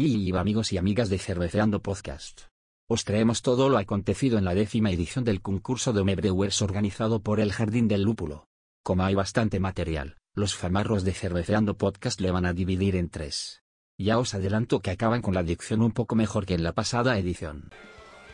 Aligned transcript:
Y 0.00 0.32
amigos 0.36 0.72
y 0.72 0.78
amigas 0.78 1.10
de 1.10 1.18
Cerveceando 1.18 1.82
Podcast. 1.82 2.42
Os 2.88 3.04
traemos 3.04 3.42
todo 3.42 3.68
lo 3.68 3.78
acontecido 3.78 4.38
en 4.38 4.44
la 4.44 4.54
décima 4.54 4.92
edición 4.92 5.24
del 5.24 5.42
concurso 5.42 5.92
de 5.92 6.02
Homebrewers 6.02 6.62
organizado 6.62 7.20
por 7.20 7.40
el 7.40 7.52
Jardín 7.52 7.88
del 7.88 8.02
Lúpulo. 8.02 8.46
Como 8.84 9.02
hay 9.02 9.16
bastante 9.16 9.58
material, 9.58 10.16
los 10.36 10.54
famarros 10.54 11.02
de 11.02 11.14
Cerveceando 11.14 11.76
Podcast 11.76 12.20
le 12.20 12.30
van 12.30 12.46
a 12.46 12.52
dividir 12.52 12.94
en 12.94 13.10
tres. 13.10 13.64
Ya 13.98 14.20
os 14.20 14.34
adelanto 14.34 14.78
que 14.78 14.92
acaban 14.92 15.20
con 15.20 15.34
la 15.34 15.42
dicción 15.42 15.82
un 15.82 15.90
poco 15.90 16.14
mejor 16.14 16.46
que 16.46 16.54
en 16.54 16.62
la 16.62 16.74
pasada 16.74 17.18
edición. 17.18 17.72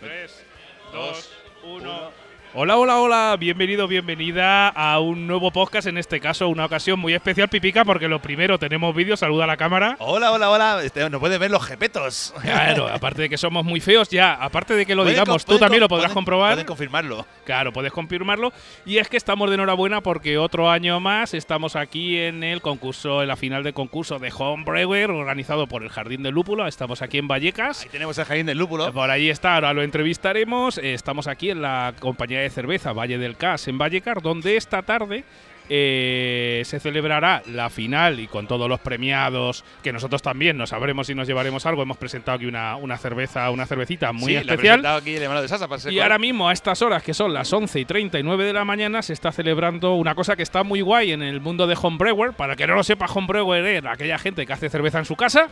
3, 0.00 0.44
2, 0.92 1.30
1. 1.64 2.23
Hola, 2.56 2.76
hola, 2.78 3.00
hola, 3.00 3.36
bienvenido, 3.36 3.88
bienvenida 3.88 4.68
a 4.68 5.00
un 5.00 5.26
nuevo 5.26 5.50
podcast, 5.50 5.88
en 5.88 5.98
este 5.98 6.20
caso 6.20 6.48
una 6.48 6.66
ocasión 6.66 7.00
muy 7.00 7.12
especial, 7.12 7.48
Pipica, 7.48 7.84
porque 7.84 8.06
lo 8.06 8.22
primero 8.22 8.60
tenemos 8.60 8.94
vídeo, 8.94 9.16
saluda 9.16 9.42
a 9.42 9.46
la 9.48 9.56
cámara. 9.56 9.96
Hola, 9.98 10.30
hola, 10.30 10.48
hola, 10.48 10.80
este, 10.84 11.10
nos 11.10 11.18
pueden 11.18 11.40
ver 11.40 11.50
los 11.50 11.66
jepetos. 11.66 12.32
Claro, 12.42 12.86
aparte 12.92 13.22
de 13.22 13.28
que 13.28 13.38
somos 13.38 13.64
muy 13.64 13.80
feos, 13.80 14.08
ya, 14.08 14.34
aparte 14.34 14.74
de 14.74 14.86
que 14.86 14.94
lo 14.94 15.04
digamos, 15.04 15.44
tú 15.44 15.58
también 15.58 15.80
lo 15.80 15.88
podrás 15.88 16.12
comprobar. 16.12 16.52
Pueden 16.52 16.66
confirmarlo. 16.66 17.26
Claro, 17.44 17.72
puedes 17.72 17.90
confirmarlo. 17.90 18.52
Y 18.86 18.98
es 18.98 19.08
que 19.08 19.16
estamos 19.16 19.50
de 19.50 19.54
enhorabuena 19.56 20.00
porque 20.00 20.38
otro 20.38 20.70
año 20.70 21.00
más 21.00 21.34
estamos 21.34 21.74
aquí 21.74 22.20
en 22.20 22.44
el 22.44 22.60
concurso, 22.60 23.22
en 23.22 23.26
la 23.26 23.36
final 23.36 23.64
de 23.64 23.72
concurso 23.72 24.20
de 24.20 24.32
Homebrewer, 24.32 25.10
organizado 25.10 25.66
por 25.66 25.82
el 25.82 25.88
Jardín 25.88 26.22
del 26.22 26.34
Lúpulo. 26.34 26.68
Estamos 26.68 27.02
aquí 27.02 27.18
en 27.18 27.26
Vallecas. 27.26 27.82
Ahí 27.82 27.88
tenemos 27.88 28.16
el 28.16 28.26
Jardín 28.26 28.46
del 28.46 28.58
Lúpulo. 28.58 28.92
Por 28.92 29.10
ahí 29.10 29.28
está, 29.28 29.56
ahora 29.56 29.72
lo 29.72 29.82
entrevistaremos. 29.82 30.78
Estamos 30.78 31.26
aquí 31.26 31.50
en 31.50 31.60
la 31.60 31.94
compañía 31.98 32.43
de 32.44 32.50
cerveza 32.50 32.92
Valle 32.92 33.18
del 33.18 33.36
Cas 33.36 33.68
en 33.68 33.78
Vallecar, 33.78 34.22
donde 34.22 34.56
esta 34.56 34.82
tarde 34.82 35.24
eh, 35.68 36.62
se 36.66 36.78
celebrará 36.78 37.42
la 37.46 37.70
final 37.70 38.20
y 38.20 38.26
con 38.26 38.46
todos 38.46 38.68
los 38.68 38.80
premiados, 38.80 39.64
que 39.82 39.92
nosotros 39.92 40.20
también 40.20 40.58
nos 40.58 40.70
sabremos 40.70 41.06
si 41.06 41.14
nos 41.14 41.26
llevaremos 41.26 41.64
algo. 41.64 41.82
Hemos 41.82 41.96
presentado 41.96 42.36
aquí 42.36 42.46
una, 42.46 42.76
una 42.76 42.98
cerveza, 42.98 43.50
una 43.50 43.64
cervecita 43.66 44.12
muy 44.12 44.36
especial. 44.36 44.84
aquí 44.84 45.16
el 45.16 45.22
de 45.22 45.48
Sasa 45.48 45.66
y 45.90 46.00
ahora 46.00 46.18
mismo, 46.18 46.48
a 46.48 46.52
estas 46.52 46.82
horas, 46.82 47.02
que 47.02 47.14
son 47.14 47.32
las 47.32 47.52
11 47.52 47.80
y 47.80 47.84
39 47.84 48.44
de 48.44 48.52
la 48.52 48.64
mañana, 48.64 49.00
se 49.00 49.14
está 49.14 49.32
celebrando 49.32 49.94
una 49.94 50.14
cosa 50.14 50.36
que 50.36 50.42
está 50.42 50.64
muy 50.64 50.82
guay 50.82 51.12
en 51.12 51.22
el 51.22 51.40
mundo 51.40 51.66
de 51.66 51.76
Homebrewer. 51.80 52.34
Para 52.34 52.56
que 52.56 52.66
no 52.66 52.74
lo 52.74 52.82
sepa, 52.82 53.06
Homebrewer 53.06 53.64
es 53.64 53.84
aquella 53.86 54.18
gente 54.18 54.46
que 54.46 54.52
hace 54.52 54.68
cerveza 54.68 54.98
en 54.98 55.06
su 55.06 55.16
casa. 55.16 55.48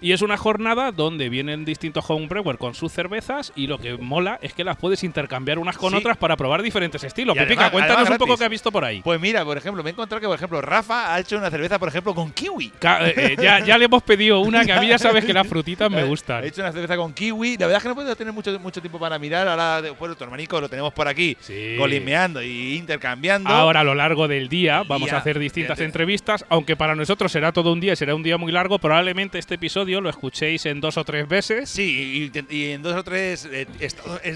Y 0.00 0.12
es 0.12 0.22
una 0.22 0.36
jornada 0.36 0.92
donde 0.92 1.28
vienen 1.28 1.64
distintos 1.64 2.04
homebrewer 2.08 2.56
con 2.56 2.74
sus 2.74 2.92
cervezas 2.92 3.52
y 3.56 3.66
lo 3.66 3.78
que 3.78 3.96
mola 3.96 4.38
es 4.40 4.52
que 4.52 4.62
las 4.62 4.76
puedes 4.76 5.02
intercambiar 5.02 5.58
unas 5.58 5.76
con 5.76 5.92
otras 5.94 6.16
para 6.16 6.36
probar 6.36 6.62
diferentes 6.62 7.02
estilos. 7.02 7.36
Pipica, 7.36 7.70
cuéntanos 7.72 8.08
un 8.08 8.16
poco 8.16 8.36
qué 8.36 8.44
has 8.44 8.50
visto 8.50 8.70
por 8.70 8.84
ahí. 8.84 9.02
Pues 9.02 9.20
mira, 9.20 9.44
por 9.44 9.56
ejemplo, 9.58 9.82
me 9.82 9.90
he 9.90 9.92
encontrado 9.92 10.20
que, 10.20 10.28
por 10.28 10.36
ejemplo, 10.36 10.60
Rafa 10.60 11.12
ha 11.12 11.18
hecho 11.18 11.36
una 11.36 11.50
cerveza, 11.50 11.80
por 11.80 11.88
ejemplo, 11.88 12.14
con 12.14 12.30
kiwi. 12.30 12.66
Eh, 12.66 13.14
eh, 13.16 13.36
ya, 13.40 13.64
ya 13.64 13.76
le 13.76 13.86
hemos 13.86 14.02
pedido 14.04 14.38
una 14.40 14.64
que 14.64 14.72
a 14.72 14.80
mí 14.80 14.86
ya 14.86 14.98
sabes 14.98 15.24
que 15.24 15.32
las 15.32 15.46
frutitas 15.48 15.90
me 15.90 16.04
gustan. 16.04 16.44
Ha 16.44 16.46
hecho 16.46 16.60
una 16.60 16.70
cerveza 16.70 16.96
con 16.96 17.12
kiwi. 17.12 17.56
La 17.56 17.66
verdad 17.66 17.78
es 17.78 17.82
que 17.82 17.88
no 17.88 17.94
puedo 17.96 18.14
tener 18.14 18.32
mucho, 18.32 18.58
mucho 18.60 18.80
tiempo 18.80 19.00
para 19.00 19.18
mirar. 19.18 19.48
Ahora, 19.48 19.82
bueno, 19.98 20.14
tu 20.14 20.22
hermanico 20.22 20.60
lo 20.60 20.68
tenemos 20.68 20.92
por 20.92 21.08
aquí, 21.08 21.36
sí. 21.40 21.74
golimeando 21.76 22.40
y 22.40 22.76
intercambiando. 22.76 23.50
Ahora, 23.50 23.80
a 23.80 23.84
lo 23.84 23.96
largo 23.96 24.28
del 24.28 24.48
día, 24.48 24.84
vamos 24.84 25.12
a 25.12 25.16
hacer 25.16 25.40
distintas 25.40 25.80
entrevistas. 25.80 26.44
Aunque 26.48 26.76
para 26.76 26.94
nosotros 26.94 27.32
será 27.32 27.50
todo 27.50 27.72
un 27.72 27.80
día 27.80 27.94
y 27.94 27.96
será 27.96 28.14
un 28.14 28.22
día 28.22 28.38
muy 28.38 28.52
largo, 28.52 28.78
probablemente 28.78 29.38
este 29.38 29.56
episodio 29.56 29.87
lo 29.88 30.10
escuchéis 30.10 30.66
en 30.66 30.80
dos 30.80 30.96
o 30.96 31.04
tres 31.04 31.28
veces. 31.28 31.68
Sí, 31.68 32.30
y, 32.50 32.70
en 32.70 32.82
dos 32.82 32.94
o 32.94 33.04
tres 33.04 33.48
eh, 33.50 33.66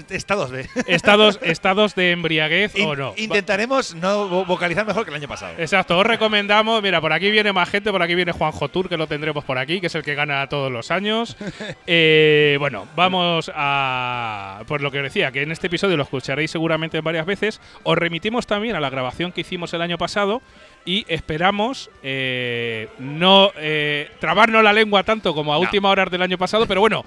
estados 0.09 0.51
de. 0.51 0.67
Estados, 0.87 1.39
estados 1.43 1.95
de 1.95 2.11
embriaguez 2.11 2.73
o 2.79 2.95
no. 2.95 3.13
Intentaremos 3.17 3.95
no 3.95 4.45
vocalizar 4.45 4.85
mejor 4.85 5.05
que 5.05 5.11
el 5.11 5.15
año 5.15 5.27
pasado. 5.27 5.53
Exacto, 5.57 5.97
os 5.97 6.05
recomendamos. 6.05 6.81
Mira, 6.81 6.99
por 7.01 7.13
aquí 7.13 7.31
viene 7.31 7.53
más 7.53 7.69
gente, 7.69 7.91
por 7.91 8.01
aquí 8.01 8.15
viene 8.15 8.31
Juan 8.31 8.51
Jotur, 8.51 8.89
que 8.89 8.97
lo 8.97 9.07
tendremos 9.07 9.43
por 9.43 9.57
aquí, 9.57 9.79
que 9.79 9.87
es 9.87 9.95
el 9.95 10.03
que 10.03 10.15
gana 10.15 10.47
todos 10.49 10.71
los 10.71 10.91
años. 10.91 11.37
Eh, 11.85 12.55
bueno, 12.59 12.87
vamos 12.95 13.51
a. 13.53 14.63
Por 14.67 14.81
lo 14.81 14.91
que 14.91 14.99
os 14.99 15.03
decía, 15.03 15.31
que 15.31 15.41
en 15.41 15.51
este 15.51 15.67
episodio 15.67 15.97
lo 15.97 16.03
escucharéis 16.03 16.51
seguramente 16.51 17.01
varias 17.01 17.25
veces. 17.25 17.61
Os 17.83 17.97
remitimos 17.97 18.47
también 18.47 18.75
a 18.75 18.79
la 18.79 18.89
grabación 18.89 19.31
que 19.31 19.41
hicimos 19.41 19.73
el 19.73 19.81
año 19.81 19.97
pasado 19.97 20.41
y 20.85 21.05
esperamos 21.07 21.89
eh, 22.01 22.89
no 22.99 23.51
eh, 23.57 24.11
trabarnos 24.19 24.63
la 24.63 24.73
lengua 24.73 25.03
tanto 25.03 25.33
como 25.33 25.53
a 25.53 25.57
última 25.57 25.89
hora 25.89 26.05
del 26.05 26.21
año 26.21 26.37
pasado, 26.37 26.65
pero 26.67 26.81
bueno, 26.81 27.05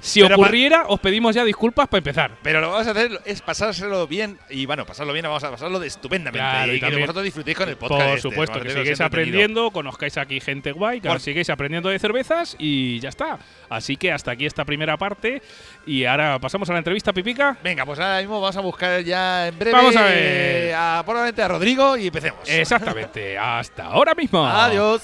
si 0.00 0.22
ocurriera, 0.22 0.84
os 0.86 1.00
pedimos 1.00 1.34
ya 1.34 1.44
disculpas 1.44 1.88
para 1.88 1.98
empezar. 1.98 2.30
Pero 2.42 2.60
lo 2.60 2.68
que 2.68 2.72
vamos 2.72 2.86
a 2.86 2.90
hacer 2.92 3.20
es 3.24 3.42
pasárselo 3.42 4.06
bien 4.06 4.38
y 4.48 4.66
bueno, 4.66 4.86
pasarlo 4.86 5.12
bien, 5.12 5.24
vamos 5.24 5.42
a 5.42 5.50
pasarlo 5.50 5.80
de 5.80 5.88
estupendamente. 5.88 6.76
y, 6.76 6.80
que 6.80 7.00
vosotros 7.00 7.24
disfrutéis 7.24 7.56
con 7.56 7.68
el 7.68 7.76
podcast. 7.76 8.00
Por 8.00 8.16
este, 8.16 8.28
supuesto, 8.28 8.60
que 8.60 8.70
sigáis 8.70 9.00
aprendiendo, 9.00 9.70
conozcáis 9.70 10.16
aquí 10.16 10.40
gente 10.40 10.72
guay, 10.72 11.00
que 11.00 11.18
sigáis 11.18 11.50
aprendiendo 11.50 11.88
de 11.88 11.98
cervezas 11.98 12.56
y 12.58 13.00
ya 13.00 13.08
está. 13.08 13.38
Así 13.68 13.96
que 13.96 14.12
hasta 14.12 14.30
aquí 14.32 14.46
esta 14.46 14.64
primera 14.64 14.96
parte 14.96 15.42
y 15.86 16.04
ahora 16.04 16.38
pasamos 16.38 16.68
a 16.70 16.72
la 16.72 16.78
entrevista, 16.78 17.12
Pipica. 17.12 17.56
Venga, 17.62 17.84
pues 17.84 17.98
ahora 17.98 18.20
mismo 18.20 18.40
vamos 18.40 18.56
a 18.56 18.60
buscar 18.60 19.02
ya 19.02 19.48
en 19.48 19.58
breve 19.58 19.76
vamos 19.76 19.96
a, 19.96 20.02
ver. 20.04 20.74
a 20.74 21.02
probablemente 21.04 21.42
a 21.42 21.48
Rodrigo 21.48 21.96
y 21.96 22.06
empecemos. 22.06 22.40
Exactamente, 22.46 23.36
hasta 23.38 23.86
ahora 23.86 24.14
mismo. 24.14 24.46
Adiós. 24.46 25.02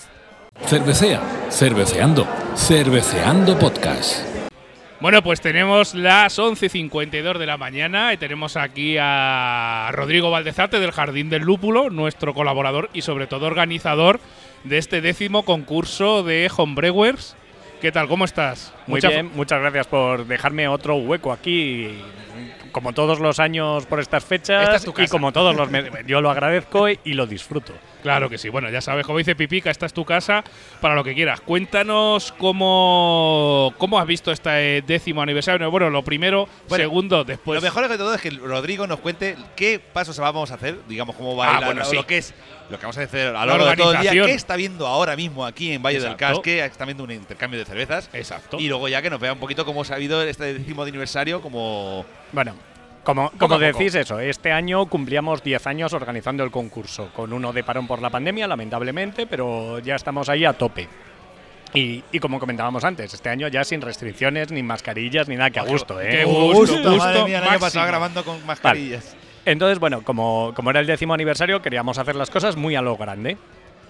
Cervecea, 0.66 1.20
cerveceando, 1.50 2.26
cerveceando 2.54 3.58
podcast. 3.58 4.33
Bueno, 5.04 5.22
pues 5.22 5.42
tenemos 5.42 5.94
las 5.94 6.38
11.52 6.38 7.36
de 7.36 7.44
la 7.44 7.58
mañana 7.58 8.14
y 8.14 8.16
tenemos 8.16 8.56
aquí 8.56 8.96
a 8.98 9.90
Rodrigo 9.92 10.30
Valdezate 10.30 10.80
del 10.80 10.92
Jardín 10.92 11.28
del 11.28 11.42
Lúpulo, 11.42 11.90
nuestro 11.90 12.32
colaborador 12.32 12.88
y 12.94 13.02
sobre 13.02 13.26
todo 13.26 13.46
organizador 13.46 14.18
de 14.64 14.78
este 14.78 15.02
décimo 15.02 15.44
concurso 15.44 16.22
de 16.22 16.50
Homebrewers. 16.56 17.36
¿Qué 17.82 17.92
tal? 17.92 18.08
¿Cómo 18.08 18.24
estás? 18.24 18.72
Muy 18.86 19.02
bien, 19.02 19.30
muchas 19.34 19.60
gracias 19.60 19.86
por 19.88 20.26
dejarme 20.26 20.68
otro 20.68 20.96
hueco 20.96 21.32
aquí 21.32 21.98
como 22.74 22.92
todos 22.92 23.20
los 23.20 23.38
años 23.38 23.86
por 23.86 24.00
estas 24.00 24.24
fechas 24.24 24.84
y 24.98 25.06
como 25.06 25.32
todos 25.32 25.54
los 25.54 25.68
yo 26.06 26.20
lo 26.20 26.28
agradezco 26.28 26.88
y 26.88 27.14
lo 27.14 27.24
disfruto. 27.24 27.72
Claro 28.02 28.28
que 28.28 28.36
sí. 28.36 28.48
Bueno, 28.50 28.68
ya 28.68 28.82
sabes, 28.82 29.06
como 29.06 29.16
dice 29.16 29.34
Pipica, 29.36 29.70
esta 29.70 29.86
es 29.86 29.94
tu 29.94 30.04
casa 30.04 30.44
para 30.80 30.94
lo 30.94 31.04
que 31.04 31.14
quieras. 31.14 31.40
Cuéntanos 31.40 32.34
cómo, 32.36 33.72
cómo 33.78 33.98
has 33.98 34.06
visto 34.06 34.30
este 34.32 34.82
décimo 34.82 35.22
aniversario. 35.22 35.70
Bueno, 35.70 35.88
lo 35.88 36.02
primero, 36.02 36.48
segundo, 36.66 37.24
después. 37.24 37.62
Lo 37.62 37.62
mejor 37.62 37.88
de 37.88 37.96
todo 37.96 38.12
es 38.12 38.20
que 38.20 38.30
Rodrigo 38.30 38.86
nos 38.86 38.98
cuente 38.98 39.36
qué 39.56 39.78
pasos 39.78 40.18
vamos 40.18 40.50
a 40.50 40.54
hacer, 40.54 40.80
digamos, 40.86 41.14
cómo 41.16 41.36
va 41.36 41.58
a 41.58 41.70
ir 41.70 41.94
lo 41.94 42.06
que 42.06 42.18
es 42.18 42.34
lo 42.70 42.78
que 42.78 42.82
vamos 42.82 42.98
a 42.98 43.02
hacer 43.02 43.28
a 43.34 43.44
lo 43.44 43.52
largo 43.52 43.66
de 43.66 43.76
todo 43.76 43.92
el 43.92 44.00
día, 44.00 44.10
qué 44.12 44.32
está 44.32 44.56
viendo 44.56 44.86
ahora 44.86 45.16
mismo 45.16 45.44
aquí 45.44 45.72
en 45.72 45.82
Valle 45.82 46.00
del 46.00 46.16
Casque, 46.16 46.64
está 46.64 46.84
viendo 46.84 47.04
un 47.04 47.10
intercambio 47.10 47.58
de 47.58 47.64
cervezas. 47.64 48.08
Exacto. 48.12 48.58
Y 48.58 48.68
luego 48.68 48.88
ya 48.88 49.02
que 49.02 49.10
nos 49.10 49.20
vea 49.20 49.32
un 49.32 49.38
poquito 49.38 49.64
cómo 49.64 49.84
se 49.84 49.92
ha 49.92 49.96
habido 49.96 50.22
este 50.22 50.54
décimo 50.54 50.82
aniversario, 50.82 51.42
como. 51.42 52.04
Bueno, 52.32 52.54
como, 53.04 53.30
como 53.38 53.58
decís 53.58 53.94
eso, 53.94 54.18
este 54.18 54.50
año 54.50 54.86
cumplíamos 54.86 55.42
10 55.42 55.66
años 55.66 55.92
organizando 55.92 56.42
el 56.42 56.50
concurso, 56.50 57.10
con 57.14 57.32
uno 57.32 57.52
de 57.52 57.62
parón 57.62 57.86
por 57.86 58.00
la 58.00 58.08
pandemia, 58.08 58.48
lamentablemente, 58.48 59.26
pero 59.26 59.78
ya 59.80 59.94
estamos 59.94 60.28
ahí 60.28 60.44
a 60.44 60.54
tope. 60.54 60.88
Y, 61.74 62.02
como 62.20 62.38
comentábamos 62.38 62.84
antes, 62.84 63.12
este 63.12 63.28
año 63.28 63.48
ya 63.48 63.64
sin 63.64 63.80
restricciones, 63.80 64.52
ni 64.52 64.62
mascarillas, 64.62 65.28
ni 65.28 65.34
nada, 65.34 65.50
que 65.50 65.58
a 65.58 65.64
gusto, 65.64 66.00
¿eh? 66.00 66.08
¡Qué 66.08 66.24
gusto! 66.24 66.76
gusto, 66.76 66.96
Madre 66.96 67.24
mía, 67.24 67.38
el 67.38 67.48
año 67.48 67.58
pasado 67.58 67.86
grabando 67.86 68.24
con 68.24 68.46
mascarillas. 68.46 69.16
Entonces, 69.44 69.78
bueno, 69.78 70.02
como, 70.02 70.52
como 70.54 70.70
era 70.70 70.80
el 70.80 70.86
décimo 70.86 71.14
aniversario, 71.14 71.60
queríamos 71.60 71.98
hacer 71.98 72.16
las 72.16 72.30
cosas 72.30 72.56
muy 72.56 72.76
a 72.76 72.82
lo 72.82 72.96
grande. 72.96 73.36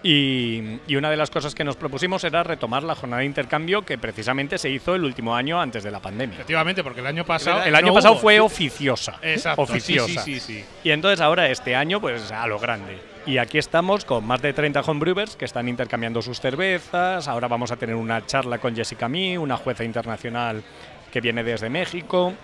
Y, 0.04 0.80
una 0.94 1.08
de 1.08 1.16
las 1.16 1.30
cosas 1.30 1.54
que 1.54 1.64
nos 1.64 1.76
propusimos 1.76 2.22
era 2.24 2.42
retomar 2.42 2.82
la 2.82 2.94
jornada 2.94 3.20
de 3.20 3.26
intercambio 3.26 3.82
que 3.82 3.96
precisamente 3.96 4.58
se 4.58 4.68
hizo 4.68 4.94
el 4.94 5.02
último 5.02 5.34
año 5.34 5.58
antes 5.58 5.82
de 5.82 5.90
la 5.90 5.98
pandemia. 6.00 6.34
Efectivamente, 6.34 6.84
porque 6.84 7.00
el 7.00 7.06
año 7.06 7.24
pasado. 7.24 7.62
El 7.64 7.74
año 7.74 7.94
pasado 7.94 8.16
fue 8.16 8.38
oficiosa. 8.38 9.18
Exacto. 9.22 9.62
Oficiosa. 9.62 10.22
Sí, 10.22 10.38
sí, 10.38 10.58
sí, 10.58 10.64
Y 10.84 10.90
entonces 10.90 11.22
ahora, 11.22 11.48
este 11.48 11.74
año, 11.74 12.02
pues 12.02 12.30
a 12.30 12.46
lo 12.46 12.58
grande. 12.58 12.98
Y 13.24 13.38
aquí 13.38 13.56
estamos 13.56 14.04
con 14.04 14.26
más 14.26 14.42
de 14.42 14.52
30 14.52 14.82
homebrewers 14.82 15.36
que 15.36 15.46
están 15.46 15.70
intercambiando 15.70 16.20
sus 16.20 16.38
cervezas. 16.38 17.26
Ahora 17.26 17.48
vamos 17.48 17.72
a 17.72 17.76
tener 17.76 17.96
una 17.96 18.26
charla 18.26 18.58
con 18.58 18.76
Jessica 18.76 19.08
Mi, 19.08 19.38
una 19.38 19.56
jueza 19.56 19.84
internacional 19.84 20.62
que 21.10 21.22
viene 21.22 21.42
desde 21.42 21.70
México. 21.70 22.34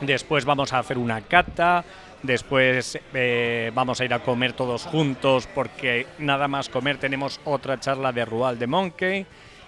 Después 0.00 0.46
vamos 0.46 0.72
a 0.72 0.78
hacer 0.78 0.96
una 0.96 1.20
cata 1.20 1.84
Después 2.22 2.98
eh, 3.14 3.70
vamos 3.74 4.00
a 4.00 4.04
ir 4.04 4.14
a 4.14 4.20
comer 4.20 4.52
todos 4.52 4.84
juntos 4.84 5.48
porque 5.54 6.06
nada 6.18 6.48
más 6.48 6.68
comer 6.68 6.98
tenemos 6.98 7.40
otra 7.44 7.78
charla 7.78 8.12
de 8.12 8.24
Rual 8.24 8.58
de 8.58 8.66
Monkey. 8.66 9.26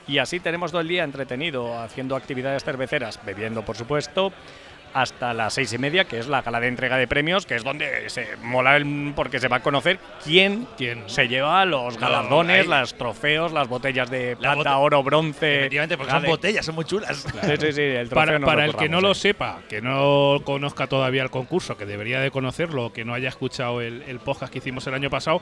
Y 0.08 0.18
así 0.18 0.40
tenemos 0.40 0.70
todo 0.70 0.80
el 0.80 0.88
día 0.88 1.04
entretenido 1.04 1.78
haciendo 1.78 2.16
actividades 2.16 2.64
cerveceras, 2.64 3.20
bebiendo 3.24 3.62
por 3.62 3.76
supuesto, 3.76 4.32
hasta 4.94 5.34
las 5.34 5.54
seis 5.54 5.72
y 5.72 5.78
media, 5.78 6.04
que 6.04 6.18
es 6.18 6.28
la 6.28 6.42
gala 6.42 6.60
de 6.60 6.68
entrega 6.68 6.96
de 6.96 7.06
premios, 7.06 7.46
que 7.46 7.54
es 7.54 7.64
donde 7.64 8.08
se 8.10 8.36
mola 8.42 8.78
porque 9.14 9.40
se 9.40 9.48
va 9.48 9.56
a 9.56 9.62
conocer 9.62 9.98
quién, 10.24 10.66
¿Quién? 10.76 11.04
se 11.06 11.28
lleva 11.28 11.64
los 11.64 11.98
galardones, 11.98 12.66
los 12.66 12.94
trofeos, 12.94 13.52
las 13.52 13.68
botellas 13.68 14.10
de 14.10 14.36
plata, 14.36 14.76
oro, 14.78 15.02
bronce. 15.02 15.60
Efectivamente, 15.60 15.96
porque 15.96 16.12
son 16.12 16.24
botellas, 16.24 16.66
son 16.66 16.74
muy 16.74 16.84
chulas. 16.84 17.26
Sí, 17.48 17.56
sí, 17.58 17.72
sí, 17.72 17.82
el 17.82 18.08
para, 18.08 18.38
para 18.40 18.64
el 18.64 18.76
que 18.76 18.88
no 18.88 19.00
lo 19.00 19.14
sepa, 19.14 19.60
que 19.68 19.80
no 19.80 20.40
conozca 20.44 20.86
todavía 20.86 21.22
el 21.22 21.30
concurso, 21.30 21.76
que 21.76 21.86
debería 21.86 22.20
de 22.20 22.30
conocerlo, 22.30 22.92
que 22.92 23.04
no 23.04 23.14
haya 23.14 23.28
escuchado 23.28 23.80
el, 23.80 24.18
podcast 24.24 24.52
que 24.52 24.58
hicimos 24.58 24.86
el 24.86 24.94
año 24.94 25.10
pasado, 25.10 25.40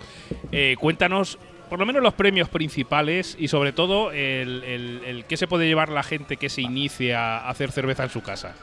eh, 0.52 0.76
cuéntanos 0.78 1.38
por 1.68 1.78
lo 1.78 1.86
menos 1.86 2.02
los 2.02 2.14
premios 2.14 2.48
principales 2.48 3.36
y 3.38 3.48
sobre 3.48 3.72
todo 3.72 4.12
el, 4.12 4.62
el, 4.64 5.24
qué 5.28 5.36
se 5.36 5.46
puede 5.46 5.66
llevar 5.66 5.88
la 5.88 6.02
gente 6.02 6.36
que 6.36 6.48
se 6.48 6.62
inicia 6.62 7.38
a 7.38 7.50
hacer 7.50 7.72
cerveza 7.72 8.04
en 8.04 8.10
su 8.10 8.22
casa. 8.22 8.54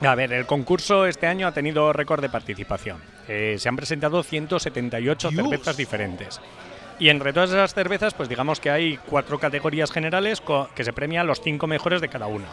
A 0.00 0.14
ver, 0.14 0.32
el 0.32 0.46
concurso 0.46 1.06
este 1.06 1.26
año 1.26 1.46
ha 1.46 1.52
tenido 1.52 1.92
récord 1.92 2.20
de 2.20 2.28
participación. 2.28 2.98
Eh, 3.28 3.56
se 3.58 3.68
han 3.68 3.76
presentado 3.76 4.22
178 4.22 5.30
cervezas 5.30 5.76
diferentes. 5.76 6.40
Y 6.98 7.08
entre 7.08 7.32
todas 7.32 7.50
esas 7.50 7.74
cervezas, 7.74 8.14
pues 8.14 8.28
digamos 8.28 8.60
que 8.60 8.70
hay 8.70 8.98
cuatro 9.06 9.38
categorías 9.38 9.90
generales 9.90 10.42
que 10.74 10.84
se 10.84 10.92
premian 10.92 11.26
los 11.26 11.40
cinco 11.40 11.66
mejores 11.66 12.00
de 12.00 12.08
cada 12.08 12.26
una. 12.26 12.46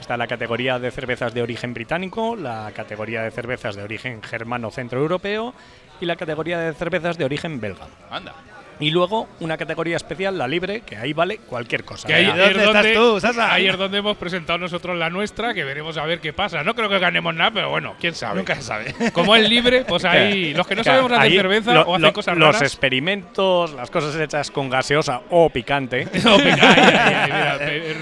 Está 0.00 0.16
la 0.16 0.26
categoría 0.26 0.78
de 0.78 0.90
cervezas 0.90 1.34
de 1.34 1.42
origen 1.42 1.74
británico, 1.74 2.36
la 2.36 2.70
categoría 2.74 3.22
de 3.22 3.30
cervezas 3.30 3.76
de 3.76 3.82
origen 3.82 4.22
germano 4.22 4.70
centroeuropeo 4.70 5.54
y 6.00 6.06
la 6.06 6.16
categoría 6.16 6.58
de 6.58 6.74
cervezas 6.74 7.18
de 7.18 7.24
origen 7.24 7.60
belga. 7.60 7.88
Anda. 8.10 8.34
Y 8.80 8.90
luego 8.90 9.28
una 9.40 9.56
categoría 9.56 9.96
especial, 9.96 10.38
la 10.38 10.46
libre, 10.46 10.82
que 10.82 10.96
ahí 10.96 11.12
vale 11.12 11.38
cualquier 11.38 11.84
cosa. 11.84 12.06
Que 12.06 12.14
ahí, 12.14 12.26
¿Dónde 12.26 12.64
estás 12.64 12.92
tú, 12.94 13.20
Sasa? 13.20 13.52
Ahí 13.52 13.66
es 13.66 13.76
donde 13.76 13.98
hemos 13.98 14.16
presentado 14.16 14.58
nosotros 14.58 14.96
la 14.96 15.10
nuestra, 15.10 15.52
que 15.52 15.64
veremos 15.64 15.96
a 15.96 16.04
ver 16.04 16.20
qué 16.20 16.32
pasa. 16.32 16.62
No 16.62 16.74
creo 16.74 16.88
que 16.88 16.98
ganemos 16.98 17.34
nada, 17.34 17.50
pero 17.50 17.70
bueno, 17.70 17.94
quién 18.00 18.14
sabe. 18.14 18.36
Nunca 18.36 18.54
se 18.54 18.62
sabe. 18.62 18.94
Como 19.12 19.34
es 19.34 19.48
libre, 19.48 19.84
pues 19.84 20.04
ahí 20.04 20.54
los 20.54 20.66
que 20.66 20.76
no 20.76 20.84
sabemos 20.84 21.12
hacer 21.12 21.32
cerveza 21.32 21.82
o 21.82 21.96
hacen 21.96 22.12
cosas 22.12 22.38
raras. 22.38 22.60
Los 22.60 22.62
experimentos, 22.62 23.72
las 23.72 23.90
cosas 23.90 24.14
hechas 24.16 24.50
con 24.50 24.70
gaseosa 24.70 25.22
o 25.30 25.50
picante. 25.50 26.06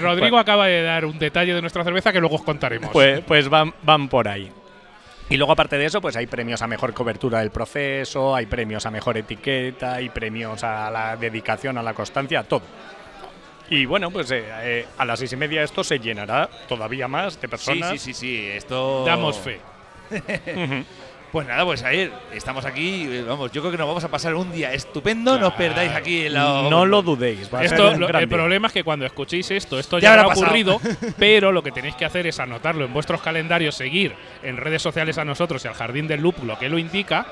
Rodrigo 0.01 0.37
acaba 0.37 0.67
de 0.67 0.83
dar 0.83 1.05
un 1.05 1.17
detalle 1.17 1.53
de 1.53 1.61
nuestra 1.61 1.83
cerveza 1.83 2.11
que 2.13 2.19
luego 2.19 2.35
os 2.35 2.43
contaremos. 2.43 2.91
Pues, 2.91 3.21
pues 3.21 3.49
van, 3.49 3.73
van 3.83 4.07
por 4.09 4.27
ahí. 4.27 4.51
Y 5.29 5.35
luego, 5.35 5.51
aparte 5.51 5.77
de 5.77 5.85
eso, 5.85 5.99
pues 5.99 6.15
hay 6.15 6.25
premios 6.25 6.61
a 6.61 6.67
mejor 6.67 6.93
cobertura 6.93 7.39
del 7.39 7.51
proceso, 7.51 8.33
hay 8.33 8.45
premios 8.45 8.85
a 8.85 8.91
mejor 8.91 9.17
etiqueta, 9.17 9.95
hay 9.95 10.09
premios 10.09 10.63
a 10.63 10.89
la 10.89 11.17
dedicación, 11.17 11.77
a 11.77 11.83
la 11.83 11.93
constancia, 11.93 12.43
todo. 12.43 12.61
Y 13.69 13.85
bueno, 13.85 14.09
pues 14.09 14.31
eh, 14.31 14.45
eh, 14.47 14.85
a 14.97 15.03
las 15.03 15.19
seis 15.19 15.33
y 15.33 15.35
media 15.35 15.63
esto 15.63 15.83
se 15.83 15.99
llenará 15.99 16.49
todavía 16.69 17.09
más 17.09 17.39
de 17.41 17.49
personas. 17.49 17.91
Sí, 17.91 17.97
sí, 17.97 18.13
sí, 18.13 18.37
sí. 18.37 18.45
Esto. 18.45 19.03
Damos 19.05 19.37
fe. 19.37 19.59
Pues 21.31 21.45
nada, 21.45 21.65
pues 21.65 21.83
ahí 21.83 22.09
estamos 22.33 22.65
aquí. 22.65 23.21
Vamos, 23.27 23.51
yo 23.51 23.61
creo 23.61 23.71
que 23.71 23.77
nos 23.77 23.87
vamos 23.87 24.03
a 24.03 24.07
pasar 24.09 24.33
un 24.35 24.51
día 24.51 24.73
estupendo. 24.73 25.37
No 25.37 25.49
os 25.49 25.53
perdáis 25.53 25.91
aquí 25.91 26.27
No 26.31 26.85
lo 26.85 27.01
dudéis. 27.01 27.49
esto, 27.61 27.91
el 27.91 28.29
problema 28.29 28.67
es 28.67 28.73
que 28.73 28.83
cuando 28.83 29.05
escuchéis 29.05 29.51
esto, 29.51 29.77
esto 29.77 29.99
ya, 29.99 30.13
habrá 30.13 30.27
ocurrido, 30.27 30.79
pero 31.17 31.51
lo 31.51 31.61
que 31.61 31.71
tenéis 31.71 31.95
que 31.95 32.05
hacer 32.05 32.27
es 32.27 32.39
anotarlo 32.39 32.85
en 32.85 32.93
vuestros 32.93 33.21
calendarios, 33.21 33.75
seguir 33.75 34.15
en 34.41 34.57
redes 34.57 34.81
sociales 34.81 35.17
a 35.17 35.25
nosotros 35.25 35.63
y 35.65 35.67
al 35.67 35.73
Jardín 35.73 36.07
del 36.07 36.21
Lúpulo, 36.21 36.57
que 36.57 36.69
lo 36.69 36.77
indica. 36.77 37.25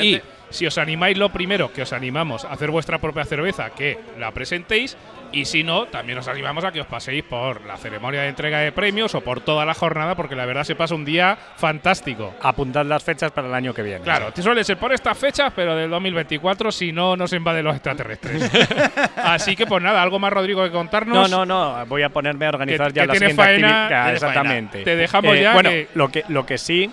y 0.00 0.20
si 0.50 0.66
os 0.66 0.76
animáis, 0.76 1.16
lo 1.16 1.30
primero 1.30 1.72
que 1.72 1.82
os 1.82 1.92
animamos 1.92 2.44
a 2.44 2.52
hacer 2.52 2.70
vuestra 2.70 2.98
propia 2.98 3.24
cerveza, 3.24 3.70
que 3.70 3.98
la 4.18 4.32
presentéis. 4.32 4.96
Y 5.32 5.46
si 5.46 5.64
no, 5.64 5.86
también 5.86 6.18
os 6.18 6.28
animamos 6.28 6.64
a 6.64 6.72
que 6.72 6.80
os 6.80 6.86
paséis 6.86 7.24
por 7.24 7.64
la 7.64 7.76
ceremonia 7.78 8.22
de 8.22 8.28
entrega 8.28 8.58
de 8.58 8.70
premios 8.70 9.14
o 9.14 9.22
por 9.22 9.40
toda 9.40 9.64
la 9.64 9.74
jornada, 9.74 10.14
porque 10.14 10.36
la 10.36 10.44
verdad 10.44 10.64
se 10.64 10.74
pasa 10.74 10.94
un 10.94 11.04
día 11.04 11.38
fantástico. 11.56 12.34
Apuntad 12.42 12.84
las 12.84 13.02
fechas 13.02 13.32
para 13.32 13.48
el 13.48 13.54
año 13.54 13.72
que 13.72 13.82
viene. 13.82 14.00
Claro, 14.00 14.32
te 14.32 14.42
suele 14.42 14.62
ser 14.62 14.76
por 14.76 14.92
estas 14.92 15.16
fechas, 15.16 15.52
pero 15.56 15.74
del 15.74 15.88
2024, 15.90 16.70
si 16.70 16.92
no 16.92 17.16
nos 17.16 17.32
invaden 17.32 17.64
los 17.64 17.74
extraterrestres. 17.74 18.50
Así 19.16 19.56
que, 19.56 19.66
pues 19.66 19.82
nada, 19.82 20.02
algo 20.02 20.18
más, 20.18 20.32
Rodrigo, 20.32 20.62
que 20.64 20.70
contarnos. 20.70 21.30
No, 21.30 21.44
no, 21.44 21.46
no. 21.46 21.86
Voy 21.86 22.02
a 22.02 22.10
ponerme 22.10 22.46
a 22.46 22.50
organizar 22.50 22.92
ya 22.92 23.06
la 23.06 23.14
siguiente 23.14 23.42
actividad. 23.42 24.12
Exactamente. 24.12 24.82
Te 24.82 24.96
dejamos 24.96 25.34
eh, 25.34 25.42
ya. 25.42 25.54
Bueno, 25.54 25.70
lo 25.94 26.08
que, 26.10 26.24
lo 26.28 26.44
que 26.44 26.58
sí 26.58 26.90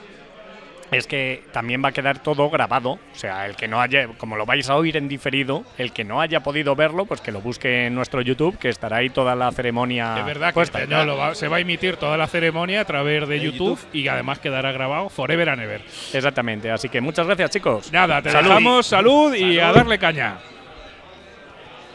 es 0.92 1.08
que 1.08 1.44
también 1.52 1.84
va 1.84 1.90
a 1.90 1.92
quedar 1.92 2.20
todo 2.20 2.50
grabado. 2.50 2.92
O 2.92 3.16
sea, 3.16 3.46
el 3.46 3.56
que 3.56 3.68
no 3.68 3.82
haya, 3.82 4.08
como 4.18 4.36
lo 4.36 4.46
vais 4.46 4.70
a 4.70 4.76
oír 4.76 4.98
en 4.98 5.08
diferido, 5.08 5.64
el 5.78 5.92
que 5.92 6.04
no 6.04 6.22
haya 6.22 6.42
podido 6.42 6.76
verlo, 6.76 7.06
pues 7.06 7.22
que 7.22 7.32
lo 7.32 7.42
busque 7.42 7.88
en 7.88 7.96
nuestro 7.96 8.22
YouTube, 8.22 8.58
que 8.58 8.70
estará 8.70 8.98
ahí 8.98 9.10
toda 9.10 9.36
la 9.36 9.52
ceremonia. 9.52 10.18
Es 10.20 10.26
verdad 10.26 10.54
que 10.54 10.62
este 10.62 10.88
se 11.34 11.48
va 11.48 11.58
a 11.58 11.60
emitir 11.60 11.98
toda 11.98 12.18
la 12.18 12.28
ceremonia 12.28 12.82
a 12.82 12.86
través 12.86 13.28
de 13.28 13.40
YouTube, 13.40 13.80
y 13.94 14.08
además 14.08 14.40
quedará 14.40 14.72
grabado 14.72 15.10
forever 15.10 15.50
and 15.50 15.62
ever. 15.62 15.82
Exactamente. 16.14 16.72
Así 16.72 16.90
que 16.90 17.02
muchas 17.02 17.26
gracias, 17.26 17.52
chicos. 17.52 17.92
Nada, 17.92 18.22
te 18.22 18.30
dejamos 18.30 18.86
salud 18.86 19.34
y 19.34 19.60
a 19.60 19.72
darle 19.72 19.98
caña. 20.00 20.38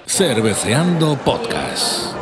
Cerveceando 0.07 1.17
Podcast. 1.25 2.15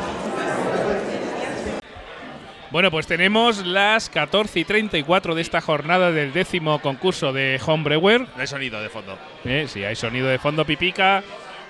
Bueno, 2.73 2.91
pues 2.91 3.07
tenemos 3.07 3.67
las 3.67 4.09
14 4.09 4.61
y 4.61 4.65
34 4.65 5.35
de 5.35 5.43
esta 5.43 5.61
jornada 5.61 6.11
del 6.11 6.33
décimo 6.33 6.81
concurso 6.81 7.31
de 7.31 7.61
Homebrewer. 7.67 8.23
No 8.23 8.29
hay 8.39 8.47
sonido 8.47 8.81
de 8.81 8.89
fondo. 8.89 9.19
Eh, 9.45 9.67
sí, 9.69 9.85
hay 9.85 9.95
sonido 9.95 10.27
de 10.27 10.39
fondo 10.39 10.65
pipica. 10.65 11.23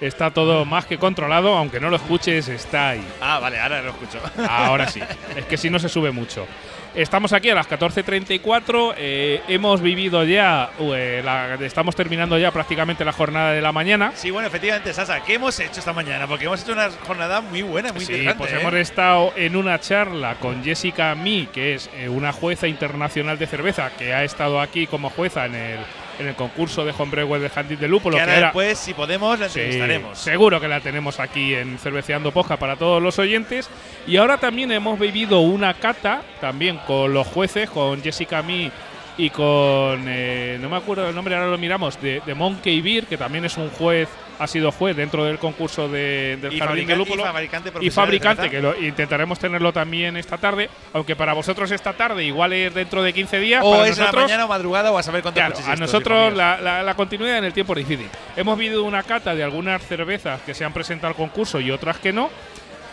Está 0.02 0.32
todo 0.32 0.64
más 0.64 0.84
que 0.84 0.98
controlado, 0.98 1.56
aunque 1.56 1.78
no 1.78 1.88
lo 1.88 1.94
escuches, 1.94 2.48
está 2.48 2.88
ahí. 2.88 3.04
Ah, 3.20 3.38
vale, 3.38 3.60
ahora 3.60 3.82
lo 3.82 3.90
escucho. 3.90 4.18
Ahora 4.48 4.88
sí. 4.88 5.00
Es 5.36 5.44
que 5.44 5.56
si 5.56 5.70
no 5.70 5.78
se 5.78 5.88
sube 5.88 6.10
mucho. 6.10 6.44
Estamos 6.92 7.32
aquí 7.32 7.48
a 7.50 7.54
las 7.54 7.70
14.34. 7.70 8.94
Eh, 8.98 9.40
hemos 9.46 9.80
vivido 9.80 10.24
ya, 10.24 10.70
eh, 10.80 11.22
estamos 11.60 11.94
terminando 11.94 12.36
ya 12.36 12.50
prácticamente 12.50 13.04
la 13.04 13.12
jornada 13.12 13.52
de 13.52 13.62
la 13.62 13.70
mañana. 13.70 14.10
Sí, 14.16 14.32
bueno, 14.32 14.48
efectivamente, 14.48 14.92
Sasa, 14.92 15.22
¿qué 15.22 15.34
hemos 15.34 15.58
hecho 15.60 15.78
esta 15.78 15.92
mañana? 15.92 16.26
Porque 16.26 16.46
hemos 16.46 16.60
hecho 16.62 16.72
una 16.72 16.90
jornada 16.90 17.40
muy 17.40 17.62
buena, 17.62 17.92
muy 17.92 18.04
sí, 18.04 18.26
Pues 18.36 18.52
¿eh? 18.52 18.58
hemos 18.60 18.74
estado 18.74 19.32
en 19.36 19.54
una 19.54 19.78
charla 19.78 20.34
con 20.34 20.64
Jessica 20.64 21.14
Mi, 21.14 21.46
que 21.46 21.74
es 21.74 21.88
una 22.08 22.32
jueza 22.32 22.66
internacional 22.66 23.38
de 23.38 23.46
cerveza, 23.46 23.90
que 23.96 24.12
ha 24.12 24.24
estado 24.24 24.60
aquí 24.60 24.88
como 24.88 25.10
jueza 25.10 25.46
en 25.46 25.54
el 25.54 25.78
en 26.18 26.28
el 26.28 26.34
concurso 26.34 26.84
de 26.84 26.92
Homebrewer 26.96 27.40
de 27.40 27.50
Handit 27.54 27.78
de 27.78 27.88
Lúpulo. 27.88 28.16
Que, 28.16 28.24
que 28.24 28.30
después, 28.30 28.78
si 28.78 28.94
podemos, 28.94 29.38
la 29.38 29.46
entrevistaremos. 29.46 30.18
seguro 30.18 30.60
que 30.60 30.68
la 30.68 30.80
tenemos 30.80 31.20
aquí 31.20 31.54
en 31.54 31.78
Cerveceando 31.78 32.32
Poja 32.32 32.56
para 32.56 32.76
todos 32.76 33.02
los 33.02 33.18
oyentes. 33.18 33.68
Y 34.06 34.16
ahora 34.16 34.38
también 34.38 34.72
hemos 34.72 34.98
vivido 34.98 35.40
una 35.40 35.74
cata, 35.74 36.22
también 36.40 36.78
con 36.86 37.12
los 37.12 37.26
jueces, 37.26 37.70
con 37.70 38.02
Jessica 38.02 38.42
Mi 38.42 38.70
y 39.18 39.30
con, 39.30 40.04
eh, 40.08 40.58
no 40.60 40.68
me 40.68 40.76
acuerdo 40.76 41.08
el 41.08 41.14
nombre, 41.14 41.34
ahora 41.34 41.48
lo 41.48 41.58
miramos, 41.58 42.00
de, 42.00 42.22
de 42.24 42.34
Monkey 42.34 42.80
Beer, 42.80 43.06
que 43.06 43.16
también 43.16 43.44
es 43.44 43.56
un 43.56 43.70
juez 43.70 44.08
ha 44.42 44.46
sido 44.46 44.72
juez 44.72 44.96
dentro 44.96 45.24
del 45.24 45.38
concurso 45.38 45.88
de, 45.88 46.36
del 46.40 46.58
Jardín 46.58 46.86
de 46.86 46.96
Lúpulo. 46.96 47.22
Y 47.22 47.26
fabricante, 47.26 47.72
y 47.80 47.90
fabricante 47.90 48.50
que 48.50 48.60
lo, 48.60 48.76
intentaremos 48.80 49.38
tenerlo 49.38 49.72
también 49.72 50.16
esta 50.16 50.36
tarde, 50.36 50.68
aunque 50.92 51.14
para 51.14 51.32
vosotros 51.32 51.70
esta 51.70 51.92
tarde 51.92 52.24
igual 52.24 52.52
es 52.52 52.74
dentro 52.74 53.02
de 53.02 53.12
15 53.12 53.38
días. 53.38 53.62
O 53.64 53.84
es 53.84 53.98
la 53.98 54.10
mañana 54.12 54.44
o 54.44 54.48
madrugada 54.48 54.90
o 54.90 54.98
a 54.98 55.02
saber 55.02 55.22
cuánto 55.22 55.38
claro, 55.38 55.56
A 55.64 55.76
nosotros 55.76 56.34
la, 56.34 56.60
la, 56.60 56.94
continuidad 56.94 57.38
en 57.38 57.44
el 57.44 57.52
tiempo 57.52 57.72
es 57.74 57.86
difícil. 57.86 58.08
Hemos 58.36 58.58
vivido 58.58 58.82
una 58.84 59.02
cata 59.02 59.34
de 59.34 59.44
algunas 59.44 59.82
cervezas 59.86 60.40
que 60.42 60.54
se 60.54 60.64
han 60.64 60.72
presentado 60.72 61.08
al 61.08 61.16
concurso 61.16 61.60
y 61.60 61.70
otras 61.70 61.98
que 61.98 62.12
no 62.12 62.30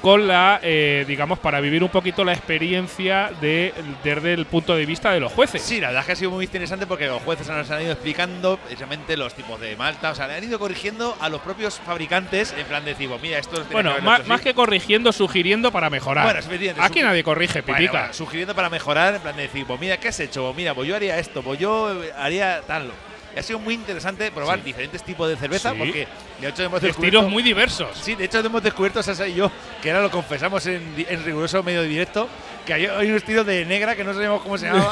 con 0.01 0.27
la, 0.27 0.59
eh, 0.63 1.05
digamos, 1.07 1.39
para 1.39 1.59
vivir 1.59 1.83
un 1.83 1.89
poquito 1.89 2.23
la 2.23 2.33
experiencia 2.33 3.31
de, 3.41 3.73
desde 4.03 4.33
el 4.33 4.45
punto 4.45 4.75
de 4.75 4.85
vista 4.85 5.11
de 5.11 5.19
los 5.19 5.31
jueces. 5.33 5.61
Sí, 5.61 5.79
la 5.79 5.87
verdad 5.87 6.01
es 6.01 6.05
que 6.05 6.11
ha 6.13 6.15
sido 6.15 6.31
muy 6.31 6.45
interesante 6.45 6.87
porque 6.87 7.07
los 7.07 7.21
jueces 7.21 7.47
nos 7.47 7.69
han 7.69 7.81
ido 7.81 7.91
explicando 7.91 8.57
precisamente 8.57 9.17
los 9.17 9.33
tipos 9.33 9.59
de 9.59 9.75
malta, 9.75 10.11
o 10.11 10.15
sea, 10.15 10.27
le 10.27 10.35
han 10.35 10.43
ido 10.43 10.59
corrigiendo 10.59 11.17
a 11.19 11.29
los 11.29 11.41
propios 11.41 11.79
fabricantes 11.85 12.53
en 12.57 12.65
plan 12.65 12.83
de 12.85 12.91
decir, 12.91 13.09
pues 13.09 13.21
mira, 13.21 13.39
esto 13.39 13.63
Bueno, 13.71 13.93
más, 14.01 14.41
que 14.41 14.53
corrigiendo, 14.53 15.11
sugiriendo 15.11 15.71
para 15.71 15.89
mejorar. 15.89 16.43
Bueno, 16.43 16.81
Aquí 16.81 17.01
nadie 17.01 17.23
corrige, 17.23 17.61
pipica. 17.63 18.13
sugiriendo 18.13 18.55
para 18.55 18.69
mejorar, 18.69 19.15
en 19.15 19.21
plan 19.21 19.35
de 19.35 19.43
decir, 19.43 19.65
pues 19.65 19.79
mira, 19.79 19.97
¿qué 19.97 20.07
has 20.09 20.19
hecho? 20.19 20.53
Mira, 20.55 20.73
pues 20.73 20.87
yo 20.87 20.95
haría 20.95 21.19
esto, 21.19 21.41
pues 21.41 21.59
yo 21.59 22.01
haría 22.17 22.61
tal 22.65 22.91
ha 23.37 23.43
sido 23.43 23.59
muy 23.59 23.73
interesante 23.73 24.31
probar 24.31 24.63
diferentes 24.63 25.03
tipos 25.03 25.29
de 25.29 25.35
cerveza 25.35 25.73
porque 25.73 26.07
de 26.39 26.49
hecho 26.49 26.63
hemos 26.63 26.81
descubierto 26.81 27.17
estilos 27.19 27.31
muy 27.31 27.43
diversos. 27.43 27.97
Sí, 28.01 28.15
de 28.15 28.25
hecho 28.25 28.39
hemos 28.39 28.63
descubierto 28.63 29.03
Sasa 29.03 29.27
y 29.27 29.35
yo 29.35 29.51
que 29.81 29.91
ahora 29.91 30.03
lo 30.03 30.11
confesamos 30.11 30.65
en, 30.65 31.05
en 31.07 31.23
riguroso 31.23 31.63
medio 31.63 31.83
directo 31.83 32.27
que 32.69 32.73
hay, 32.73 33.09
un 33.09 33.15
estilo 33.15 33.43
de 33.43 33.65
negra 33.65 33.95
que 33.95 34.03
no 34.03 34.13
sabemos 34.13 34.41
cómo 34.41 34.57
se 34.57 34.65
llama. 34.71 34.91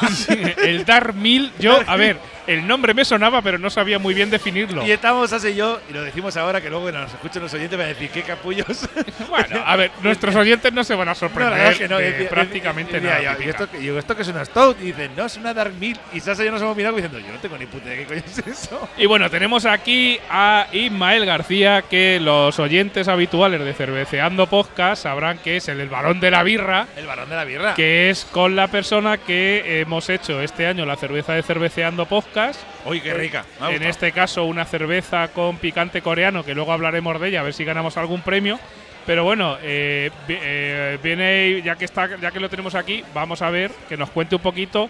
el 0.63 0.83
Dark 0.83 1.13
Mill, 1.13 1.51
yo, 1.59 1.79
a 1.85 1.95
ver, 1.97 2.17
el 2.47 2.65
nombre 2.65 2.93
me 2.93 3.05
sonaba, 3.05 3.41
pero 3.41 3.59
no 3.59 3.69
sabía 3.69 3.99
muy 3.99 4.15
bien 4.15 4.29
definirlo. 4.29 4.85
Y 4.85 4.91
estamos 4.91 5.31
así 5.31 5.53
yo, 5.53 5.79
y 5.89 5.93
lo 5.93 6.01
decimos 6.01 6.35
ahora, 6.37 6.59
que 6.59 6.69
luego 6.69 6.91
nos 6.91 7.13
escuchen 7.13 7.43
los 7.43 7.53
oyentes, 7.53 7.77
van 7.77 7.87
a 7.87 7.89
decir, 7.89 8.09
¿qué 8.09 8.23
capullos? 8.23 8.89
bueno, 9.29 9.61
a 9.63 9.75
ver, 9.75 9.91
nuestros 10.01 10.35
oyentes 10.35 10.73
no 10.73 10.83
se 10.83 10.95
van 10.95 11.09
a 11.09 11.15
sorprender. 11.15 11.89
No, 11.89 11.99
no, 11.99 12.29
prácticamente 12.29 12.99
nada. 12.99 13.37
y 13.39 13.49
esto, 13.49 13.67
y 13.79 13.89
esto 13.89 14.15
que 14.15 14.21
es 14.23 14.27
una 14.27 14.43
Stout, 14.43 14.77
y 14.81 14.85
dicen, 14.85 15.11
no, 15.15 15.25
es 15.25 15.37
una 15.37 15.53
Dark 15.53 15.73
Mill. 15.79 15.99
Y 16.13 16.19
Sasa 16.19 16.41
y 16.41 16.45
yo 16.45 16.51
nos 16.51 16.61
hemos 16.61 16.75
mirado 16.75 16.95
diciendo, 16.95 17.19
yo 17.19 17.31
no 17.31 17.39
tengo 17.39 17.57
ni 17.57 17.67
puta 17.67 17.85
idea 17.85 17.97
de 17.97 18.05
qué 18.05 18.07
coño 18.07 18.26
es 18.27 18.47
eso. 18.47 18.89
Y 18.97 19.05
bueno, 19.05 19.29
tenemos 19.29 19.65
aquí 19.65 20.19
a 20.29 20.67
Ismael 20.71 21.25
García, 21.25 21.83
que 21.83 22.19
los 22.19 22.59
oyentes 22.59 23.07
habituales 23.07 23.63
de 23.63 23.73
Cerveceando 23.73 24.47
Podcast 24.47 25.03
sabrán 25.03 25.37
que 25.39 25.57
es 25.57 25.67
el, 25.67 25.79
el 25.79 25.89
varón 25.89 26.19
de 26.19 26.31
la 26.31 26.43
birra. 26.43 26.87
El 26.95 27.07
varón 27.07 27.29
de 27.29 27.35
la 27.35 27.43
birra. 27.43 27.75
Que 27.75 28.09
es 28.09 28.25
con 28.25 28.55
la 28.55 28.67
persona 28.67 29.17
que 29.17 29.81
hemos 29.81 30.09
hecho 30.09 30.41
este 30.41 30.67
año 30.67 30.85
la 30.85 30.95
cerveza 30.95 31.33
de 31.33 31.43
Cerveceando 31.43 32.05
Podcast. 32.05 32.59
¡Uy, 32.85 33.01
qué 33.01 33.13
rica! 33.13 33.45
en 33.69 33.83
este 33.83 34.11
caso, 34.11 34.45
una 34.45 34.65
cerveza 34.65 35.29
con 35.29 35.57
picante 35.57 36.01
coreano, 36.01 36.43
que 36.43 36.55
luego 36.55 36.73
hablaremos 36.73 37.19
de 37.19 37.29
ella, 37.29 37.41
a 37.41 37.43
ver 37.43 37.53
si 37.53 37.63
ganamos 37.63 37.97
algún 37.97 38.21
premio. 38.21 38.59
Pero 39.05 39.23
bueno, 39.23 39.57
eh, 39.61 40.11
eh, 40.27 40.97
viene, 41.01 41.61
ya 41.63 41.77
que, 41.77 41.85
está, 41.85 42.17
ya 42.19 42.29
que 42.31 42.41
lo 42.41 42.49
tenemos 42.49 42.75
aquí, 42.75 43.05
vamos 43.13 43.41
a 43.41 43.49
ver 43.49 43.71
que 43.87 43.95
nos 43.95 44.09
cuente 44.09 44.35
un 44.35 44.41
poquito 44.41 44.89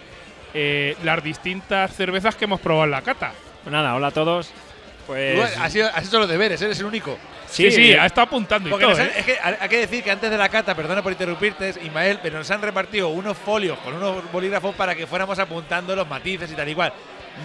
eh, 0.54 0.96
las 1.02 1.22
distintas 1.22 1.94
cervezas 1.94 2.34
que 2.34 2.44
hemos 2.44 2.60
probado 2.60 2.84
en 2.84 2.90
la 2.90 3.02
cata. 3.02 3.32
Pues 3.62 3.72
nada, 3.72 3.94
hola 3.94 4.08
a 4.08 4.10
todos. 4.12 4.50
Pues. 5.06 5.56
Has, 5.56 5.74
hecho 5.74 6.18
los 6.18 6.28
deberes, 6.28 6.60
eres 6.60 6.78
el 6.80 6.86
único. 6.86 7.18
Sí, 7.48 7.70
sí, 7.70 7.94
ha 7.94 8.04
estado 8.04 8.26
apuntando 8.26 8.68
y 8.68 8.72
todo. 8.72 8.98
¿eh? 8.98 9.10
Es 9.16 9.24
que 9.24 9.38
hay 9.40 9.68
que 9.68 9.78
decir 9.78 10.04
que 10.04 10.10
antes 10.10 10.30
de 10.30 10.36
la 10.36 10.50
cata, 10.50 10.74
perdona 10.74 11.02
por 11.02 11.12
interrumpirte, 11.12 11.74
Ismael, 11.82 12.18
pero 12.22 12.38
nos 12.38 12.50
han 12.50 12.60
repartido 12.60 13.08
unos 13.08 13.38
folios 13.38 13.78
con 13.78 13.94
unos 13.94 14.30
bolígrafos 14.30 14.74
para 14.74 14.94
que 14.94 15.06
fuéramos 15.06 15.38
apuntando 15.38 15.96
los 15.96 16.06
matices 16.06 16.50
y 16.52 16.54
tal 16.54 16.68
igual. 16.68 16.92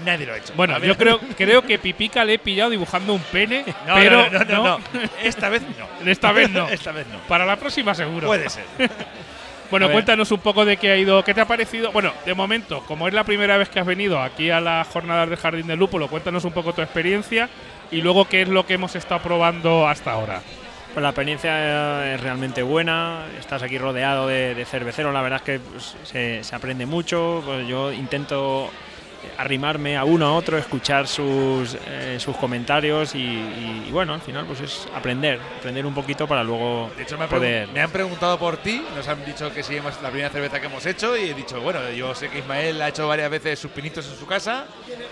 Nadie 0.03 0.25
lo 0.25 0.33
ha 0.33 0.38
hecho. 0.38 0.53
Bueno, 0.55 0.77
yo 0.79 0.98
creo, 0.98 1.19
creo 1.38 1.62
que 1.62 1.77
Pipica 1.79 2.25
le 2.25 2.33
he 2.33 2.39
pillado 2.39 2.72
dibujando 2.72 3.13
un 3.13 3.22
pene, 3.22 3.63
no, 3.88 3.95
pero 3.95 4.29
no, 4.29 4.39
no, 4.43 4.63
no, 4.63 4.79
Esta 5.22 5.50
vez 5.50 5.62
no. 5.62 6.10
Esta 6.10 6.31
vez 6.31 6.50
no. 6.50 6.67
Esta 6.69 6.91
vez 6.91 7.07
no. 7.07 7.19
Para 7.27 7.45
la 7.45 7.55
próxima 7.55 7.93
seguro. 7.95 8.27
Puede 8.27 8.50
ser. 8.50 8.65
Bueno, 9.70 9.91
cuéntanos 9.91 10.32
un 10.32 10.39
poco 10.39 10.65
de 10.65 10.77
qué 10.77 10.91
ha 10.91 10.98
ido, 10.98 11.24
qué 11.24 11.34
te 11.34 11.41
ha 11.41 11.48
parecido. 11.48 11.91
Bueno, 11.91 12.13
de 12.25 12.34
momento, 12.34 12.84
como 12.88 13.08
es 13.08 13.13
la 13.13 13.24
primera 13.24 13.58
vez 13.58 13.70
que 13.70 13.79
has 13.79 13.86
venido 13.86 14.22
aquí 14.22 14.50
a 14.50 14.62
las 14.62 14.88
jornadas 14.88 15.29
del 15.29 15.38
Jardín 15.38 15.67
del 15.67 15.79
Lúpulo, 15.79 16.08
cuéntanos 16.08 16.46
un 16.46 16.51
poco 16.51 16.74
tu 16.74 16.82
experiencia 16.82 17.50
y 17.91 18.01
luego 18.01 18.25
qué 18.25 18.43
es 18.43 18.50
lo 18.50 18.65
que 18.65 18.75
hemos 18.75 18.96
estado 18.96 19.22
probando 19.22 19.88
hasta 19.88 20.12
ahora. 20.12 20.41
Pues 20.93 21.01
la 21.01 21.10
experiencia 21.10 22.13
es 22.13 22.22
realmente 22.22 22.62
buena, 22.62 23.25
estás 23.39 23.63
aquí 23.63 23.79
rodeado 23.79 24.27
de, 24.27 24.63
cerveceros, 24.70 25.12
la 25.12 25.24
verdad 25.24 25.39
es 25.39 25.43
que 25.43 25.60
pues, 25.60 25.96
se, 26.03 26.43
se, 26.43 26.55
aprende 26.55 26.86
mucho, 26.86 27.41
pues 27.43 27.67
yo 27.67 27.91
intento 27.91 28.70
arrimarme 29.38 29.98
a 29.98 30.03
uno 30.03 30.25
a 30.27 30.34
otro, 30.34 30.58
escuchar 30.58 31.08
sus, 31.08 31.77
eh, 31.88 32.18
sus 32.20 32.36
comentarios 32.38 33.15
y, 33.15 33.89
bueno, 33.92 34.13
al 34.13 34.22
final 34.22 34.46
pues 34.46 34.62
es 34.62 34.88
aprender, 34.96 35.39
aprender 35.60 35.86
un 35.86 35.94
poquito 35.94 36.27
para 36.27 36.44
luego 36.44 36.92
de 36.96 37.03
hecho, 37.03 37.18
me 37.18 37.27
poder... 37.27 37.68
Me 37.70 37.82
han 37.82 37.92
preguntado 37.92 38.38
por 38.38 38.58
ti, 38.58 38.84
nos 38.96 39.08
han 39.08 39.24
dicho 39.25 39.53
que 39.53 39.63
si 39.63 39.75
es 39.75 39.84
la 40.01 40.10
primera 40.10 40.30
cerveza 40.30 40.60
que 40.60 40.68
hemos 40.68 40.86
hecho 40.86 41.18
y 41.18 41.30
he 41.30 41.34
dicho, 41.34 41.60
bueno, 41.62 41.89
yo 41.92 42.13
sé 42.15 42.30
que 42.30 42.39
Ismael 42.39 42.82
ha 42.82 42.89
hecho 42.89 43.08
varias 43.08 43.30
veces 43.30 43.60
sus 43.60 43.72
pinitos 43.72 44.08
en 44.08 44.18
su 44.18 44.25
casa, 44.25 44.65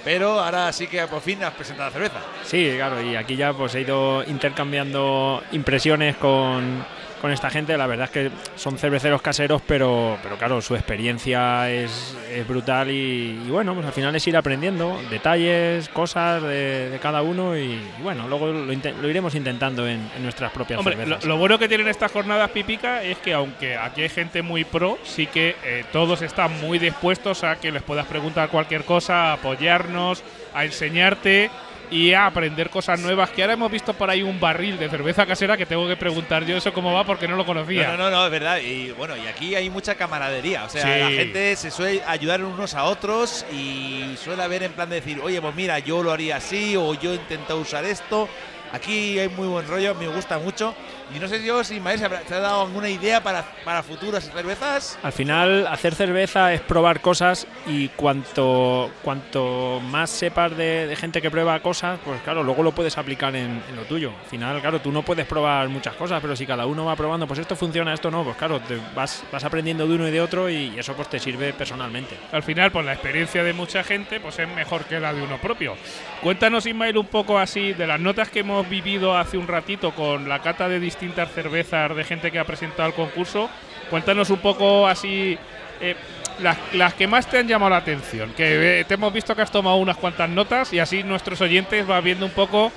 pero 0.03 0.39
ahora 0.39 0.71
sí 0.73 0.87
que 0.87 1.05
por 1.07 1.21
fin 1.21 1.43
has 1.43 1.53
presentado 1.53 1.89
la 1.89 1.93
cerveza. 1.93 2.19
Sí, 2.43 2.73
claro, 2.75 3.01
y 3.01 3.15
aquí 3.15 3.35
ya 3.35 3.53
pues 3.53 3.75
he 3.75 3.81
ido 3.81 4.23
intercambiando 4.23 5.43
impresiones 5.51 6.15
con 6.17 6.85
con 7.21 7.31
esta 7.31 7.49
gente. 7.49 7.77
La 7.77 7.85
verdad 7.85 8.05
es 8.05 8.11
que 8.11 8.31
son 8.55 8.77
cerveceros 8.77 9.21
caseros, 9.21 9.61
pero, 9.65 10.17
pero 10.23 10.37
claro, 10.37 10.61
su 10.61 10.75
experiencia 10.75 11.69
es, 11.69 12.17
brutal 12.47 12.89
y, 12.89 13.37
bueno, 13.49 13.75
pues 13.75 13.85
al 13.85 13.93
final 13.93 14.15
es 14.15 14.25
ir 14.27 14.35
aprendiendo 14.35 14.99
detalles, 15.09 15.87
cosas 15.89 16.41
de, 16.41 16.97
cada 17.01 17.21
uno 17.21 17.55
y, 17.55 17.79
bueno, 18.01 18.27
luego 18.27 18.47
lo, 18.47 19.09
iremos 19.09 19.35
intentando 19.35 19.87
en, 19.87 20.09
nuestras 20.21 20.51
propias 20.51 20.79
Hombre, 20.79 20.95
cervezas. 20.95 21.25
Lo, 21.25 21.37
bueno 21.37 21.59
que 21.59 21.67
tienen 21.67 21.87
estas 21.87 22.11
jornadas 22.11 22.49
pipica 22.51 23.03
es 23.03 23.17
que 23.19 23.33
aunque 23.33 23.77
aquí 23.77 24.01
hay 24.01 24.09
gente 24.09 24.41
muy 24.41 24.63
pro, 24.63 24.97
sí 25.03 25.27
que 25.27 25.55
eh, 25.63 25.85
todos 25.91 26.21
están 26.21 26.59
muy 26.61 26.79
dispuestos 26.79 27.43
a 27.43 27.57
que 27.57 27.71
les 27.71 27.83
puedas 27.83 28.07
preguntar 28.07 28.49
cualquier 28.49 28.83
cosa, 28.85 29.31
a 29.31 29.33
apoyarnos, 29.33 30.23
a 30.53 30.65
enseñarte 30.65 31.51
y 31.91 32.13
a 32.13 32.25
aprender 32.25 32.69
cosas 32.69 32.99
nuevas. 32.99 33.29
Que 33.29 33.43
ahora 33.43 33.53
hemos 33.53 33.71
visto 33.71 33.93
por 33.93 34.09
ahí 34.09 34.23
un 34.23 34.39
barril 34.39 34.79
de 34.79 34.89
cerveza 34.89 35.25
casera 35.25 35.57
que 35.57 35.65
tengo 35.65 35.87
que 35.87 35.97
preguntar 35.97 36.45
yo 36.45 36.57
eso 36.57 36.73
cómo 36.73 36.93
va 36.93 37.03
porque 37.03 37.27
no 37.27 37.35
lo 37.35 37.45
conocía. 37.45 37.89
No, 37.89 37.97
no, 37.97 38.09
no, 38.09 38.25
es 38.25 38.31
verdad. 38.31 38.59
Y 38.59 38.91
bueno, 38.91 39.15
y 39.17 39.27
aquí 39.27 39.53
hay 39.53 39.69
mucha 39.69 39.95
camaradería. 39.95 40.63
O 40.63 40.69
sea, 40.69 40.97
la 40.97 41.11
gente 41.11 41.55
se 41.55 41.69
suele 41.69 42.01
ayudar 42.07 42.43
unos 42.43 42.73
a 42.73 42.85
otros 42.85 43.45
y 43.51 44.15
suele 44.17 44.41
haber 44.41 44.63
en 44.63 44.71
plan 44.71 44.89
de 44.89 44.95
decir, 44.95 45.19
oye, 45.21 45.41
pues 45.41 45.53
mira, 45.53 45.77
yo 45.79 46.01
lo 46.01 46.11
haría 46.11 46.37
así 46.37 46.75
o 46.77 46.93
yo 46.93 47.11
he 47.11 47.15
intentado 47.15 47.59
usar 47.59 47.83
esto. 47.83 48.29
Aquí 48.71 49.19
hay 49.19 49.27
muy 49.27 49.49
buen 49.49 49.67
rollo, 49.67 49.93
me 49.95 50.07
gusta 50.07 50.39
mucho. 50.39 50.73
Y 51.13 51.19
no 51.19 51.27
sé 51.27 51.43
yo 51.43 51.63
si 51.63 51.79
Maes 51.79 52.01
te 52.27 52.33
ha 52.33 52.39
dado 52.39 52.61
alguna 52.61 52.89
idea 52.89 53.21
para, 53.21 53.43
para 53.65 53.83
futuras 53.83 54.29
cervezas. 54.31 54.97
Al 55.03 55.11
final, 55.11 55.67
hacer 55.67 55.93
cerveza 55.93 56.53
es 56.53 56.61
probar 56.61 57.01
cosas 57.01 57.47
y 57.67 57.89
cuanto, 57.89 58.89
cuanto 59.01 59.81
más 59.81 60.09
sepas 60.09 60.55
de, 60.55 60.95
gente 60.97 61.21
que 61.21 61.29
prueba 61.29 61.59
cosas, 61.59 61.99
pues 62.05 62.21
claro, 62.21 62.43
luego 62.43 62.63
lo 62.63 62.71
puedes 62.71 62.97
aplicar 62.97 63.35
en, 63.35 63.61
lo 63.75 63.83
tuyo. 63.83 64.11
Al 64.23 64.29
final, 64.29 64.61
claro, 64.61 64.79
tú 64.79 64.91
no 64.91 65.03
puedes 65.03 65.25
probar 65.25 65.67
muchas 65.67 65.95
cosas, 65.95 66.21
pero 66.21 66.35
si 66.35 66.45
cada 66.45 66.65
uno 66.65 66.85
va 66.85 66.95
probando, 66.95 67.27
pues 67.27 67.39
esto 67.39 67.55
funciona, 67.55 67.93
esto 67.93 68.09
no, 68.09 68.23
pues 68.23 68.37
claro, 68.37 68.61
te 68.61 68.79
vas, 68.95 69.23
vas 69.31 69.43
aprendiendo 69.43 69.85
de 69.87 69.95
uno 69.95 70.07
y 70.07 70.11
de 70.11 70.21
otro 70.21 70.49
y 70.49 70.79
eso 70.79 70.93
pues 70.93 71.09
te 71.09 71.19
sirve 71.19 71.51
personalmente. 71.51 72.17
Al 72.31 72.43
final, 72.43 72.71
pues 72.71 72.85
la 72.85 72.93
experiencia 72.93 73.43
de 73.43 73.51
mucha 73.51 73.83
gente 73.83 74.19
pues 74.21 74.39
es 74.39 74.47
mejor 74.47 74.85
que 74.85 74.99
la 74.99 75.13
de 75.13 75.21
uno 75.21 75.39
propio. 75.39 75.75
Cuéntanos, 76.21 76.65
Ismael, 76.65 76.97
un 76.97 77.07
poco 77.07 77.37
así 77.37 77.73
de 77.73 77.87
las 77.87 77.99
notas 77.99 78.29
que 78.29 78.39
hemos 78.39 78.69
vivido 78.69 79.17
hace 79.17 79.37
un 79.37 79.47
ratito 79.47 79.91
con 79.91 80.29
la 80.29 80.39
cata 80.39 80.69
de 80.69 80.79
distintos 80.79 81.00
distintas 81.01 81.31
cervezas 81.33 81.95
de 81.95 82.03
gente 82.03 82.31
que 82.31 82.37
ha 82.37 82.45
presentado 82.45 82.87
el 82.87 82.93
concurso. 82.93 83.49
Cuéntanos 83.89 84.29
un 84.29 84.37
poco 84.37 84.87
así 84.87 85.35
eh, 85.81 85.95
las, 86.39 86.93
que 86.93 87.07
más 87.07 87.27
te 87.27 87.39
han 87.39 87.47
llamado 87.47 87.71
la 87.71 87.77
atención. 87.77 88.31
Que 88.33 88.81
eh, 88.81 88.83
te 88.83 88.93
hemos 88.93 89.11
visto 89.11 89.35
que 89.35 89.41
has 89.41 89.51
tomado 89.51 89.77
unas 89.77 89.97
cuantas 89.97 90.29
notas 90.29 90.71
y 90.73 90.79
así 90.79 91.01
nuestros 91.01 91.41
oyentes 91.41 91.87
van 91.87 92.03
viendo 92.03 92.25
un 92.25 92.31
poco 92.31 92.71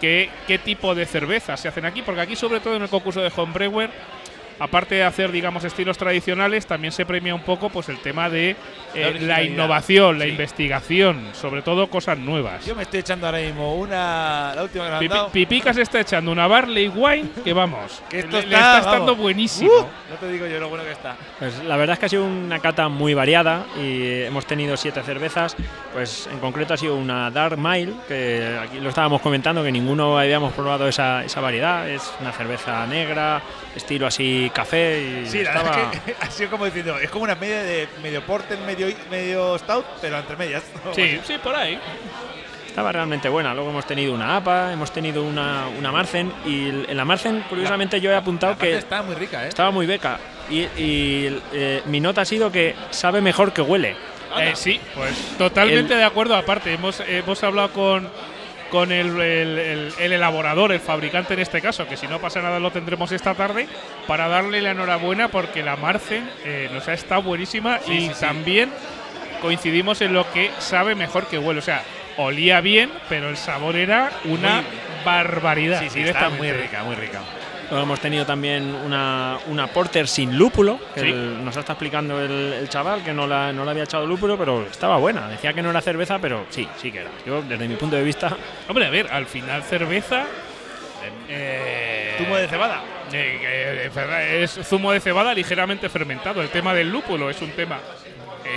qué, 0.00 0.30
qué 0.46 0.58
tipo 0.58 0.94
de 0.94 1.04
cervezas 1.04 1.60
se 1.60 1.68
hacen 1.68 1.84
aquí. 1.84 2.00
Porque 2.00 2.22
aquí, 2.22 2.34
sobre 2.34 2.60
todo 2.60 2.76
en 2.76 2.82
el 2.82 2.88
concurso 2.88 3.20
de 3.20 3.30
Homebrewer, 3.36 3.90
aparte 4.58 4.96
de 4.96 5.04
hacer, 5.04 5.32
digamos, 5.32 5.64
estilos 5.64 5.98
tradicionales, 5.98 6.66
también 6.66 6.92
se 6.92 7.04
premia 7.04 7.34
un 7.34 7.42
poco 7.42 7.70
pues 7.70 7.88
el 7.88 7.98
tema 7.98 8.30
de 8.30 8.56
eh, 8.94 9.18
la, 9.20 9.42
innovación, 9.42 10.18
la 10.18 10.26
investigación, 10.26 11.28
sobre 11.32 11.62
todo 11.62 11.88
cosas 11.88 12.18
nuevas. 12.18 12.64
Yo 12.64 12.74
me 12.74 12.82
estoy 12.82 13.00
echando 13.00 13.26
ahora 13.26 13.38
mismo 13.38 13.74
una. 13.74 14.52
La 14.54 14.62
última 14.62 14.98
que 14.98 15.10
Pipica 15.32 15.74
se 15.74 15.82
está 15.82 16.00
echando 16.00 16.32
una 16.32 16.46
Barley 16.46 16.88
Wine 16.88 17.28
que 17.44 17.52
vamos. 17.52 18.02
que 18.10 18.20
esto 18.20 18.38
está, 18.38 18.78
estando 18.78 19.14
buenísimo. 19.14 19.70
Uh, 19.70 20.10
no 20.10 20.16
te 20.18 20.28
digo 20.28 20.46
yo 20.46 20.58
lo 20.58 20.68
bueno 20.68 20.84
que 20.84 20.92
está. 20.92 21.16
Pues 21.38 21.62
la 21.64 21.76
verdad 21.76 21.94
es 21.94 22.00
que 22.00 22.06
ha 22.06 22.08
sido 22.08 22.24
una 22.24 22.58
cata 22.58 22.88
muy 22.88 23.14
variada 23.14 23.66
y 23.80 24.22
hemos 24.22 24.46
tenido 24.46 24.76
siete 24.76 25.02
cervezas. 25.02 25.56
Pues 25.92 26.28
en 26.30 26.38
concreto 26.38 26.74
ha 26.74 26.76
sido 26.76 26.96
una 26.96 27.30
Dark 27.30 27.58
Mile, 27.58 27.92
que 28.08 28.58
aquí 28.62 28.80
lo 28.80 28.88
estábamos 28.88 29.20
comentando, 29.20 29.62
que 29.62 29.72
ninguno 29.72 30.18
habíamos 30.18 30.52
probado 30.54 30.88
esa, 30.88 31.24
esa 31.24 31.40
variedad. 31.40 31.88
Es 31.88 32.12
una 32.20 32.32
cerveza 32.32 32.86
negra, 32.86 33.42
estilo 33.74 34.06
así 34.06 34.45
café. 34.50 35.22
Y 35.22 35.26
sí, 35.28 35.40
estaba... 35.40 35.90
ha 36.20 36.30
sido 36.30 36.50
como 36.50 36.64
diciendo, 36.64 36.98
es 36.98 37.10
como 37.10 37.24
una 37.24 37.34
media 37.34 37.62
de 37.62 37.88
medio 38.02 38.22
porter, 38.22 38.58
medio 38.58 38.88
medio, 39.10 39.58
stout, 39.58 39.84
pero 40.00 40.18
entre 40.18 40.36
medias. 40.36 40.62
Sí, 40.94 41.20
sí, 41.24 41.38
por 41.42 41.54
ahí. 41.54 41.78
Estaba 42.66 42.92
realmente 42.92 43.28
buena. 43.30 43.54
Luego 43.54 43.70
hemos 43.70 43.86
tenido 43.86 44.12
una 44.12 44.36
APA, 44.36 44.72
hemos 44.72 44.92
tenido 44.92 45.22
una, 45.22 45.66
una 45.78 45.90
Marcen. 45.90 46.30
Y 46.44 46.68
en 46.68 46.96
la 46.96 47.06
Marcen, 47.06 47.42
curiosamente, 47.48 48.00
yo 48.02 48.10
he 48.10 48.14
apuntado 48.14 48.58
que. 48.58 48.76
Estaba 48.76 49.02
muy 49.02 49.14
rica, 49.14 49.44
¿eh? 49.44 49.48
Estaba 49.48 49.70
muy 49.70 49.86
beca. 49.86 50.18
Y, 50.50 50.66
eh, 50.76 51.82
mi 51.86 52.00
nota 52.00 52.20
ha 52.20 52.24
sido 52.26 52.52
que 52.52 52.74
sabe 52.90 53.22
mejor 53.22 53.52
que 53.52 53.62
huele. 53.62 53.96
Eh, 54.38 54.52
sí, 54.54 54.78
pues 54.94 55.14
totalmente 55.38 55.94
de 55.94 56.04
acuerdo. 56.04 56.36
Aparte, 56.36 56.74
hemos, 56.74 57.00
hemos 57.00 57.42
hablado 57.42 57.72
con 57.72 58.10
con 58.70 58.92
el, 58.92 59.20
el, 59.20 60.12
elaborador, 60.12 60.72
el 60.72 60.80
fabricante 60.80 61.34
en 61.34 61.40
este 61.40 61.60
caso, 61.60 61.86
que 61.86 61.96
si 61.96 62.06
no 62.06 62.20
pasa 62.20 62.42
nada 62.42 62.58
lo 62.58 62.70
tendremos 62.70 63.12
esta 63.12 63.34
tarde, 63.34 63.68
para 64.06 64.28
darle 64.28 64.60
la 64.60 64.72
enhorabuena 64.72 65.28
porque 65.28 65.62
la 65.62 65.76
Marcen 65.76 66.28
eh, 66.44 66.68
nos 66.72 66.88
ha 66.88 66.94
estado 66.94 67.22
buenísima 67.22 67.80
y 67.86 68.08
también 68.10 68.70
coincidimos 69.40 70.00
en 70.00 70.12
lo 70.12 70.30
que 70.32 70.50
sabe 70.58 70.94
mejor 70.94 71.26
que 71.26 71.38
huele. 71.38 71.60
O 71.60 71.62
sea, 71.62 71.82
olía 72.16 72.60
bien, 72.60 72.90
pero 73.08 73.28
el 73.28 73.36
sabor 73.36 73.76
era 73.76 74.10
una 74.24 74.62
barbaridad. 75.04 75.80
Sí, 75.82 75.90
sí, 75.90 76.00
está 76.00 76.30
muy 76.30 76.52
rica, 76.52 76.82
muy 76.82 76.96
rica. 76.96 77.20
Luego 77.68 77.82
hemos 77.82 78.00
tenido 78.00 78.24
también 78.24 78.74
una, 78.74 79.38
una 79.48 79.66
porter 79.66 80.06
sin 80.06 80.38
lúpulo, 80.38 80.78
que 80.94 81.12
nos 81.12 81.56
está 81.56 81.72
explicando 81.72 82.20
el, 82.20 82.68
chaval 82.68 83.02
que 83.02 83.12
no 83.12 83.26
la, 83.26 83.52
no 83.52 83.64
la 83.64 83.72
había 83.72 83.84
echado 83.84 84.06
lúpulo, 84.06 84.38
pero 84.38 84.66
estaba 84.66 84.98
buena. 84.98 85.28
Decía 85.28 85.52
que 85.52 85.62
no 85.62 85.70
era 85.70 85.80
cerveza, 85.80 86.20
pero 86.20 86.46
sí, 86.48 86.68
sí 86.80 86.92
que 86.92 87.00
era. 87.00 87.10
Yo, 87.26 87.42
desde 87.42 87.66
mi 87.66 87.74
punto 87.74 87.96
de 87.96 88.04
vista. 88.04 88.36
Hombre, 88.68 88.86
a 88.86 88.90
ver, 88.90 89.08
al 89.10 89.26
final 89.26 89.64
cerveza. 89.64 90.26
Eh, 91.28 92.14
¿Zumo 92.18 92.36
de 92.36 92.46
cebada? 92.46 92.82
Eh, 93.12 93.90
eh, 93.94 94.40
es 94.42 94.52
zumo 94.52 94.92
de 94.92 95.00
cebada 95.00 95.34
ligeramente 95.34 95.88
fermentado. 95.88 96.42
El 96.42 96.50
tema 96.50 96.72
del 96.72 96.90
lúpulo 96.90 97.30
es 97.30 97.42
un 97.42 97.50
tema, 97.50 97.80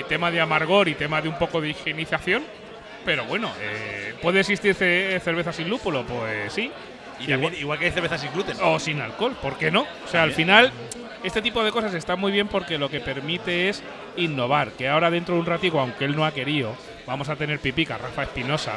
tema 0.08 0.30
de 0.30 0.40
amargor 0.40 0.88
y 0.88 0.94
tema 0.94 1.20
de 1.20 1.30
un 1.30 1.38
poco 1.40 1.62
de 1.62 1.70
higienización. 1.70 2.44
Pero 3.06 3.26
bueno, 3.26 3.52
¿puede 4.22 4.42
existir 4.42 4.76
cerveza 4.76 5.52
sin 5.52 5.68
lúpulo? 5.68 6.04
Pues 6.04 6.54
sí. 6.54 6.72
Igual, 7.20 7.80
que 7.80 7.86
hay 7.86 7.92
cerveza 7.92 8.18
sin 8.18 8.32
gluten. 8.32 8.58
O 8.62 8.80
sin 8.80 9.02
alcohol, 9.02 9.36
¿por 9.42 9.58
qué 9.58 9.72
no? 9.72 9.82
O 10.06 10.08
sea, 10.08 10.24
al 10.24 10.32
final, 10.32 10.72
este 11.24 11.42
tipo 11.42 11.64
de 11.64 11.72
cosas 11.72 11.94
está 11.94 12.16
muy 12.16 12.32
bien 12.32 12.48
porque 12.48 12.78
lo 12.78 12.90
que 12.90 13.00
permite 13.00 13.70
es 13.70 13.84
innovar. 14.18 14.72
Que 14.72 14.88
ahora, 14.88 15.10
dentro 15.12 15.36
de 15.36 15.42
un 15.42 15.46
ratico, 15.46 15.80
aunque 15.80 16.06
él 16.06 16.16
no 16.16 16.26
ha 16.26 16.32
querido, 16.32 16.76
vamos 17.06 17.30
a 17.30 17.36
tener 17.36 17.60
pipica 17.60 17.98
Rafa 17.98 18.24
Espinosa 18.24 18.74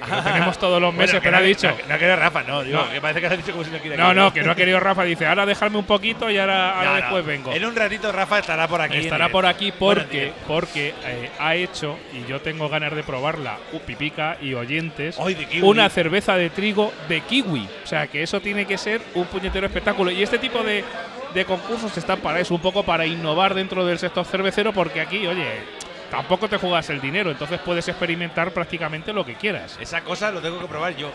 lo 0.00 0.22
tenemos 0.22 0.58
todos 0.58 0.80
los 0.80 0.94
meses, 0.94 1.20
pero 1.22 1.36
ha 1.36 1.40
dicho. 1.40 1.68
No, 1.88 1.94
ha 1.94 1.98
querido 1.98 2.16
Rafa, 2.16 2.42
no, 2.42 2.62
digo, 2.62 2.88
que 2.90 3.00
parece 3.00 3.20
que 3.20 3.26
has 3.26 3.36
dicho 3.36 3.52
como 3.52 3.64
si 3.64 3.70
no 3.70 3.78
quiere. 3.78 3.96
No, 3.96 4.12
no, 4.14 4.32
que 4.32 4.42
no 4.42 4.52
ha 4.52 4.54
querido 4.54 4.80
Rafa. 4.80 5.04
Dice, 5.04 5.26
ahora 5.26 5.46
déjame 5.46 5.78
un 5.78 5.84
poquito 5.84 6.30
y 6.30 6.38
ahora, 6.38 6.94
después 6.96 7.24
vengo. 7.24 7.52
En 7.52 7.64
un 7.64 7.74
ratito 7.74 8.12
Rafa 8.12 8.38
estará 8.38 8.68
por 8.68 8.80
aquí. 8.80 8.98
Estará 8.98 9.28
por 9.28 9.46
aquí 9.46 9.72
porque, 9.72 10.32
porque 10.46 10.94
eh, 11.04 11.30
ha 11.38 11.54
hecho, 11.54 11.98
y 12.12 12.28
yo 12.28 12.40
tengo 12.40 12.68
ganas 12.68 12.94
de 12.94 13.02
probarla, 13.02 13.58
Pipica 13.86 14.36
y 14.40 14.54
oyentes, 14.54 15.16
una 15.62 15.88
cerveza 15.88 16.36
de 16.36 16.50
trigo 16.50 16.92
de 17.08 17.20
kiwi. 17.20 17.68
O 17.84 17.86
sea, 17.86 18.08
que 18.08 18.22
eso 18.22 18.40
tiene 18.40 18.66
que 18.66 18.78
ser 18.78 19.00
un 19.14 19.26
puñetero 19.26 19.66
espectáculo. 19.66 20.10
Y 20.10 20.22
este 20.22 20.38
tipo 20.38 20.62
de, 20.62 20.84
de 21.34 21.44
concursos 21.44 21.96
están 21.96 22.18
para 22.18 22.40
eso, 22.40 22.54
un 22.54 22.60
poco 22.60 22.82
para 22.82 23.06
innovar 23.06 23.54
dentro 23.54 23.84
del 23.86 23.98
sector 23.98 24.24
cervecero, 24.24 24.72
porque 24.72 25.00
aquí, 25.00 25.26
oye 25.26 25.85
tampoco 26.10 26.48
te 26.48 26.56
juegas 26.56 26.88
el 26.90 27.00
dinero, 27.00 27.30
entonces 27.30 27.58
puedes 27.64 27.86
experimentar 27.88 28.50
prácticamente 28.52 29.12
lo 29.12 29.24
que 29.24 29.34
quieras. 29.34 29.76
Esa 29.80 30.02
cosa 30.02 30.30
lo 30.30 30.40
tengo 30.40 30.58
que 30.60 30.66
probar 30.66 30.96
yo. 30.96 31.10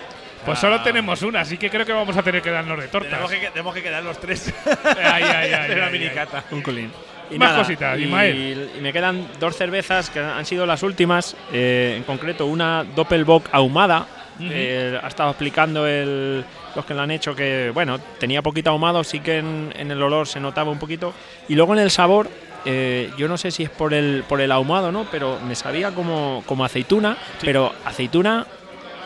Pues 0.46 0.58
Ah, 0.58 0.62
solo 0.62 0.82
tenemos 0.82 1.22
una, 1.22 1.42
así 1.42 1.58
que 1.58 1.70
creo 1.70 1.86
que 1.86 1.94
vamos 1.94 2.18
a 2.18 2.24
tener 2.24 2.42
que 2.42 2.50
darnos 2.50 2.80
de 2.80 2.88
tortas. 2.88 3.12
Tenemos 3.12 3.32
que, 3.32 3.48
tenemos 3.52 3.74
que 3.76 3.84
quedar 3.84 4.04
los 4.04 4.20
tres. 4.20 4.52
Ay, 4.86 5.24
ay, 5.24 5.54
ay, 5.54 5.70
de 5.70 5.76
la 5.76 5.90
minicata. 5.90 6.44
Un 6.52 6.62
colín. 6.62 6.92
Y 7.30 7.38
Más 7.38 7.52
nada, 7.52 7.60
cositas, 7.64 7.98
y, 7.98 8.04
Ismael. 8.04 8.72
y 8.78 8.82
me 8.82 8.92
quedan 8.92 9.26
dos 9.40 9.56
cervezas 9.56 10.10
que 10.10 10.20
han 10.20 10.46
sido 10.46 10.66
las 10.66 10.84
últimas, 10.84 11.38
eh, 11.54 11.94
en 11.96 12.04
concreto 12.04 12.46
una 12.48 12.84
Doppelbock 12.84 13.48
ahumada. 13.52 14.06
Eh, 14.44 15.00
ha 15.02 15.08
estado 15.08 15.30
explicando 15.30 15.86
el- 15.86 16.44
los 16.76 16.84
que 16.86 16.94
la 16.96 17.04
han 17.04 17.12
hecho 17.12 17.36
que, 17.36 17.70
bueno, 17.74 18.00
tenía 18.20 18.42
poquito 18.42 18.72
ahumado, 18.72 19.04
sí 19.04 19.20
que 19.20 19.38
en, 19.38 19.72
en 19.78 19.92
el 19.92 20.02
olor 20.02 20.28
se 20.28 20.40
notaba 20.40 20.72
un 20.72 20.80
poquito. 20.80 21.14
Y 21.48 21.54
luego 21.56 21.74
en 21.74 21.80
el 21.80 21.92
sabor, 21.92 22.28
eh, 22.66 23.12
yo 23.18 23.28
no 23.28 23.38
sé 23.38 23.52
si 23.52 23.64
es 23.64 23.70
por 23.70 23.94
el, 23.94 24.24
por 24.28 24.42
el 24.42 24.52
ahumado, 24.52 24.92
¿no? 24.92 25.06
Pero 25.12 25.40
me 25.48 25.56
sabía 25.56 25.92
como, 25.92 26.44
como 26.46 26.64
aceituna, 26.66 27.18
pero 27.42 27.74
aceituna 27.86 28.46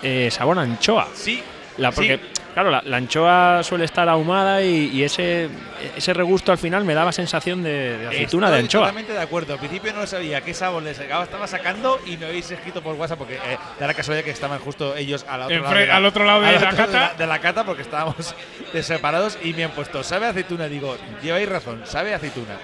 eh, 0.04 0.30
sabor 0.32 0.60
anchoa. 0.60 1.08
Sí, 1.14 1.42
La, 1.78 1.92
porque, 1.92 2.18
Sí. 2.18 2.42
claro, 2.54 2.70
la, 2.72 2.82
la 2.86 2.98
anchoa 2.98 3.62
suele 3.64 3.84
estar 3.86 4.08
ahumada 4.08 4.62
y, 4.62 4.90
y 4.94 5.04
ese, 5.04 5.50
ese 5.98 6.14
regusto 6.14 6.52
al 6.54 6.58
final 6.58 6.86
me 6.86 6.94
daba 6.94 7.12
sensación 7.12 7.64
de, 7.64 7.98
de 7.98 8.08
aceituna 8.08 8.48
Estoy 8.48 8.58
de 8.60 8.64
anchoa. 8.64 8.82
totalmente 8.84 9.12
de 9.14 9.20
acuerdo. 9.22 9.54
Al 9.54 9.60
principio 9.60 9.92
no 9.94 10.06
sabía 10.08 10.40
qué 10.42 10.54
sabor 10.54 10.84
les. 10.84 10.98
Estaba 11.00 11.48
sacando 11.48 12.00
y 12.06 12.16
me 12.18 12.28
habéis 12.28 12.50
escrito 12.52 12.82
por 12.82 12.96
WhatsApp 12.96 13.18
porque 13.18 13.36
eh, 13.36 13.58
da 13.80 13.88
la 13.88 13.94
casualidad 13.94 14.24
que 14.24 14.32
estaban 14.32 14.60
justo 14.60 14.96
ellos 14.96 15.26
al 15.28 15.42
otro, 15.44 15.60
lado, 15.64 15.76
de 15.76 15.86
la, 15.88 15.96
al 15.98 16.06
otro 16.06 16.24
lado 16.26 16.42
de 16.42 16.48
al 16.48 16.54
la 16.54 16.60
otro 16.70 16.78
cata. 16.78 16.92
de 16.92 17.00
la- 17.00 17.14
de 17.16 17.28
la 17.28 17.40
cata 17.40 17.64
porque 17.66 17.82
estábamos 17.82 18.34
separados 18.82 19.38
y 19.44 19.54
me 19.54 19.66
han 19.66 19.72
puesto, 19.72 20.02
¿sabe 20.04 20.28
aceituna? 20.28 20.68
Digo, 20.68 20.96
lleváis 21.22 21.50
razón, 21.50 21.82
sabe 21.86 22.14
a 22.14 22.18
aceituna. 22.18 22.56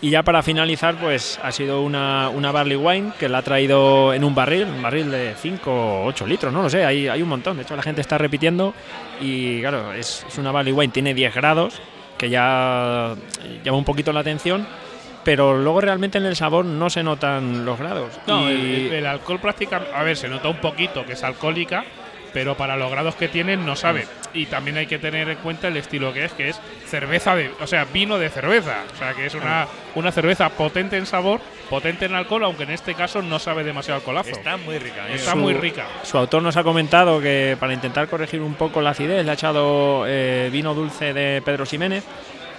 Y 0.00 0.10
ya 0.10 0.22
para 0.22 0.44
finalizar, 0.44 0.94
pues 0.94 1.40
ha 1.42 1.50
sido 1.50 1.82
una, 1.82 2.28
una 2.28 2.52
barley 2.52 2.76
wine 2.76 3.10
que 3.18 3.28
la 3.28 3.38
ha 3.38 3.42
traído 3.42 4.14
en 4.14 4.22
un 4.22 4.32
barril, 4.32 4.64
un 4.64 4.80
barril 4.80 5.10
de 5.10 5.34
5 5.36 5.70
o 5.70 6.04
8 6.06 6.26
litros, 6.26 6.52
no 6.52 6.62
lo 6.62 6.70
sé, 6.70 6.84
hay, 6.84 7.08
hay 7.08 7.20
un 7.20 7.28
montón. 7.28 7.56
De 7.56 7.64
hecho, 7.64 7.74
la 7.74 7.82
gente 7.82 8.00
está 8.00 8.16
repitiendo 8.16 8.74
y 9.20 9.60
claro, 9.60 9.92
es, 9.92 10.24
es 10.28 10.38
una 10.38 10.52
barley 10.52 10.72
wine, 10.72 10.92
tiene 10.92 11.14
10 11.14 11.34
grados, 11.34 11.80
que 12.16 12.30
ya 12.30 13.14
llama 13.64 13.78
un 13.78 13.84
poquito 13.84 14.12
la 14.12 14.20
atención, 14.20 14.66
pero 15.24 15.58
luego 15.58 15.80
realmente 15.80 16.18
en 16.18 16.26
el 16.26 16.36
sabor 16.36 16.64
no 16.64 16.88
se 16.90 17.02
notan 17.02 17.64
los 17.64 17.76
grados. 17.78 18.12
No, 18.28 18.48
Y- 18.48 18.52
el, 18.52 18.60
el- 18.60 18.92
el 18.94 19.06
alcohol 19.06 19.40
prácticamente. 19.40 19.92
A 19.94 20.04
ver, 20.04 20.16
se 20.16 20.28
nota 20.28 20.48
un 20.48 20.58
poquito 20.60 21.04
que 21.06 21.14
es 21.14 21.24
alcohólica, 21.24 21.84
pero 22.32 22.56
para 22.56 22.76
los 22.76 22.90
grados 22.90 23.14
que 23.14 23.28
tiene 23.28 23.56
no 23.56 23.76
sabe. 23.76 24.06
Y 24.34 24.46
también 24.46 24.76
hay 24.76 24.86
que 24.86 24.98
tener 24.98 25.28
en 25.28 25.38
cuenta 25.38 25.68
el 25.68 25.76
estilo 25.76 26.12
que 26.12 26.24
es, 26.26 26.32
que 26.32 26.50
es 26.50 26.60
cerveza 26.86 27.34
de. 27.34 27.50
O 27.60 27.66
sea, 27.66 27.84
vino 27.86 28.18
de 28.18 28.28
cerveza. 28.28 28.84
O 28.94 28.98
sea, 28.98 29.14
que 29.14 29.26
es 29.26 29.34
una, 29.34 29.66
una 29.94 30.12
cerveza 30.12 30.50
potente 30.50 30.96
en 30.98 31.06
sabor, 31.06 31.40
potente 31.70 32.04
en 32.04 32.14
alcohol, 32.14 32.44
aunque 32.44 32.64
en 32.64 32.70
este 32.70 32.94
caso 32.94 33.22
no 33.22 33.38
sabe 33.38 33.64
demasiado 33.64 33.98
alcoholazo. 34.00 34.30
Está 34.30 34.56
muy 34.56 34.78
rica. 34.78 35.08
¿eh? 35.08 35.14
Está 35.14 35.32
Su- 35.32 35.38
muy 35.38 35.54
rica. 35.54 35.86
Su 36.02 36.18
autor 36.18 36.42
nos 36.42 36.56
ha 36.56 36.62
comentado 36.62 37.20
que 37.20 37.56
para 37.58 37.72
intentar 37.72 38.08
corregir 38.08 38.40
un 38.42 38.54
poco 38.54 38.80
la 38.82 38.90
acidez 38.90 39.24
le 39.24 39.30
ha 39.30 39.34
echado 39.34 40.04
eh, 40.06 40.50
vino 40.52 40.74
dulce 40.74 41.12
de 41.14 41.40
Pedro 41.42 41.64
Ximénez 41.64 42.04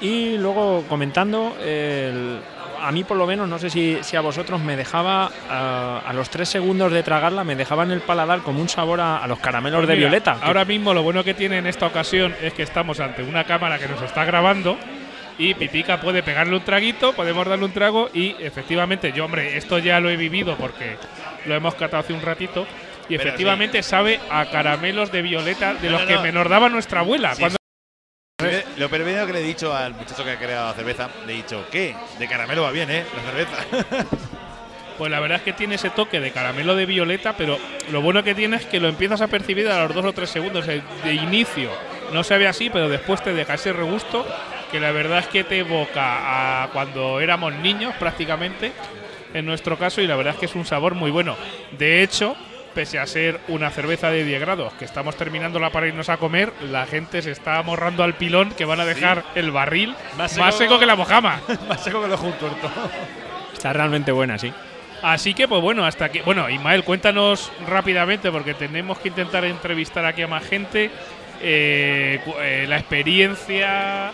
y 0.01 0.37
luego 0.37 0.85
comentando, 0.87 1.55
el- 1.63 2.39
a 2.81 2.91
mí 2.91 3.03
por 3.03 3.17
lo 3.17 3.25
menos, 3.27 3.47
no 3.47 3.59
sé 3.59 3.69
si, 3.69 3.97
si 4.01 4.15
a 4.15 4.21
vosotros 4.21 4.59
me 4.61 4.75
dejaba, 4.75 5.29
a, 5.49 6.01
a 6.05 6.13
los 6.13 6.29
tres 6.29 6.49
segundos 6.49 6.91
de 6.91 7.03
tragarla, 7.03 7.43
me 7.43 7.55
dejaba 7.55 7.83
en 7.83 7.91
el 7.91 8.01
paladar 8.01 8.39
como 8.41 8.61
un 8.61 8.69
sabor 8.69 8.99
a, 9.01 9.17
a 9.17 9.27
los 9.27 9.39
caramelos 9.39 9.81
de 9.81 9.87
Pues 9.87 9.97
Mira, 9.97 10.09
violeta. 10.09 10.37
Ahora 10.41 10.65
mismo 10.65 10.93
lo 10.93 11.03
bueno 11.03 11.23
que 11.23 11.33
tiene 11.33 11.57
en 11.57 11.67
esta 11.67 11.85
ocasión 11.87 12.35
es 12.41 12.53
que 12.53 12.63
estamos 12.63 12.99
ante 12.99 13.23
una 13.23 13.43
cámara 13.43 13.77
que 13.79 13.87
nos 13.87 14.01
está 14.01 14.25
grabando 14.25 14.77
y 15.37 15.53
Pipica 15.53 16.01
puede 16.01 16.21
pegarle 16.23 16.55
un 16.55 16.63
traguito, 16.63 17.13
podemos 17.13 17.47
darle 17.47 17.63
un 17.65 17.71
trago 17.71 18.09
y 18.13 18.35
efectivamente 18.39 19.13
yo, 19.13 19.25
hombre, 19.25 19.57
esto 19.57 19.77
ya 19.79 19.99
lo 19.99 20.09
he 20.09 20.17
vivido 20.17 20.55
porque 20.57 20.97
lo 21.45 21.55
hemos 21.55 21.75
catado 21.75 22.01
hace 22.01 22.13
un 22.13 22.21
ratito 22.21 22.65
y 23.07 23.17
Pero 23.17 23.23
efectivamente 23.29 23.81
sabe 23.81 24.19
a 24.29 24.45
caramelos 24.45 25.11
de 25.11 25.21
violeta 25.21 25.73
de 25.75 25.87
No, 25.87 25.93
los 25.93 26.01
no, 26.01 26.07
que 26.07 26.13
no. 26.15 26.21
me 26.23 26.31
nos 26.31 26.49
daba 26.49 26.67
nuestra 26.69 26.99
abuela. 26.99 27.33
Sí, 27.35 27.39
cuando 27.41 27.58
Lo 28.79 28.87
primero 28.87 29.27
que 29.27 29.33
le 29.33 29.41
he 29.41 29.43
dicho 29.43 29.75
al 29.75 29.93
muchacho 29.93 30.23
que 30.23 30.31
ha 30.31 30.39
creado 30.39 30.69
la 30.69 30.73
cerveza, 30.73 31.09
le 31.27 31.33
he 31.33 31.35
dicho, 31.35 31.65
¿qué? 31.69 31.93
De 32.17 32.29
caramelo 32.29 32.63
va 32.63 32.71
bien, 32.71 32.89
¿eh? 32.89 33.03
La 33.15 33.31
cerveza. 33.31 34.07
Pues 34.97 35.09
la 35.09 35.21
verdad 35.21 35.37
es 35.37 35.43
que 35.45 35.53
tiene 35.53 35.75
ese 35.75 35.91
toque 35.91 36.19
de 36.19 36.31
caramelo 36.31 36.75
de 36.75 36.85
violeta, 36.85 37.31
pero 37.37 37.57
lo 37.89 38.01
bueno 38.01 38.21
que 38.21 38.35
tiene 38.35 38.57
es 38.57 38.65
que 38.65 38.81
lo 38.81 38.89
empiezas 38.89 39.21
a 39.21 39.27
percibir 39.27 39.65
a 39.69 39.85
los 39.85 39.95
dos 39.95 40.03
o 40.03 40.11
tres 40.11 40.29
segundos. 40.29 40.67
De 40.67 41.13
inicio 41.13 41.69
no 42.11 42.21
se 42.21 42.37
ve 42.37 42.49
así, 42.49 42.69
pero 42.69 42.89
después 42.89 43.23
te 43.23 43.33
deja 43.33 43.53
ese 43.53 43.71
regusto 43.71 44.27
que 44.69 44.81
la 44.81 44.91
verdad 44.91 45.19
es 45.19 45.27
que 45.27 45.45
te 45.45 45.59
evoca 45.59 46.63
a 46.63 46.67
cuando 46.71 47.21
éramos 47.21 47.53
niños 47.53 47.95
prácticamente, 47.97 48.73
en 49.33 49.45
nuestro 49.45 49.77
caso, 49.77 50.01
y 50.01 50.07
la 50.07 50.17
verdad 50.17 50.33
es 50.33 50.39
que 50.41 50.47
es 50.47 50.55
un 50.55 50.65
sabor 50.65 50.95
muy 50.95 51.11
bueno. 51.11 51.37
De 51.77 52.03
hecho, 52.03 52.35
pese 52.79 52.97
a 52.97 53.05
ser 53.05 53.41
una 53.49 53.69
cerveza 53.71 54.09
de 54.09 54.23
10 54.23 54.39
grados, 54.39 54.71
que 54.75 54.85
estamos 54.85 55.17
terminándola 55.17 55.69
para 55.69 55.87
irnos 55.87 56.07
a 56.07 56.15
comer, 56.15 56.53
la 56.61 56.85
gente 56.85 57.21
se 57.21 57.31
está 57.31 57.57
amorrando 57.57 58.05
al 58.05 58.13
pilón 58.13 58.51
que 58.51 58.63
van 58.63 58.79
a 58.79 58.85
dejar 58.85 59.25
el 59.35 59.51
barril 59.51 59.93
Más 60.17 60.37
más 60.37 60.55
seco- 60.55 60.79
que 60.79 60.85
la 60.85 60.95
mojama. 60.95 61.41
Más 61.67 61.83
seco 61.83 62.01
que 62.01 62.07
lo 62.07 62.15
junto 62.15 62.37
tuerto. 62.47 62.71
Está 63.51 63.73
realmente 63.73 64.13
buena, 64.13 64.37
sí. 64.37 64.53
Así 65.01 65.33
que, 65.33 65.45
pues 65.49 65.61
bueno, 65.61 65.85
hasta 65.85 66.07
que. 66.07 66.21
Bueno, 66.21 66.49
Ismael, 66.49 66.85
cuéntanos 66.85 67.51
rápidamente, 67.67 68.31
porque 68.31 68.53
tenemos 68.53 68.97
que 68.99 69.09
intentar 69.09 69.43
entrevistar 69.43 70.05
aquí 70.05 70.21
a 70.21 70.27
más 70.27 70.45
gente. 70.45 70.89
eh, 71.41 72.21
eh, 72.41 72.65
la 72.69 72.77
experiencia 72.77 74.11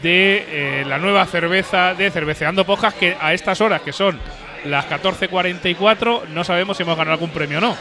de 0.00 0.46
eh, 0.48 0.84
la 0.86 0.98
nueva 0.98 1.24
cerveza 1.26 1.94
de 1.94 2.08
Cerveceando 2.12 2.64
Pojas, 2.64 2.94
que 2.94 3.16
a 3.20 3.32
estas 3.34 3.60
horas, 3.60 3.82
que 3.82 3.92
son 3.92 4.20
las 4.64 4.88
14.44, 4.88 6.26
no 6.28 6.42
sabemos 6.44 6.76
si 6.76 6.82
hemos 6.84 6.96
ganado 6.96 7.14
algún 7.14 7.30
premio 7.30 7.58
o 7.58 7.60
no. 7.60 7.76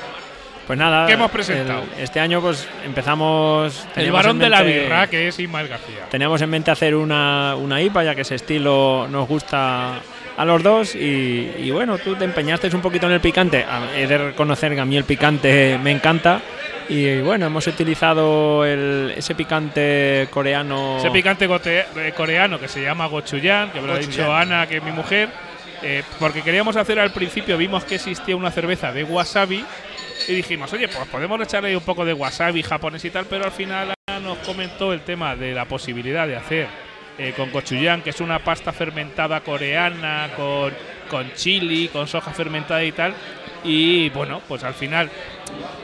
Pues 0.67 0.80
nada, 0.80 1.06
¿Qué 1.06 1.13
hemos 1.13 1.30
presentado? 1.32 1.84
el- 1.95 2.04
este 2.04 2.19
año 2.19 2.41
pues 2.41 2.67
empezamos... 2.86 3.88
El 3.95 4.12
varón 4.12 4.39
de 4.39 4.49
la 4.49 4.62
birra, 4.63 5.08
que 5.08 5.28
es 5.28 5.39
Ismael 5.39 5.67
García. 5.67 6.06
Teníamos 6.10 6.41
en 6.41 6.49
mente 6.49 6.71
hacer 6.71 6.95
una, 6.95 7.56
una 7.56 7.82
IPA, 7.82 8.04
ya 8.04 8.15
que 8.15 8.21
ese 8.21 8.36
estilo 8.36 9.08
nos 9.10 9.28
gusta 9.28 9.99
a 10.38 10.45
los 10.45 10.63
dos. 10.63 10.95
Y, 10.95 11.51
y 11.60 11.69
bueno, 11.71 11.97
tú 11.99 12.15
te 12.15 12.25
empeñaste 12.25 12.73
un 12.75 12.82
poquito 12.82 13.06
en 13.06 13.13
el 13.13 13.19
picante. 13.21 13.63
He 13.95 14.08
de 14.08 14.17
reconocer 14.17 14.73
que 14.73 14.80
a 14.82 14.86
mí 14.86 14.97
el 14.97 15.04
picante 15.04 15.80
me 15.84 15.91
encanta. 15.91 16.41
Y 16.89 17.19
bueno, 17.21 17.45
hemos 17.47 17.65
utilizado 17.67 18.63
el- 18.65 19.13
ese 19.17 19.34
picante 19.36 20.28
coreano. 20.32 20.97
Ese 20.97 21.10
picante 21.12 21.47
eh, 21.65 22.13
coreano 22.15 22.60
que 22.60 22.67
se 22.67 22.82
llama 22.82 23.06
gochujang, 23.08 23.71
que 23.71 23.82
me 23.82 23.88
lo 23.88 23.93
ha 23.93 23.97
dicho. 23.97 24.34
Ana, 24.34 24.67
que 24.67 24.78
es 24.78 24.84
mi 24.84 24.91
mujer, 24.91 25.30
eh, 25.82 26.04
porque 26.20 26.42
queríamos 26.42 26.76
hacer 26.76 27.00
al 27.00 27.12
principio, 27.12 27.58
vimos 27.58 27.84
que 27.84 27.96
existía 27.96 28.36
una 28.36 28.52
cerveza 28.52 28.92
de 28.92 29.04
wasabi 29.04 29.64
y 30.28 30.34
dijimos, 30.34 30.72
oye, 30.74 30.88
pues 30.88 31.08
podemos 31.08 31.40
echarle 31.42 31.76
un 31.76 31.84
poco 31.84 32.06
de 32.06 32.14
wasabi 32.14 32.64
japonés 32.64 33.06
y 33.06 33.10
tal, 33.10 33.26
pero 33.26 33.46
al 33.46 33.52
final 33.52 33.94
nos 34.22 34.38
comentó 34.40 34.94
el 34.94 35.02
tema 35.02 35.36
de 35.36 35.54
la 35.54 35.66
posibilidad 35.66 36.28
de 36.28 36.36
hacer 36.36 36.68
eh, 37.18 37.34
con 37.36 37.52
gochujang, 37.52 38.02
que 38.02 38.10
es 38.10 38.20
una 38.20 38.40
pasta 38.40 38.72
fermentada 38.74 39.42
coreana 39.42 40.30
con, 40.36 40.74
con 41.10 41.32
chili, 41.34 41.88
con 41.88 42.08
soja 42.08 42.32
fermentada 42.32 42.84
y 42.84 42.92
tal. 42.92 43.14
Y 43.65 44.10
bueno, 44.10 44.41
pues 44.47 44.63
al 44.63 44.73
final 44.75 45.10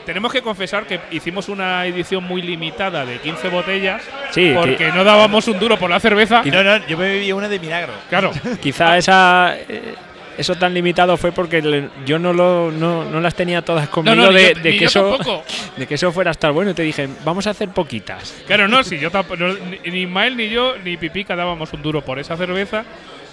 tenemos 0.06 0.32
que 0.32 0.40
confesar 0.42 0.86
que 0.86 1.00
hicimos 1.10 1.48
una 1.48 1.84
edición 1.86 2.24
muy 2.24 2.40
limitada 2.42 3.04
de 3.04 3.18
15 3.18 3.48
botellas 3.48 4.02
Sí, 4.30 4.52
porque 4.54 4.90
no 4.92 5.04
dábamos 5.04 5.46
un 5.48 5.58
duro 5.58 5.76
por 5.78 5.90
la 5.90 5.98
cerveza. 6.00 6.42
No, 6.44 6.62
no, 6.62 6.86
yo 6.86 6.96
me 6.96 7.08
bebí 7.08 7.32
una 7.32 7.48
de 7.48 7.58
milagro. 7.58 7.92
Claro, 8.08 8.30
Quizá 8.62 8.96
esa, 8.98 9.54
eh, 9.68 9.94
eso 10.38 10.54
tan 10.54 10.72
limitado 10.72 11.16
fue 11.16 11.32
porque 11.32 11.60
le- 11.60 11.88
yo 12.06 12.18
no, 12.18 12.32
lo, 12.32 12.70
no, 12.70 13.04
no 13.04 13.20
las 13.20 13.34
tenía 13.34 13.62
todas 13.62 13.88
conmigo 13.88 14.14
no, 14.16 14.28
ni 14.30 14.34
de, 14.34 14.54
yo- 14.54 14.60
de 14.62 14.76
que 14.78 14.84
eso, 14.86 15.18
de 15.76 15.86
que 15.86 15.94
eso 15.96 16.12
fuera 16.12 16.30
a 16.30 16.32
estar 16.32 16.52
bueno. 16.52 16.70
Y 16.70 16.74
te 16.74 16.82
dije, 16.82 17.08
vamos 17.24 17.46
a 17.46 17.50
hacer 17.50 17.68
poquitas. 17.70 18.34
claro, 18.46 18.68
no, 18.68 18.82
si 18.84 18.98
yo 18.98 19.10
tampoco, 19.10 19.36
no, 19.44 19.54
ni, 19.54 19.90
ni 19.90 20.02
Ismael 20.02 20.36
ni 20.36 20.48
yo 20.48 20.76
ni 20.84 20.96
Pipica 20.96 21.34
dábamos 21.36 21.72
un 21.72 21.82
duro 21.82 22.00
por 22.00 22.18
esa 22.18 22.36
cerveza. 22.36 22.84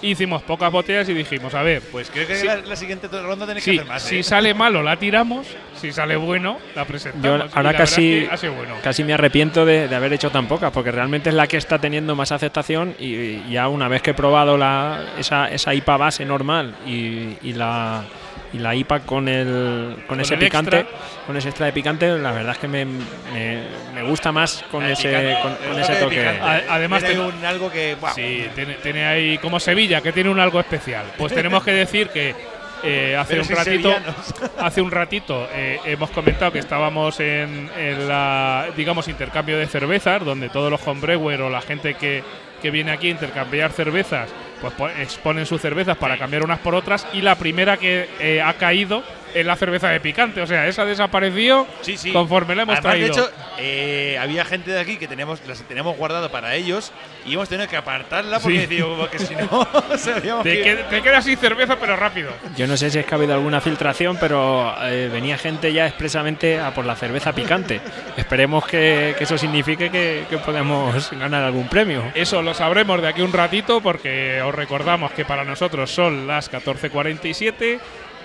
Hicimos 0.02 0.42
pocas 0.42 0.72
botellas 0.72 1.08
y 1.08 1.14
dijimos, 1.14 1.54
a 1.54 1.62
ver, 1.62 1.82
Pues 1.92 2.10
creo 2.10 2.26
que 2.26 2.36
Sí. 2.36 2.46
la, 2.46 2.56
la 2.56 2.76
siguiente 2.76 3.06
ronda 3.08 3.46
tenéis 3.46 3.64
que 3.64 3.72
hacer 3.72 3.84
más. 3.86 4.02
si 4.02 4.18
¿eh? 4.20 4.22
sale 4.22 4.54
malo 4.54 4.82
la 4.82 4.96
tiramos, 4.96 5.46
si 5.80 5.92
sale 5.92 6.16
bueno 6.16 6.58
la 6.74 6.84
presentamos. 6.86 7.50
Yo 7.50 7.56
ahora 7.56 7.74
casi- 7.76 8.26
es 8.30 8.40
que 8.40 8.48
bueno. 8.48 8.76
Casi 8.82 9.04
me 9.04 9.12
arrepiento 9.12 9.64
de, 9.66 9.88
de 9.88 9.94
haber 9.96 10.12
hecho 10.12 10.30
tan 10.30 10.46
pocas, 10.48 10.72
porque 10.72 10.90
realmente 10.90 11.28
es 11.28 11.34
la 11.34 11.46
que 11.46 11.56
está 11.58 11.78
teniendo 11.78 12.16
más 12.16 12.32
aceptación 12.32 12.94
y, 12.98 13.14
y 13.14 13.44
ya 13.50 13.68
una 13.68 13.88
vez 13.88 14.00
que 14.02 14.12
he 14.12 14.14
probado 14.14 14.56
la, 14.56 15.04
esa, 15.18 15.48
esa 15.50 15.74
IPA 15.74 15.96
base 15.98 16.24
normal 16.24 16.74
y, 16.86 17.36
y 17.42 17.52
la, 17.52 18.04
y 18.52 18.58
la 18.58 18.74
IPA 18.74 19.00
con, 19.00 19.28
el, 19.28 19.94
con, 19.98 20.06
Con 20.08 20.20
ese 20.20 20.34
el 20.34 20.40
picante, 20.40 20.80
extra. 20.80 20.98
con 21.26 21.36
ese 21.36 21.48
extra 21.50 21.66
de 21.66 21.72
picante, 21.72 22.18
la 22.18 22.32
verdad 22.32 22.52
es 22.52 22.58
que 22.58 22.68
me, 22.68 22.84
me, 22.84 23.62
me 23.94 24.02
gusta 24.02 24.32
más 24.32 24.64
con 24.70 24.84
El 24.84 24.92
ese, 24.92 25.08
picante, 25.08 25.36
con, 25.42 25.52
toque 25.70 25.80
ese 25.82 25.92
de 25.94 26.00
toque. 26.00 26.26
A- 26.28 26.62
además 26.68 27.04
Tiene 27.04 27.20
un 27.20 27.44
algo 27.44 27.70
que. 27.70 27.96
Sí, 28.14 28.46
tiene, 28.54 28.74
tiene 28.74 29.04
ahí 29.06 29.38
como 29.38 29.60
Sevilla, 29.60 30.00
que 30.00 30.12
tiene 30.12 30.30
un 30.30 30.40
algo 30.40 30.58
especial. 30.60 31.04
Pues 31.16 31.32
tenemos 31.34 31.62
que 31.62 31.72
decir 31.72 32.08
que 32.08 32.34
eh, 32.82 33.14
hace 33.16 33.38
un 33.38 33.46
ratito, 33.48 33.94
hace 34.58 34.80
un 34.80 34.90
ratito 34.90 35.46
eh, 35.52 35.78
hemos 35.84 36.10
comentado 36.10 36.50
que 36.50 36.58
estábamos 36.60 37.20
en, 37.20 37.70
en 37.78 38.08
la, 38.08 38.66
digamos, 38.76 39.06
intercambio 39.06 39.58
de 39.58 39.66
cervezas, 39.66 40.24
donde 40.24 40.48
todos 40.48 40.70
los 40.70 40.80
homebrewer 40.86 41.42
o 41.42 41.50
la 41.50 41.60
gente 41.60 41.94
que, 41.94 42.24
que 42.62 42.70
viene 42.70 42.90
aquí 42.90 43.08
a 43.08 43.10
intercambiar 43.10 43.70
cervezas, 43.72 44.30
pues 44.60 44.72
po- 44.74 44.88
exponen 44.88 45.46
sus 45.46 45.60
cervezas 45.60 45.96
para 45.96 46.18
cambiar 46.18 46.42
unas 46.44 46.58
por 46.58 46.74
otras 46.74 47.06
y 47.12 47.22
la 47.22 47.34
primera 47.36 47.76
que 47.76 48.08
eh, 48.20 48.42
ha 48.42 48.54
caído 48.54 49.02
es 49.34 49.46
la 49.46 49.56
cerveza 49.56 49.88
de 49.88 50.00
picante. 50.00 50.40
O 50.42 50.46
sea, 50.46 50.66
esa 50.66 50.84
desapareció 50.84 51.66
Sí, 51.82 51.96
sí. 51.96 52.12
conforme 52.12 52.54
la 52.54 52.62
hemos 52.62 52.78
Además, 52.78 52.92
traído. 52.92 53.14
De 53.14 53.20
hecho, 53.22 53.30
eh, 53.58 54.18
había 54.20 54.44
gente 54.44 54.70
de 54.70 54.80
aquí 54.80 54.96
que 54.96 55.06
tenemos, 55.08 55.40
las 55.46 55.60
tenemos 55.62 55.96
guardado 55.96 56.30
para 56.30 56.54
ellos 56.54 56.92
y 57.26 57.34
hemos 57.34 57.48
tenido 57.48 57.68
que 57.68 57.76
apartarla 57.76 58.38
porque, 58.40 58.60
Sí. 58.60 58.66
digo, 58.66 58.96
porque 58.96 59.18
si 59.18 59.34
no, 59.34 59.66
te, 60.42 60.62
que- 60.62 60.64
qued- 60.64 60.88
te 60.88 61.02
quedas 61.02 61.24
sin 61.24 61.36
cerveza, 61.38 61.76
pero 61.78 61.96
rápido. 61.96 62.30
Yo 62.56 62.66
no 62.66 62.76
sé 62.76 62.90
si 62.90 62.98
es 62.98 63.06
que 63.06 63.14
ha 63.14 63.18
habido 63.18 63.34
alguna 63.34 63.60
filtración, 63.60 64.16
pero 64.20 64.74
eh, 64.82 65.08
venía 65.12 65.36
gente 65.38 65.72
ya 65.72 65.86
expresamente 65.86 66.58
a 66.60 66.72
por 66.74 66.84
la 66.86 66.96
cerveza 66.96 67.32
picante. 67.32 67.80
Esperemos 68.16 68.66
que, 68.66 69.14
que 69.18 69.24
eso 69.24 69.36
signifique 69.38 69.90
que, 69.90 70.24
que 70.28 70.38
podemos 70.38 71.10
ganar 71.12 71.42
algún 71.44 71.68
premio. 71.68 72.02
Eso 72.14 72.42
lo 72.42 72.54
sabremos 72.54 73.00
de 73.02 73.08
aquí 73.08 73.22
un 73.22 73.32
ratito 73.32 73.80
porque 73.80 74.40
os 74.42 74.54
recordamos 74.54 75.12
que 75.12 75.24
para 75.24 75.44
nosotros 75.44 75.90
son 75.90 76.26
las 76.26 76.50
14.47. 76.50 77.78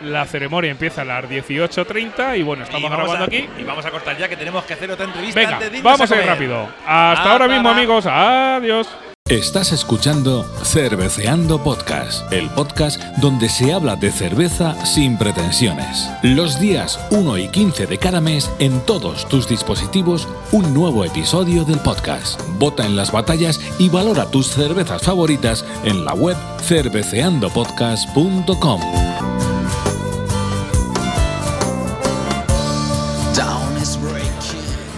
La 0.04 0.26
ceremonia 0.26 0.72
empieza 0.72 1.02
a 1.02 1.06
las 1.06 1.26
18.30 1.26 2.38
y 2.38 2.44
bueno, 2.44 2.64
estamos 2.64 2.90
vamos 2.90 3.06
grabando 3.06 3.24
a- 3.24 3.28
aquí. 3.28 3.48
Y 3.60 3.64
vamos 3.64 3.86
a 3.86 3.92
cortar 3.92 4.18
ya 4.18 4.28
que 4.28 4.36
tenemos 4.38 4.64
que 4.66 4.74
hacer 4.74 4.92
otra 4.92 5.06
entrevista 5.06 5.40
Venga, 5.40 5.54
antes 5.56 5.72
de 5.72 5.78
irnos 5.78 5.94
vamos 5.94 6.12
a 6.12 6.16
ir 6.22 6.26
rápido. 6.28 6.64
Hasta 6.86 7.12
Hasta 7.14 7.32
ahora 7.32 7.48
mismo, 7.48 7.70
amigos. 7.70 8.06
Adiós. 8.06 8.88
Estás 9.28 9.72
escuchando 9.72 10.44
Cerveceando 10.64 11.64
Podcast, 11.64 12.32
el 12.32 12.48
podcast 12.52 13.02
donde 13.18 13.50
se 13.50 13.74
habla 13.74 13.96
de 13.96 14.12
cerveza 14.12 14.76
sin 14.86 15.18
pretensiones. 15.18 16.12
Los 16.22 16.60
días 16.60 17.00
1 17.10 17.36
y 17.40 17.48
15 17.48 17.88
de 17.88 17.98
cada 17.98 18.22
mes, 18.22 18.52
en 18.60 18.80
todos 18.86 19.28
tus 19.28 19.48
dispositivos, 19.50 20.28
un 20.52 20.76
nuevo 20.76 21.04
episodio 21.06 21.64
del 21.64 21.80
podcast. 21.80 22.40
Vota 22.60 22.86
en 22.86 22.96
las 22.96 23.12
batallas 23.12 23.60
y 23.80 23.90
valora 23.90 24.30
tus 24.30 24.46
cervezas 24.52 25.02
favoritas 25.02 25.66
en 25.84 26.06
la 26.06 26.14
web 26.14 26.38
cerveceandopodcast.com. 26.62 29.45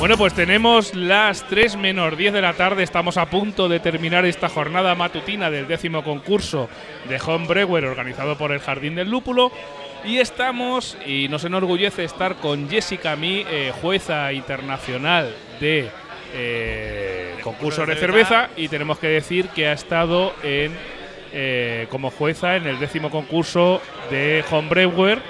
Bueno, 0.07 0.19
pues 0.19 0.35
tenemos 0.35 0.95
las 0.95 1.45
3 1.49 1.75
menos 1.75 2.17
10 2.17 2.31
de 2.31 2.41
la 2.41 2.53
tarde. 2.53 2.81
Estamos 2.81 3.17
a 3.17 3.29
punto 3.29 3.67
de 3.67 3.81
terminar 3.81 4.23
esta 4.23 4.47
jornada 4.47 4.95
matutina 4.95 5.51
del 5.51 5.67
décimo 5.67 6.01
concurso 6.01 6.69
de 7.09 7.19
Homebrewer 7.19 7.83
organizado 7.83 8.37
por 8.37 8.53
el 8.53 8.61
Jardín 8.61 8.95
del 8.95 9.11
Lúpulo. 9.11 9.51
Y 10.05 10.19
estamos, 10.19 10.97
y 11.05 11.27
nos 11.27 11.43
enorgullece 11.43 12.05
estar 12.05 12.37
con 12.37 12.69
Jessica 12.69 13.17
Mi, 13.17 13.45
eh, 13.49 13.73
jueza 13.81 14.31
internacional 14.31 15.35
de 15.59 15.89
eh, 16.33 17.35
concursos 17.43 17.85
de 17.85 17.97
cerveza. 17.97 18.47
Y 18.55 18.69
tenemos 18.69 18.99
que 18.99 19.07
decir 19.07 19.49
que 19.49 19.67
ha 19.67 19.73
estado 19.73 20.33
en, 20.41 20.71
eh, 21.33 21.87
como 21.89 22.11
jueza 22.11 22.55
en 22.55 22.65
el 22.65 22.79
décimo 22.79 23.09
concurso 23.09 23.81
de 24.09 24.41
Homebrewer 24.49 25.21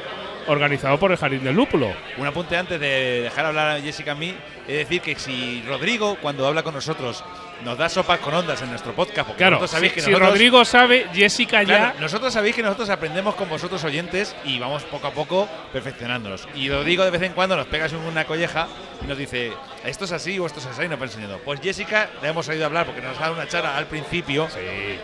organizado 0.47 0.97
por 0.97 1.11
el 1.11 1.17
Jardín 1.17 1.43
del 1.43 1.55
Lúpulo. 1.55 1.91
Un 2.17 2.27
apunte 2.27 2.57
antes 2.57 2.79
de 2.79 3.21
dejar 3.21 3.45
hablar 3.45 3.77
a 3.77 3.81
Jessica 3.81 4.13
a 4.13 4.15
mí, 4.15 4.35
es 4.67 4.77
decir, 4.77 5.01
que 5.01 5.15
si 5.15 5.63
Rodrigo, 5.67 6.17
cuando 6.21 6.47
habla 6.47 6.63
con 6.63 6.73
nosotros, 6.73 7.23
nos 7.63 7.77
da 7.77 7.89
sopas 7.89 8.19
con 8.19 8.33
ondas 8.33 8.61
en 8.61 8.69
nuestro 8.69 8.93
podcast, 8.93 9.27
porque 9.27 9.37
Claro, 9.37 9.67
sabéis 9.67 9.93
que 9.93 10.01
si 10.01 10.11
nosotros, 10.11 10.29
Rodrigo 10.29 10.65
sabe, 10.65 11.07
Jessica 11.13 11.63
ya. 11.63 11.95
Nosotros 11.99 12.33
sabéis 12.33 12.55
que 12.55 12.63
nosotros 12.63 12.89
aprendemos 12.89 13.35
con 13.35 13.49
vosotros 13.49 13.83
oyentes 13.83 14.35
y 14.43 14.59
vamos 14.59 14.83
poco 14.83 15.07
a 15.07 15.11
poco 15.11 15.49
perfeccionándonos. 15.73 16.47
Y 16.55 16.69
Rodrigo 16.69 17.03
de 17.03 17.11
vez 17.11 17.21
en 17.23 17.33
cuando 17.33 17.55
nos 17.55 17.67
pegas 17.67 17.93
una 17.93 18.25
colleja 18.25 18.67
y 19.03 19.07
nos 19.07 19.17
dice, 19.17 19.51
esto 19.87 20.05
es 20.05 20.11
así 20.11 20.37
o 20.37 20.45
esto 20.45 20.59
es 20.59 20.65
así 20.65 20.83
y 20.83 20.87
nos 20.87 20.99
va 20.99 21.05
enseñando. 21.05 21.39
Pues 21.43 21.61
Jessica 21.61 22.09
la 22.21 22.29
hemos 22.29 22.47
oído 22.49 22.65
hablar 22.65 22.85
porque 22.85 23.01
nos 23.01 23.17
ha 23.17 23.21
dado 23.21 23.35
una 23.35 23.47
charla 23.47 23.77
al 23.77 23.87
principio 23.87 24.47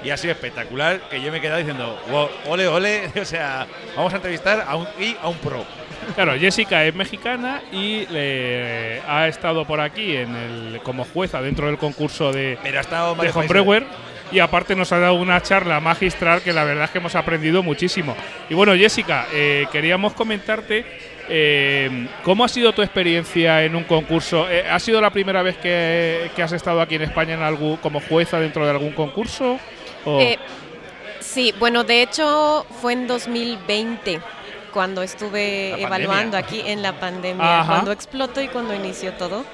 y 0.04 0.10
ha 0.10 0.17
sido 0.17 0.34
espectacular 0.34 1.02
que 1.10 1.22
yo 1.22 1.32
me 1.32 1.38
he 1.38 1.41
quedado 1.41 1.60
diciendo, 1.60 2.00
wow, 2.10 2.30
ole, 2.48 2.67
ole, 2.67 3.12
o 3.22 3.26
sea, 3.26 3.65
vamos 3.96 4.13
a 4.13 4.17
entrevistar 4.17 4.65
a 4.67 4.76
un, 4.76 4.88
y 5.00 5.15
a 5.22 5.30
un 5.30 5.38
pro. 5.38 5.65
Claro, 6.15 6.38
Jessica 6.38 6.84
es 6.84 6.93
mexicana 6.93 7.62
y 7.72 8.06
eh, 8.12 9.02
ha 9.08 9.28
estado 9.28 9.65
por 9.65 9.80
aquí 9.80 10.17
en 10.17 10.36
el, 10.36 10.82
como 10.84 11.06
jueza 11.06 11.41
dentro 11.41 11.67
del 11.67 11.78
concurso 11.78 12.34
de, 12.34 12.58
Pero 12.62 12.78
ha 12.78 12.82
estado 12.82 13.15
de. 13.15 13.30
Homebrewer. 13.30 13.86
Y 14.32 14.39
aparte 14.39 14.76
nos 14.76 14.91
ha 14.91 14.98
dado 14.98 15.13
una 15.13 15.41
charla 15.43 15.80
magistral 15.80 16.41
que 16.41 16.54
la 16.54 16.63
verdad 16.63 16.86
es 16.86 16.89
que 16.89 16.98
hemos 16.98 17.13
aprendido 17.13 17.62
muchísimo. 17.62 18.15
Y 18.50 18.56
bueno, 18.56 18.74
Jessica, 18.76 19.28
eh, 19.32 19.67
queríamos 19.72 20.13
comentarte 20.13 21.12
eh, 21.29 22.07
cómo 22.23 22.43
ha 22.43 22.47
sido 22.49 22.73
tu 22.73 22.81
experiencia 22.81 23.63
en 23.63 23.75
un 23.75 23.83
concurso. 23.83 24.49
Eh, 24.49 24.65
¿Ha 24.69 24.79
sido 24.79 24.99
la 25.01 25.09
primera 25.09 25.41
vez 25.41 25.57
que, 25.57 26.29
que 26.36 26.43
has 26.43 26.51
estado 26.51 26.81
aquí 26.81 26.95
en 26.95 27.03
España 27.03 27.33
en 27.36 27.41
algún, 27.43 27.77
como 27.77 27.99
jueza 28.01 28.39
dentro 28.39 28.65
de 28.65 28.71
algún 28.71 28.91
concurso? 28.93 29.57
O- 30.05 30.19
Eh, 30.19 30.38
sí, 31.19 31.53
bueno, 31.59 31.83
de 31.83 32.01
hecho 32.01 32.65
fue 32.81 32.93
en 32.93 33.07
2020 33.07 34.19
cuando 34.73 35.01
estuve 35.03 35.69
La 35.71 35.77
evaluando 35.88 36.38
pandemia. 36.38 36.39
aquí 36.39 36.63
en 36.71 36.81
la 36.81 36.99
pandemia, 36.99 37.59
Ajá. 37.62 37.71
cuando 37.73 37.91
explotó 37.91 38.41
y 38.41 38.47
cuando 38.47 38.73
inició 38.73 39.13
todo. 39.13 39.45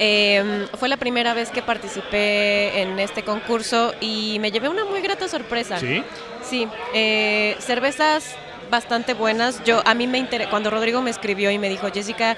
Eh, 0.00 0.66
fue 0.78 0.88
la 0.88 0.96
primera 0.96 1.34
vez 1.34 1.50
que 1.50 1.60
participé 1.62 2.82
en 2.82 2.98
este 3.00 3.22
concurso 3.24 3.94
y 4.00 4.38
me 4.40 4.52
llevé 4.52 4.68
una 4.68 4.84
muy 4.84 5.00
grata 5.00 5.26
sorpresa. 5.26 5.78
¿Sí? 5.80 6.04
Sí, 6.42 6.68
eh, 6.94 7.56
cervezas 7.58 8.36
bastante 8.70 9.14
buenas. 9.14 9.62
Yo 9.64 9.82
a 9.86 9.94
mí 9.94 10.06
me 10.06 10.18
inter- 10.18 10.48
cuando 10.48 10.70
Rodrigo 10.70 11.00
me 11.02 11.10
escribió 11.10 11.50
y 11.50 11.58
me 11.58 11.68
dijo 11.68 11.88
Jessica 11.92 12.36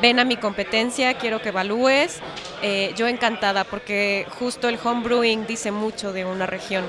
ven 0.00 0.20
a 0.20 0.24
mi 0.24 0.36
competencia, 0.36 1.14
quiero 1.14 1.42
que 1.42 1.48
evalúes. 1.48 2.20
Eh, 2.62 2.92
yo 2.96 3.08
encantada 3.08 3.64
porque 3.64 4.24
justo 4.38 4.68
el 4.68 4.78
homebrewing 4.82 5.46
dice 5.48 5.72
mucho 5.72 6.12
de 6.12 6.24
una 6.24 6.46
región. 6.46 6.84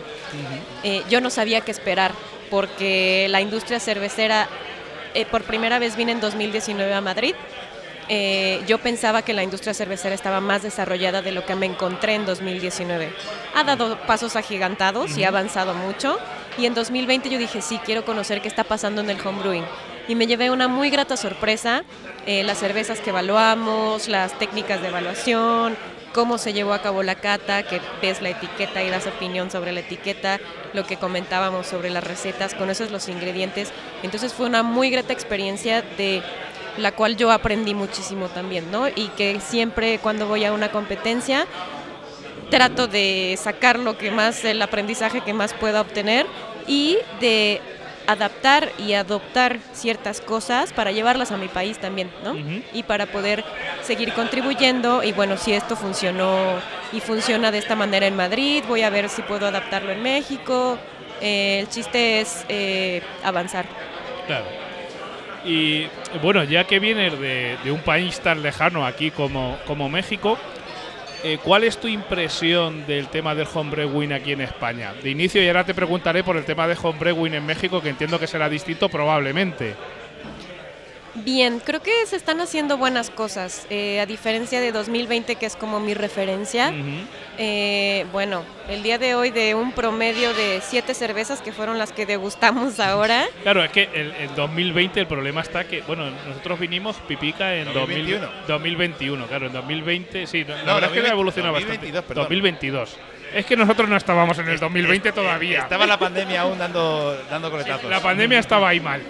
Eh, 0.84 1.02
yo 1.10 1.20
no 1.22 1.30
sabía 1.32 1.62
qué 1.62 1.72
esperar 1.72 2.12
porque 2.52 3.26
la 3.30 3.42
industria 3.42 3.80
cervecera 3.80 4.48
eh, 5.16 5.26
por 5.26 5.44
primera 5.44 5.80
vez 5.80 5.96
vine 5.96 6.12
en 6.12 6.22
2019 6.22 6.94
a 6.94 7.02
Madrid. 7.02 7.34
Eh, 8.14 8.62
yo 8.68 8.78
pensaba 8.78 9.22
que 9.22 9.34
la 9.34 9.42
industria 9.42 9.74
cervecera 9.74 10.14
estaba 10.14 10.42
más 10.42 10.64
desarrollada 10.64 11.22
de 11.22 11.32
lo 11.32 11.46
que 11.46 11.56
me 11.56 11.66
encontré 11.66 12.16
en 12.16 12.26
2019. 12.26 13.12
Ha 13.56 13.64
dado 13.64 13.98
pasos 14.06 14.36
agigantados 14.36 15.18
y 15.18 15.24
ha 15.24 15.30
avanzado 15.30 15.74
mucho. 15.74 16.20
Y 16.58 16.66
en 16.66 16.74
2020 16.74 17.30
yo 17.30 17.38
dije, 17.38 17.62
sí, 17.62 17.80
quiero 17.86 18.06
conocer 18.06 18.42
qué 18.42 18.48
está 18.48 18.64
pasando 18.64 19.02
en 19.02 19.10
el 19.10 19.18
homebrewing. 19.26 19.66
Y 20.08 20.16
me 20.16 20.28
llevé 20.28 20.50
una 20.50 20.68
muy 20.68 20.90
grata 20.90 21.16
sorpresa, 21.16 21.84
eh, 22.26 22.44
las 22.44 22.58
cervezas 22.58 23.00
que 23.00 23.12
evaluamos, 23.12 24.08
las 24.08 24.38
técnicas 24.38 24.82
de 24.82 24.90
evaluación, 24.90 25.78
cómo 26.14 26.38
se 26.38 26.54
llevó 26.54 26.74
a 26.74 26.82
cabo 26.82 27.04
la 27.04 27.16
cata, 27.16 27.64
que 27.64 27.80
ves 28.02 28.22
la 28.22 28.30
etiqueta 28.30 28.84
y 28.84 28.90
das 28.90 29.08
opinión 29.08 29.50
sobre 29.50 29.72
la 29.72 29.80
etiqueta, 29.80 30.40
lo 30.74 30.86
que 30.86 30.98
comentábamos 30.98 31.68
sobre 31.68 31.90
las 31.90 32.04
recetas, 32.04 32.54
conoces 32.54 32.92
los 32.92 33.08
ingredientes. 33.10 33.72
Entonces 34.04 34.34
fue 34.34 34.48
una 34.48 34.64
muy 34.64 34.90
grata 34.90 35.14
experiencia 35.14 35.82
de 35.82 36.22
la 36.78 36.92
cual 36.94 37.18
yo 37.18 37.32
aprendí 37.32 37.74
muchísimo 37.74 38.28
también, 38.30 38.72
¿no? 38.72 38.88
Y 38.88 39.10
que 39.18 39.40
siempre 39.40 40.00
cuando 40.00 40.28
voy 40.28 40.46
a 40.46 40.54
una 40.54 40.72
competencia 40.72 41.46
trato 42.52 42.88
de 42.88 43.36
sacar 43.42 43.80
lo 43.80 43.98
que 43.98 44.12
más, 44.12 44.46
el 44.46 44.62
aprendizaje 44.62 45.22
que 45.22 45.34
más 45.34 45.54
pueda 45.54 45.82
obtener 45.82 46.28
y 46.68 47.00
de 47.20 47.62
adaptar 48.08 48.70
y 48.78 48.94
adoptar 48.94 49.60
ciertas 49.74 50.22
cosas 50.22 50.74
para 50.74 50.92
llevarlas 50.92 51.32
a 51.32 51.38
mi 51.38 51.48
país 51.48 51.78
también, 51.80 52.12
¿no? 52.24 52.36
Y 52.74 52.84
para 52.84 53.06
poder 53.06 53.44
seguir 53.82 54.14
contribuyendo 54.14 55.02
y 55.02 55.14
bueno, 55.14 55.38
si 55.38 55.54
esto 55.54 55.76
funcionó 55.76 56.60
y 56.92 57.00
funciona 57.00 57.52
de 57.52 57.60
esta 57.60 57.76
manera 57.76 58.06
en 58.06 58.16
Madrid, 58.16 58.64
voy 58.68 58.82
a 58.82 58.90
ver 58.90 59.08
si 59.08 59.22
puedo 59.22 59.48
adaptarlo 59.48 59.92
en 59.92 60.04
México. 60.04 60.78
Eh, 61.22 61.60
el 61.62 61.70
chiste 61.70 62.20
es 62.20 62.46
eh, 62.50 63.02
avanzar. 63.24 63.66
Claro. 64.28 64.46
Y 65.46 65.88
bueno, 66.22 66.44
ya 66.44 66.66
que 66.66 66.80
vienes 66.80 67.18
de, 67.20 67.58
de 67.64 67.72
un 67.72 67.80
país 67.82 68.20
tan 68.20 68.44
lejano 68.44 68.86
aquí 68.86 69.10
como, 69.10 69.58
como 69.66 69.90
México, 69.90 70.38
eh, 71.24 71.40
¿cuál 71.44 71.64
es 71.64 71.78
tu 71.78 71.88
impresión 71.88 72.86
del 72.88 73.08
tema 73.08 73.36
del 73.36 73.48
homebrewing 73.54 74.14
aquí 74.14 74.32
en 74.34 74.42
España? 74.42 74.94
De 75.02 75.10
inicio, 75.10 75.44
y 75.44 75.48
ahora 75.48 75.64
te 75.64 75.74
preguntaré 75.74 76.24
por 76.24 76.38
el 76.38 76.46
tema 76.46 76.68
de 76.68 76.78
homebrewing 76.82 77.36
en 77.36 77.46
México, 77.46 77.82
que 77.82 77.90
entiendo 77.90 78.20
que 78.20 78.28
será 78.28 78.50
distinto 78.50 78.90
probablemente. 78.90 79.76
Bien, 81.14 81.60
creo 81.60 81.82
que 81.82 81.92
se 82.06 82.16
están 82.16 82.40
haciendo 82.40 82.78
buenas 82.78 83.10
cosas, 83.10 83.68
eh, 83.70 84.00
a 84.00 84.06
diferencia 84.06 84.62
de 84.62 84.72
2020, 84.72 85.36
que 85.36 85.46
es 85.46 85.58
como 85.58 85.82
mi 85.82 85.94
referencia. 85.94 86.74
Eh, 87.38 88.06
bueno, 88.14 88.44
el 88.70 88.82
día 88.82 88.98
de 88.98 89.14
hoy 89.16 89.30
de 89.30 89.54
un 89.54 89.74
promedio 89.74 90.34
de 90.34 90.62
siete 90.62 90.94
cervezas, 90.94 91.42
que 91.42 91.52
fueron 91.52 91.78
las 91.78 91.92
que 91.92 92.06
degustamos 92.06 92.80
ahora. 92.80 93.26
Claro, 93.44 93.62
es 93.62 93.72
que 93.72 93.90
el, 93.94 94.14
en 94.20 94.36
2020 94.36 95.02
el 95.02 95.08
problema 95.08 95.42
está 95.42 95.66
que, 95.66 95.82
bueno, 95.82 96.10
nosotros 96.30 96.60
vinimos 96.60 96.96
pipica 97.08 97.56
en 97.56 97.66
2021. 97.74 98.20
2000 98.48 98.48
2021, 98.48 99.28
claro, 99.28 99.48
en 99.48 99.54
2020, 99.54 100.28
sí, 100.28 100.46
la 100.46 100.64
No, 100.64 100.76
verdad 100.76 100.76
es 100.76 100.80
que 100.80 101.02
2020, 101.02 101.10
ha 101.10 101.14
evolucionado 101.14 101.54
2022, 101.56 101.94
bastante. 101.94 102.08
perdón. 102.08 102.24
2022. 102.24 102.98
Es 103.34 103.46
que 103.46 103.56
nosotros 103.56 103.90
no 103.90 103.96
estábamos 103.98 104.38
en 104.40 104.48
el 104.50 104.60
2020 104.60 105.12
todavía. 105.14 105.60
Estaba 105.60 105.86
la 105.86 105.98
pandemia 105.98 106.42
aún 106.42 106.58
dando, 106.58 107.18
dando 107.30 107.50
coletazos. 107.50 107.90
La 107.90 108.02
pandemia 108.02 108.40
estaba 108.40 108.70
ahí 108.70 108.80
mal. 108.82 109.02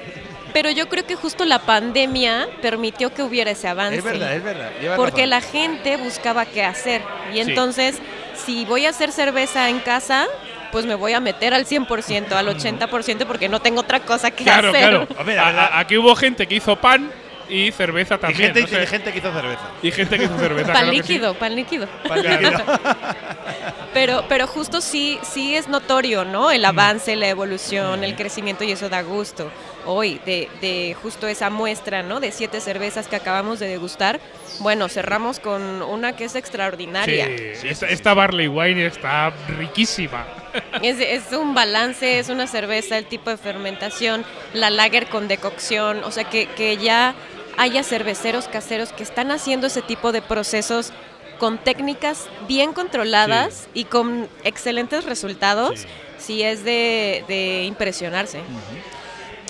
Pero 0.53 0.69
yo 0.71 0.89
creo 0.89 1.05
que 1.05 1.15
justo 1.15 1.45
la 1.45 1.59
pandemia 1.59 2.47
permitió 2.61 3.13
que 3.13 3.23
hubiera 3.23 3.51
ese 3.51 3.67
avance. 3.67 3.97
Es 3.97 4.03
verdad, 4.03 4.33
es 4.35 4.43
verdad. 4.43 4.71
Porque 4.95 5.21
razón. 5.25 5.29
la 5.29 5.41
gente 5.41 5.97
buscaba 5.97 6.45
qué 6.45 6.63
hacer. 6.63 7.01
Y 7.31 7.35
Sí. 7.35 7.39
entonces, 7.41 7.97
si 8.45 8.65
voy 8.65 8.85
a 8.85 8.89
hacer 8.89 9.11
cerveza 9.11 9.69
en 9.69 9.79
casa, 9.79 10.27
pues 10.71 10.85
me 10.85 10.95
voy 10.95 11.13
a 11.13 11.19
meter 11.19 11.53
al 11.53 11.65
100%, 11.65 12.35
al 12.35 12.47
80% 12.47 13.25
porque 13.25 13.49
no 13.49 13.59
tengo 13.61 13.81
otra 13.81 13.99
cosa 14.01 14.31
que 14.31 14.43
Claro, 14.43 14.69
hacer. 14.69 15.07
claro. 15.15 15.41
A- 15.41 15.49
a- 15.49 15.79
aquí 15.79 15.97
hubo 15.97 16.15
gente 16.15 16.47
que 16.47 16.55
hizo 16.55 16.75
pan 16.77 17.11
y 17.49 17.71
cerveza 17.73 18.15
Y 18.15 18.17
también. 18.19 18.53
gente, 18.53 18.61
no 18.61 18.67
sé. 18.67 18.83
y 18.83 18.87
gente 18.87 19.11
que 19.11 19.17
hizo 19.19 19.33
cerveza. 19.33 19.59
Y 19.83 19.91
gente 19.91 20.17
que 20.17 20.23
hizo 20.23 20.37
cerveza. 20.39 20.67
Pan 20.71 20.83
claro 20.83 20.91
que 20.91 21.03
sí. 21.03 21.13
líquido, 21.13 21.33
pan 21.33 21.55
líquido. 21.55 21.87
Claro. 22.03 22.49
Pero, 23.93 24.23
pero 24.29 24.47
justo 24.47 24.79
sí, 24.79 25.19
sí 25.21 25.53
es 25.53 25.67
notorio, 25.67 26.23
¿no? 26.23 26.49
El 26.49 26.63
avance, 26.63 27.13
la 27.17 27.27
evolución, 27.27 28.05
el 28.05 28.15
crecimiento 28.15 28.63
y 28.63 28.71
eso 28.71 28.87
da 28.87 29.01
gusto. 29.01 29.51
Hoy, 29.85 30.19
de, 30.25 30.47
de 30.61 30.95
justo 31.01 31.27
esa 31.27 31.49
muestra, 31.49 32.03
¿no? 32.03 32.19
De 32.19 32.31
siete 32.31 32.61
cervezas 32.61 33.07
que 33.07 33.15
acabamos 33.15 33.59
de 33.59 33.67
degustar, 33.67 34.19
bueno, 34.59 34.89
cerramos 34.89 35.39
con 35.39 35.81
una 35.81 36.15
que 36.15 36.25
es 36.25 36.35
extraordinaria. 36.35 37.27
Sí, 37.55 37.67
esta, 37.67 37.87
esta 37.87 38.13
Barley 38.13 38.47
Wine 38.47 38.85
está 38.85 39.31
riquísima. 39.57 40.25
Es, 40.81 40.99
es 40.99 41.31
un 41.31 41.53
balance, 41.53 42.19
es 42.19 42.27
una 42.27 42.45
cerveza, 42.45 42.97
el 42.97 43.05
tipo 43.05 43.29
de 43.29 43.37
fermentación, 43.37 44.25
la 44.53 44.69
lager 44.69 45.07
con 45.07 45.29
decocción, 45.29 46.03
o 46.03 46.11
sea 46.11 46.25
que, 46.25 46.47
que 46.47 46.75
ya 46.75 47.15
haya 47.57 47.83
cerveceros 47.83 48.49
caseros 48.49 48.91
que 48.91 49.03
están 49.03 49.31
haciendo 49.31 49.67
ese 49.67 49.81
tipo 49.81 50.11
de 50.11 50.21
procesos 50.21 50.91
con 51.39 51.57
técnicas 51.57 52.27
bien 52.49 52.73
controladas 52.73 53.69
y 53.73 53.85
con 53.85 54.27
excelentes 54.43 55.05
resultados, 55.05 55.79
Sí. 55.79 55.87
sí, 56.17 56.43
es 56.43 56.65
de, 56.65 57.23
de 57.29 57.63
impresionarse. 57.63 58.41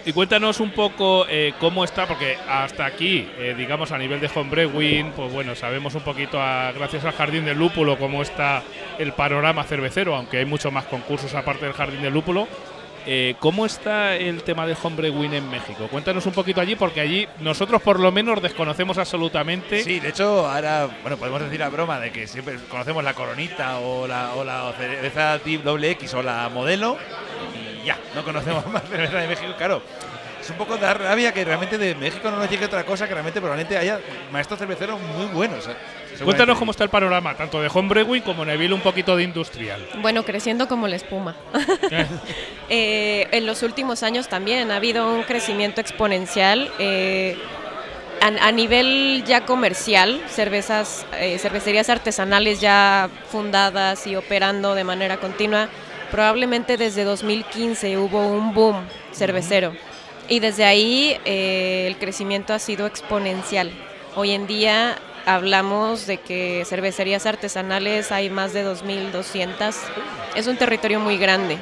Y 0.04 0.14
cuéntanos 0.14 0.60
un 0.60 0.72
poco 0.72 1.28
eh, 1.30 1.54
cómo 1.60 1.84
está, 1.84 2.08
porque 2.08 2.36
hasta 2.50 2.86
aquí, 2.86 3.28
eh, 3.38 3.54
digamos 3.56 3.92
a 3.92 3.98
nivel 4.00 4.20
de 4.20 4.30
homebrewing, 4.34 5.12
pues 5.12 5.32
bueno, 5.32 5.54
sabemos 5.56 5.94
un 5.94 6.02
poquito, 6.02 6.42
a- 6.42 6.72
gracias 6.72 7.06
al 7.06 7.12
Jardín 7.14 7.46
del 7.46 7.60
Lúpulo, 7.60 8.00
cómo 8.00 8.24
está 8.24 8.64
el 8.98 9.14
panorama 9.14 9.64
cervecero, 9.64 10.16
aunque 10.16 10.38
hay 10.40 10.46
muchos 10.46 10.74
más 10.74 10.86
concursos 10.86 11.36
aparte 11.36 11.66
del 11.66 11.74
Jardín 11.76 12.02
del 12.02 12.14
Lúpulo. 12.14 12.48
Eh, 13.06 13.34
¿Cómo 13.40 13.66
está 13.66 14.16
el 14.16 14.44
tema 14.44 14.66
del 14.68 14.78
homebrewing 14.82 15.34
en 15.34 15.50
México? 15.50 15.88
Cuéntanos 15.90 16.26
un 16.26 16.34
poquito 16.34 16.62
allí, 16.62 16.76
porque 16.76 17.00
allí 17.02 17.28
nosotros 17.40 17.82
por 17.82 18.00
lo 18.00 18.12
menos 18.12 18.42
desconocemos 18.42 18.98
absolutamente. 19.00 19.84
Sí, 19.84 20.00
de 20.00 20.10
hecho, 20.10 20.48
ahora, 20.48 20.88
bueno, 21.04 21.18
podemos 21.18 21.42
decir 21.42 21.60
la 21.60 21.70
broma 21.70 22.00
de 22.00 22.12
que 22.12 22.26
siempre 22.28 22.58
conocemos 22.70 23.04
la 23.04 23.14
coronita 23.16 23.80
o 23.80 24.08
la, 24.08 24.34
o 24.36 24.44
la 24.44 24.72
cerveza 24.78 25.40
doble 25.64 25.92
X 25.92 26.14
o 26.16 26.22
la 26.24 26.50
modelo 26.50 26.96
y 27.82 27.88
ya, 27.88 27.98
no 28.16 28.24
conocemos 28.24 28.66
más 28.68 28.84
cerveza 28.90 29.18
de 29.18 29.28
México, 29.28 29.54
claro. 29.58 29.82
Es 30.40 30.50
un 30.50 30.58
poco 30.58 30.76
de 30.76 30.92
rabia 30.92 31.32
que 31.32 31.46
realmente 31.46 31.78
de 31.78 31.94
México 31.94 32.32
no 32.32 32.38
nos 32.38 32.50
llegue 32.50 32.66
otra 32.66 32.84
cosa 32.84 33.08
que 33.08 33.14
realmente 33.14 33.40
probablemente 33.40 33.78
haya 33.78 34.00
maestros 34.32 34.58
cerveceros 34.58 35.00
muy 35.00 35.28
buenos. 35.28 35.68
¿eh? 35.68 35.76
Cuéntanos 36.24 36.58
cómo 36.58 36.72
está 36.72 36.84
el 36.84 36.90
panorama, 36.90 37.36
tanto 37.36 37.62
de 37.62 37.70
homebrewing 37.72 38.24
como 38.24 38.44
Neville 38.44 38.74
un 38.74 38.82
poquito 38.82 39.16
de 39.16 39.24
industrial. 39.24 39.88
Bueno, 40.02 40.24
creciendo 40.24 40.68
como 40.68 40.88
la 40.88 40.96
espuma. 40.96 41.36
Eh, 42.74 43.28
en 43.32 43.46
los 43.46 43.64
últimos 43.64 44.02
años 44.02 44.30
también 44.30 44.72
ha 44.72 44.78
habido 44.78 45.14
un 45.14 45.24
crecimiento 45.24 45.82
exponencial. 45.82 46.72
eh, 46.80 47.38
a, 48.22 48.48
a 48.48 48.52
nivel 48.52 49.24
ya 49.26 49.46
comercial, 49.46 50.22
cervezas, 50.30 51.06
eh, 51.18 51.38
cervecerías 51.40 51.90
artesanales 51.90 52.62
ya 52.62 53.10
fundadas 53.30 54.06
y 54.08 54.16
operando 54.16 54.76
de 54.76 54.84
manera 54.84 55.18
continua, 55.18 55.68
probablemente 56.12 56.78
desde 56.78 57.04
2015 57.04 57.98
hubo 57.98 58.28
un 58.28 58.54
boom 58.54 58.86
cervecero. 59.12 59.74
Y 60.30 60.40
desde 60.40 60.66
ahí 60.66 61.18
eh, 61.26 61.86
el 61.88 61.98
crecimiento 61.98 62.54
ha 62.54 62.60
sido 62.60 62.86
exponencial. 62.86 63.72
Hoy 64.16 64.32
en 64.32 64.46
día 64.46 64.98
hablamos 65.26 66.06
de 66.08 66.18
que 66.18 66.64
cervecerías 66.66 67.26
artesanales 67.26 68.12
hay 68.12 68.30
más 68.30 68.54
de 68.54 68.66
2.200. 68.66 69.76
Es 70.36 70.48
un 70.48 70.58
territorio 70.58 71.00
muy 71.00 71.18
grande 71.18 71.58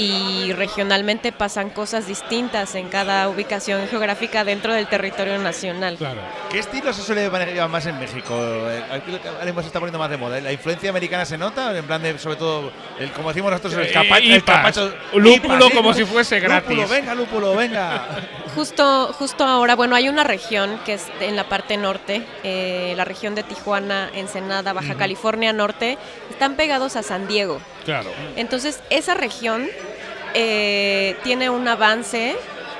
y 0.00 0.52
regionalmente 0.54 1.30
pasan 1.32 1.68
cosas 1.70 2.06
distintas 2.06 2.74
en 2.74 2.88
cada 2.88 3.28
ubicación 3.28 3.86
geográfica 3.88 4.44
dentro 4.44 4.72
del 4.72 4.86
territorio 4.88 5.38
nacional. 5.38 5.96
Claro. 5.96 6.20
¿Qué 6.50 6.58
estilo 6.58 6.92
se 6.92 7.02
suele 7.02 7.28
manejar 7.28 7.68
más 7.68 7.84
en 7.86 7.98
México? 7.98 8.34
Eh, 8.34 8.82
ahora 9.28 9.44
mismo 9.44 9.60
se 9.60 9.66
está 9.66 9.78
poniendo 9.78 9.98
más 9.98 10.08
de 10.10 10.16
moda. 10.16 10.40
¿La 10.40 10.52
influencia 10.52 10.88
americana 10.90 11.24
se 11.26 11.36
nota? 11.36 11.76
En 11.76 11.84
plan 11.86 12.02
de, 12.02 12.18
sobre 12.18 12.36
todo, 12.36 12.72
el, 12.98 13.10
como 13.12 13.28
decimos 13.28 13.50
nosotros, 13.50 13.74
el, 13.74 13.86
Eh, 13.88 13.92
capa- 13.92 14.18
el 14.18 14.24
IPAs. 14.36 14.42
capacho. 14.56 14.94
Lúpulo 15.14 15.56
IPAs, 15.66 15.74
como 15.74 15.92
si 15.94 16.04
fuese 16.04 16.40
gratis. 16.40 16.70
Lúpulo, 16.70 16.88
venga, 16.88 17.14
lúpulo, 17.14 17.54
venga. 17.56 18.06
Justo, 18.54 19.12
justo 19.12 19.44
ahora, 19.44 19.76
bueno, 19.76 19.94
hay 19.96 20.08
una 20.08 20.24
región 20.24 20.80
que 20.84 20.94
es 20.94 21.06
en 21.20 21.36
la 21.36 21.44
parte 21.48 21.76
norte, 21.76 22.22
eh, 22.42 22.94
la 22.96 23.04
región 23.04 23.34
de 23.34 23.42
Tijuana, 23.42 24.10
Ensenada, 24.14 24.72
Baja 24.72 24.94
California 24.94 25.52
Norte, 25.52 25.98
están 26.30 26.54
pegados 26.56 26.96
a 26.96 27.02
San 27.02 27.28
Diego. 27.28 27.60
Claro. 27.84 28.10
Entonces, 28.36 28.80
esa 28.90 29.14
región 29.14 29.68
eh, 30.34 31.16
tiene 31.22 31.50
un 31.50 31.66
avance 31.68 32.36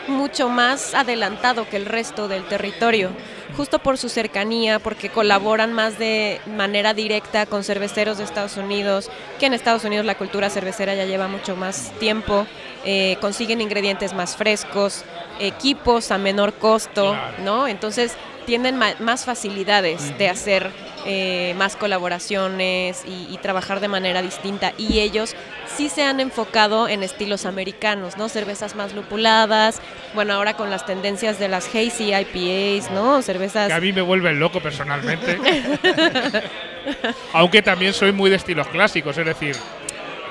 mucho 0.08 0.48
más 0.48 0.94
adelantado 0.94 1.68
que 1.68 1.76
el 1.76 1.86
resto 1.86 2.28
del 2.28 2.44
territorio, 2.44 3.10
justo 3.56 3.78
por 3.78 3.98
su 3.98 4.08
cercanía, 4.08 4.78
porque 4.78 5.08
colaboran 5.08 5.72
más 5.72 5.98
de 5.98 6.40
manera 6.46 6.94
directa 6.94 7.46
con 7.46 7.64
cerveceros 7.64 8.18
de 8.18 8.24
Estados 8.24 8.56
Unidos, 8.56 9.10
que 9.38 9.46
en 9.46 9.54
Estados 9.54 9.84
Unidos 9.84 10.06
la 10.06 10.16
cultura 10.16 10.50
cervecera 10.50 10.94
ya 10.94 11.04
lleva 11.04 11.28
mucho 11.28 11.56
más 11.56 11.92
tiempo, 11.98 12.46
eh, 12.84 13.16
consiguen 13.20 13.60
ingredientes 13.60 14.14
más 14.14 14.36
frescos, 14.36 15.04
equipos 15.38 16.10
a 16.10 16.18
menor 16.18 16.54
costo. 16.54 17.16
¿no? 17.44 17.68
Entonces 17.68 18.14
tienen 18.46 18.76
más 18.76 19.24
facilidades 19.24 20.16
de 20.18 20.28
hacer 20.28 20.70
eh, 21.06 21.54
más 21.56 21.76
colaboraciones 21.76 23.04
y, 23.06 23.32
y 23.32 23.38
trabajar 23.38 23.80
de 23.80 23.88
manera 23.88 24.22
distinta. 24.22 24.72
Y 24.76 25.00
ellos 25.00 25.34
sí 25.66 25.88
se 25.88 26.02
han 26.02 26.20
enfocado 26.20 26.88
en 26.88 27.02
estilos 27.02 27.46
americanos, 27.46 28.16
¿no? 28.16 28.28
Cervezas 28.28 28.74
más 28.74 28.94
lupuladas, 28.94 29.80
bueno, 30.14 30.34
ahora 30.34 30.54
con 30.54 30.70
las 30.70 30.84
tendencias 30.86 31.38
de 31.38 31.48
las 31.48 31.68
hazy 31.68 32.12
IPAs, 32.14 32.90
¿no? 32.90 33.22
Cervezas... 33.22 33.68
Que 33.68 33.74
a 33.74 33.80
mí 33.80 33.92
me 33.92 34.02
vuelven 34.02 34.38
loco 34.38 34.60
personalmente. 34.60 35.38
Aunque 37.32 37.62
también 37.62 37.92
soy 37.92 38.12
muy 38.12 38.30
de 38.30 38.36
estilos 38.36 38.66
clásicos, 38.68 39.16
es 39.18 39.26
decir, 39.26 39.56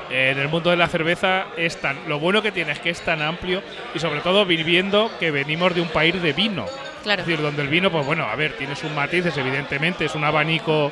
en 0.10 0.40
el 0.40 0.50
mundo 0.50 0.70
de 0.70 0.78
la 0.78 0.88
cerveza 0.88 1.46
es 1.56 1.78
tan 1.78 1.98
lo 2.08 2.20
bueno 2.20 2.42
que 2.42 2.52
tiene 2.52 2.72
es 2.72 2.80
que 2.80 2.90
es 2.90 3.02
tan 3.02 3.22
amplio 3.22 3.62
y 3.94 4.00
sobre 4.00 4.22
todo 4.22 4.46
viviendo 4.46 5.12
que 5.20 5.32
venimos 5.32 5.76
de 5.76 5.82
un 5.82 5.88
país 5.90 6.20
de 6.22 6.34
vino. 6.34 6.66
Claro. 7.10 7.22
Es 7.24 7.28
decir, 7.28 7.42
donde 7.44 7.62
el 7.64 7.68
vino, 7.70 7.92
pues 7.92 8.06
bueno, 8.06 8.26
a 8.26 8.36
ver, 8.36 8.54
tiene 8.58 8.76
sus 8.76 8.92
matices, 8.92 9.36
evidentemente, 9.38 10.06
es 10.06 10.16
un 10.16 10.24
abanico 10.24 10.92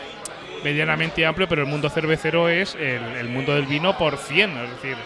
medianamente 0.63 1.25
amplio, 1.25 1.47
pero 1.47 1.61
el 1.61 1.67
mundo 1.67 1.89
cervecero 1.89 2.49
es 2.49 2.75
el, 2.75 3.03
el 3.17 3.29
mundo 3.29 3.53
del 3.53 3.65
vino 3.67 3.97
por 3.97 4.17
100, 4.17 4.57
es 4.57 4.69
decir, 4.71 4.97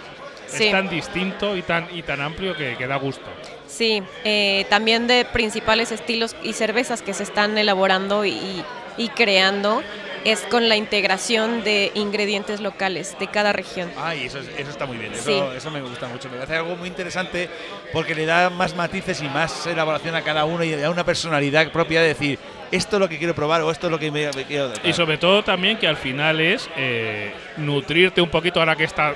Sí. 0.47 0.65
es 0.65 0.71
tan 0.71 0.89
distinto 0.89 1.55
y 1.55 1.61
tan, 1.61 1.87
y 1.93 2.01
tan 2.01 2.19
amplio 2.19 2.53
que, 2.57 2.75
que 2.77 2.85
da 2.85 2.97
gusto. 2.97 3.23
Sí, 3.67 4.03
eh, 4.25 4.65
también 4.69 5.07
de 5.07 5.23
principales 5.23 5.93
estilos 5.93 6.35
y 6.43 6.51
cervezas 6.53 7.01
que 7.01 7.13
se 7.13 7.23
están 7.23 7.57
elaborando 7.57 8.25
y, 8.25 8.61
y 8.97 9.07
creando 9.09 9.81
es 10.23 10.41
con 10.41 10.69
la 10.69 10.75
integración 10.75 11.63
de 11.63 11.91
ingredientes 11.95 12.59
locales 12.59 13.15
de 13.19 13.27
cada 13.27 13.53
región. 13.53 13.89
Ay, 13.97 14.25
eso, 14.25 14.39
es- 14.39 14.49
eso 14.57 14.69
está 14.69 14.85
muy 14.85 14.97
bien, 14.97 15.13
eso, 15.13 15.23
Sí. 15.23 15.41
eso 15.57 15.71
me 15.71 15.81
gusta 15.81 16.07
mucho. 16.07 16.29
Me 16.29 16.35
parece 16.37 16.55
algo 16.57 16.75
muy 16.75 16.87
interesante 16.87 17.49
porque 17.91 18.13
le 18.13 18.25
da 18.25 18.49
más 18.49 18.75
matices 18.75 19.21
y 19.21 19.27
más 19.29 19.65
elaboración 19.65 20.13
a 20.15 20.21
cada 20.21 20.45
uno 20.45 20.63
y 20.63 20.69
le 20.69 20.77
da 20.77 20.89
una 20.91 21.03
personalidad 21.03 21.71
propia 21.71 22.01
de 22.01 22.09
decir, 22.09 22.37
esto 22.71 22.97
es 22.97 22.99
lo 22.99 23.09
que 23.09 23.17
quiero 23.17 23.33
probar 23.35 23.61
o 23.61 23.71
esto 23.71 23.87
es 23.87 23.91
lo 23.91 23.99
que 23.99 24.11
me, 24.11 24.29
me 24.31 24.43
quiero. 24.45 24.71
Y 24.83 24.93
sobre 24.93 25.17
todo 25.17 25.43
también 25.43 25.77
que 25.77 25.87
al 25.87 25.97
final 25.97 26.39
es 26.39 26.69
eh, 26.77 27.33
nutrirte 27.57 28.21
un 28.21 28.29
poquito 28.29 28.59
ahora 28.59 28.75
que 28.75 28.83
está 28.83 29.15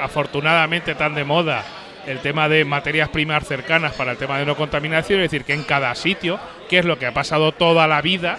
afortunadamente 0.00 0.94
tan 0.94 1.14
de 1.14 1.24
moda 1.24 1.64
el 2.06 2.18
tema 2.20 2.48
de 2.48 2.64
materias 2.64 3.08
primas 3.08 3.46
cercanas 3.46 3.94
para 3.94 4.12
el 4.12 4.18
tema 4.18 4.38
de 4.38 4.44
no 4.44 4.54
contaminación, 4.56 5.20
es 5.20 5.30
decir, 5.30 5.44
que 5.46 5.54
en 5.54 5.62
cada 5.64 5.94
sitio, 5.94 6.38
que 6.68 6.78
es 6.78 6.84
lo 6.84 6.98
que 6.98 7.06
ha 7.06 7.12
pasado 7.14 7.52
toda 7.52 7.86
la 7.88 8.02
vida, 8.02 8.36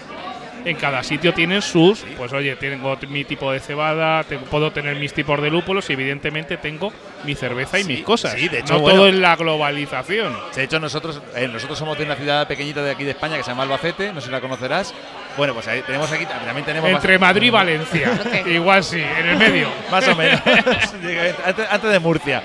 en 0.66 0.76
cada 0.76 1.02
sitio 1.02 1.32
tienen 1.32 1.62
sus, 1.62 2.00
pues 2.18 2.32
oye, 2.32 2.56
tengo 2.56 2.98
mi 3.08 3.24
tipo 3.24 3.50
de 3.52 3.60
cebada, 3.60 4.24
tengo- 4.24 4.44
puedo 4.46 4.72
tener 4.72 4.96
mis 4.96 5.12
tipos 5.14 5.40
de 5.40 5.48
lúpulos 5.50 5.88
y 5.88 5.94
evidentemente 5.94 6.56
tengo 6.56 6.92
mi 7.24 7.34
cerveza 7.34 7.78
y 7.78 7.84
Sí, 7.84 7.88
mis 7.88 8.02
cosas. 8.02 8.32
sí, 8.34 8.48
de 8.48 8.58
hecho, 8.58 8.74
no 8.74 8.80
bueno. 8.80 8.98
todo 8.98 9.08
en 9.08 9.22
la 9.22 9.36
globalización. 9.36 10.36
De 10.54 10.64
hecho, 10.64 10.78
nosotros, 10.80 11.22
eh, 11.34 11.48
nosotros 11.48 11.78
somos 11.78 11.96
de 11.96 12.04
una 12.04 12.16
ciudad 12.16 12.46
pequeñita 12.48 12.82
de 12.82 12.90
aquí 12.90 13.04
de 13.04 13.12
España 13.12 13.36
que 13.36 13.42
se 13.44 13.50
llama 13.50 13.62
Albacete, 13.62 14.12
no 14.12 14.20
sé 14.20 14.26
si 14.26 14.32
la 14.32 14.40
conocerás. 14.40 14.92
Bueno, 15.36 15.54
pues 15.54 15.68
ahí 15.68 15.82
tenemos 15.82 16.10
aquí, 16.10 16.26
también 16.26 16.64
tenemos 16.66 16.90
Entre 16.90 17.18
Madrid 17.18 17.46
y 17.46 17.50
Valencia. 17.50 18.18
Igual 18.46 18.82
sí, 18.84 19.00
en 19.00 19.26
el 19.28 19.36
medio. 19.38 19.68
más 19.90 20.06
o 20.08 20.16
menos, 20.16 20.40
antes, 21.44 21.66
antes 21.70 21.90
de 21.90 21.98
Murcia. 22.00 22.42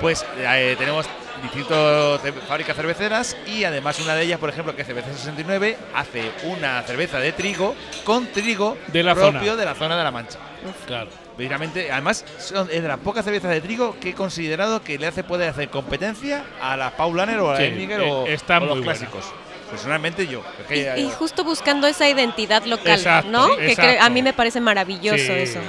Pues 0.00 0.24
eh, 0.38 0.74
tenemos 0.78 1.06
distintas 1.42 2.20
fábricas 2.48 2.76
cerveceras 2.76 3.36
y 3.46 3.64
además 3.64 3.98
una 4.00 4.14
de 4.14 4.22
ellas, 4.24 4.38
por 4.38 4.50
ejemplo, 4.50 4.74
que 4.74 4.82
es 4.82 4.86
Cerveza 4.86 5.12
69, 5.12 5.76
hace 5.94 6.30
una 6.44 6.82
cerveza 6.82 7.18
de 7.18 7.32
trigo 7.32 7.74
con 8.04 8.26
trigo 8.26 8.76
De 8.88 9.02
la 9.02 9.14
propio 9.14 9.40
zona. 9.40 9.56
de 9.56 9.64
la 9.64 9.74
zona 9.74 9.96
de 9.96 10.04
la 10.04 10.10
Mancha. 10.10 10.38
Claro. 10.86 11.10
Precisamente, 11.36 11.90
además, 11.90 12.24
son, 12.38 12.68
es 12.70 12.82
de 12.82 12.88
las 12.88 12.98
pocas 12.98 13.24
cervezas 13.24 13.50
de 13.50 13.60
trigo 13.62 13.96
que 13.98 14.10
he 14.10 14.14
considerado 14.14 14.82
que 14.82 14.98
le 14.98 15.06
hace 15.06 15.24
puede 15.24 15.48
hacer 15.48 15.70
competencia 15.70 16.44
a 16.60 16.76
las 16.76 16.92
Paulaner 16.92 17.38
o 17.40 17.50
a 17.50 17.56
Sí, 17.56 17.62
la 17.62 17.68
Heineken 17.68 18.00
eh, 18.02 18.10
o, 18.12 18.26
está 18.26 18.58
o 18.58 18.60
los 18.60 18.68
buena. 18.70 18.84
clásicos. 18.84 19.24
Personalmente 19.70 20.26
yo. 20.26 20.42
es 20.60 20.66
que, 20.66 21.00
Y, 21.00 21.04
y 21.06 21.10
justo 21.12 21.44
buscando 21.44 21.86
esa 21.86 22.08
identidad 22.08 22.64
local, 22.64 22.92
Exacto, 22.98 23.30
¿no? 23.30 23.56
Que 23.56 23.70
exacto. 23.72 23.92
cre- 23.92 23.98
a 24.04 24.10
mí 24.10 24.20
me 24.20 24.32
parece 24.32 24.60
maravilloso 24.60 25.16
Sí, 25.16 25.30
eso. 25.32 25.60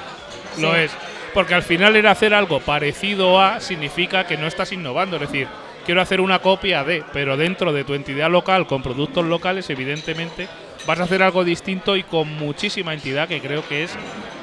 Lo 0.58 0.74
Sí. 0.74 0.80
es. 0.82 0.92
Porque 1.34 1.54
al 1.54 1.64
final 1.64 1.96
era 1.96 2.12
hacer 2.12 2.34
algo 2.34 2.60
parecido 2.60 3.42
a 3.42 3.60
significa 3.60 4.26
que 4.26 4.38
no 4.38 4.48
estás 4.48 4.72
innovando, 4.72 5.18
es 5.18 5.24
decir, 5.24 5.48
quiero 5.86 6.02
hacer 6.02 6.22
una 6.22 6.40
copia 6.40 6.84
de, 6.84 7.04
pero 7.14 7.38
dentro 7.38 7.74
de 7.74 7.84
tu 7.84 7.94
entidad 7.94 8.30
local 8.30 8.68
con 8.68 8.84
productos 8.84 9.26
locales, 9.26 9.70
evidentemente 9.70 10.48
vas 10.86 11.00
a 11.00 11.04
hacer 11.04 11.24
algo 11.24 11.44
distinto 11.44 11.96
y 11.96 12.04
con 12.04 12.28
muchísima 12.38 12.94
entidad 12.94 13.28
que 13.28 13.42
creo 13.42 13.68
que 13.68 13.84
es 13.84 13.96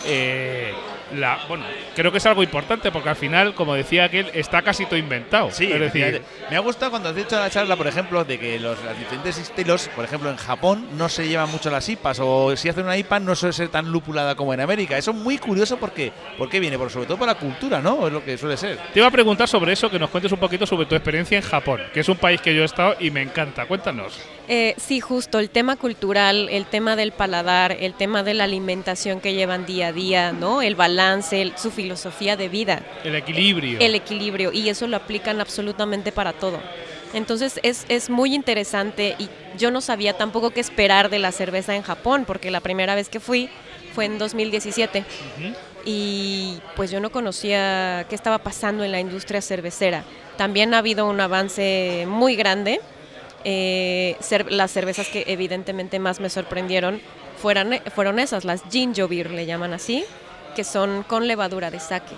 eh, 0.07 0.73
la, 1.15 1.39
bueno, 1.49 1.65
creo 1.95 2.13
que 2.13 2.19
es 2.19 2.27
algo 2.27 2.43
importante 2.43 2.91
porque 2.91 3.09
al 3.09 3.17
final, 3.17 3.55
como 3.55 3.75
decía 3.75 4.05
aquel, 4.05 4.31
está 4.35 4.63
casi 4.63 4.87
todo 4.87 4.97
inventado. 4.97 5.51
Sí, 5.51 5.71
es 5.71 5.81
decir, 5.81 6.23
me 6.51 6.57
ha 6.57 6.61
gustado 6.61 6.91
cuando 6.91 7.09
has 7.09 7.17
dicho 7.17 7.37
en 7.37 7.43
la 7.43 7.51
charla, 7.51 7.77
por 7.77 7.87
ejemplo, 7.87 8.25
de 8.25 8.39
que 8.39 8.59
los, 8.59 8.79
diferentes 8.99 9.39
estilos, 9.39 9.89
por 9.95 10.05
ejemplo, 10.05 10.31
en 10.31 10.37
Japón 10.37 10.87
no 10.97 11.09
se 11.09 11.29
llevan 11.29 11.51
mucho 11.51 11.71
las 11.71 11.89
IPAs 11.89 12.21
o 12.21 12.57
si 12.57 12.69
hacen 12.69 12.85
una 12.85 12.97
IPA 12.97 13.21
no 13.21 13.35
suele 13.35 13.53
ser 13.53 13.69
tan 13.69 13.91
lupulada 13.91 14.35
como 14.35 14.55
en 14.55 14.61
América. 14.61 14.99
Eso 14.99 15.11
es 15.13 15.17
muy 15.17 15.39
curioso 15.39 15.79
porque 15.79 16.13
¿por 16.37 16.49
qué 16.49 16.61
viene? 16.61 16.79
Porque 16.79 16.93
sobre 16.93 17.07
todo 17.07 17.19
por 17.19 17.27
la 17.27 17.35
cultura, 17.37 17.81
¿no? 17.81 18.07
Es 18.07 18.13
lo 18.13 18.25
que 18.25 18.37
suele 18.39 18.57
ser. 18.57 18.79
Te 18.93 19.01
iba 19.01 19.09
a 19.09 19.11
preguntar 19.11 19.49
sobre 19.49 19.73
eso, 19.73 19.91
que 19.91 19.99
nos 19.99 20.11
cuentes 20.11 20.33
un 20.33 20.39
poquito 20.39 20.67
sobre 20.67 20.87
tu 20.87 20.95
experiencia 20.95 21.37
en 21.39 21.45
Japón, 21.45 21.81
que 21.93 22.01
es 22.01 22.09
un 22.09 22.17
país 22.17 22.41
que 22.41 22.55
yo 22.55 22.63
he 22.63 22.67
estado 22.67 22.97
y 23.01 23.11
me 23.11 23.23
encanta. 23.23 23.67
Cuéntanos. 23.67 24.19
Eh, 24.49 24.75
sí, 24.79 25.01
justo, 25.01 25.39
el 25.39 25.51
tema 25.51 25.77
cultural, 25.77 26.49
el 26.51 26.65
tema 26.65 26.97
del 26.97 27.13
paladar, 27.13 27.77
el 27.81 27.93
tema 27.93 28.23
de 28.23 28.33
la 28.33 28.45
alimentación 28.45 29.21
que 29.21 29.35
llevan 29.35 29.67
día 29.67 29.89
a 29.89 29.93
día, 29.93 30.33
¿no? 30.33 30.63
El 30.63 30.75
balance, 30.75 30.98
su 31.57 31.71
filosofía 31.71 32.37
de 32.37 32.49
vida. 32.49 32.83
El 33.05 33.15
equilibrio. 33.15 33.79
El 33.81 33.95
equilibrio, 33.95 34.53
y 34.53 34.69
eso 34.69 34.87
lo 34.87 34.97
aplican 34.97 35.41
absolutamente 35.41 36.13
para 36.13 36.33
todo. 36.33 36.61
Entonces 37.15 37.59
es, 37.63 37.87
es 37.89 38.11
muy 38.11 38.35
interesante 38.35 39.17
y 39.19 39.29
yo 39.57 39.71
no 39.71 39.81
sabía 39.81 40.13
tampoco 40.13 40.51
qué 40.51 40.61
esperar 40.61 41.09
de 41.09 41.19
la 41.19 41.33
cerveza 41.33 41.75
en 41.75 41.83
Japón, 41.83 42.25
porque 42.27 42.51
la 42.51 42.61
primera 42.61 42.95
vez 42.95 43.09
que 43.09 43.21
fui 43.21 43.49
fue 43.95 44.05
en 44.05 44.19
2017 44.19 45.05
y 45.85 46.59
pues 46.77 46.91
yo 46.91 47.01
no 47.01 47.11
conocía 47.11 48.05
qué 48.09 48.15
estaba 48.15 48.39
pasando 48.39 48.85
en 48.85 48.93
la 48.93 49.01
industria 49.01 49.41
cervecera. 49.41 50.05
También 50.37 50.75
ha 50.75 50.79
habido 50.79 51.07
un 51.09 51.21
avance 51.21 52.05
muy 52.07 52.37
grande 52.37 52.81
eh, 53.45 54.17
las 54.51 54.71
cervezas 54.71 55.09
que 55.09 55.25
evidentemente 55.29 55.99
más 55.99 56.21
me 56.21 56.29
sorprendieron 56.29 57.01
fueron, 57.41 57.71
fueron 57.95 58.19
esas, 58.19 58.45
las 58.45 58.63
ginger 58.69 59.09
beer 59.09 59.31
le 59.31 59.47
llaman 59.47 59.73
así, 59.73 60.05
que 60.55 60.65
son 60.65 61.03
con 61.03 61.27
levadura 61.27 61.71
de 61.71 61.81
sake. 61.81 62.15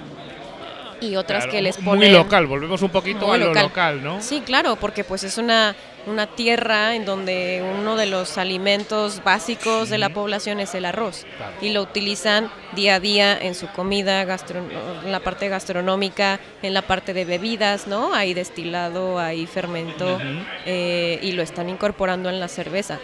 Y 1.00 1.16
otras 1.16 1.46
que 1.46 1.62
les 1.62 1.76
ponen... 1.78 1.98
Muy 1.98 2.10
local, 2.10 2.46
volvemos 2.46 2.82
un 2.82 2.90
poquito 2.90 3.32
a 3.32 3.38
lo 3.38 3.54
local. 3.54 4.04
¿no? 4.04 4.20
Sí, 4.20 4.42
claro, 4.42 4.76
porque 4.76 5.02
pues 5.02 5.24
es 5.24 5.38
una, 5.38 5.74
una 6.06 6.26
tierra 6.26 6.94
en 6.94 7.04
donde 7.04 7.64
uno 7.78 7.96
de 7.96 8.06
los 8.06 8.36
alimentos 8.38 9.22
básicos 9.24 9.88
de 9.88 9.98
la 9.98 10.10
población 10.10 10.60
es 10.60 10.74
el 10.74 10.84
arroz. 10.84 11.26
Y 11.62 11.70
lo 11.70 11.82
utilizan 11.82 12.50
día 12.74 12.96
a 12.96 13.00
día 13.00 13.38
en 13.38 13.54
su 13.54 13.66
comida, 13.68 14.22
en 14.22 15.12
la 15.12 15.20
parte 15.20 15.48
gastronómica, 15.48 16.38
en 16.62 16.74
la 16.74 16.82
parte 16.82 17.14
de 17.14 17.24
bebidas, 17.24 17.86
¿no? 17.86 18.14
Hay 18.14 18.34
destilado, 18.34 19.18
hay 19.18 19.46
fermento, 19.46 20.18
eh, 20.66 21.18
y 21.22 21.32
lo 21.32 21.42
están 21.42 21.68
incorporando 21.68 22.28
en 22.28 22.40
la 22.40 22.48
cerveza. 22.48 22.98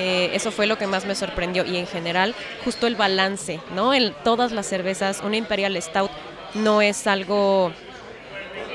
Eh, 0.00 0.30
eso 0.32 0.52
fue 0.52 0.66
lo 0.68 0.78
que 0.78 0.86
más 0.86 1.06
me 1.06 1.16
sorprendió 1.16 1.64
y 1.64 1.76
en 1.76 1.88
general 1.88 2.32
justo 2.64 2.86
el 2.86 2.94
balance, 2.94 3.58
¿no? 3.74 3.92
En 3.92 4.14
todas 4.22 4.52
las 4.52 4.66
cervezas, 4.66 5.20
una 5.24 5.36
Imperial 5.36 5.80
Stout 5.82 6.10
no 6.54 6.80
es 6.80 7.08
algo 7.08 7.72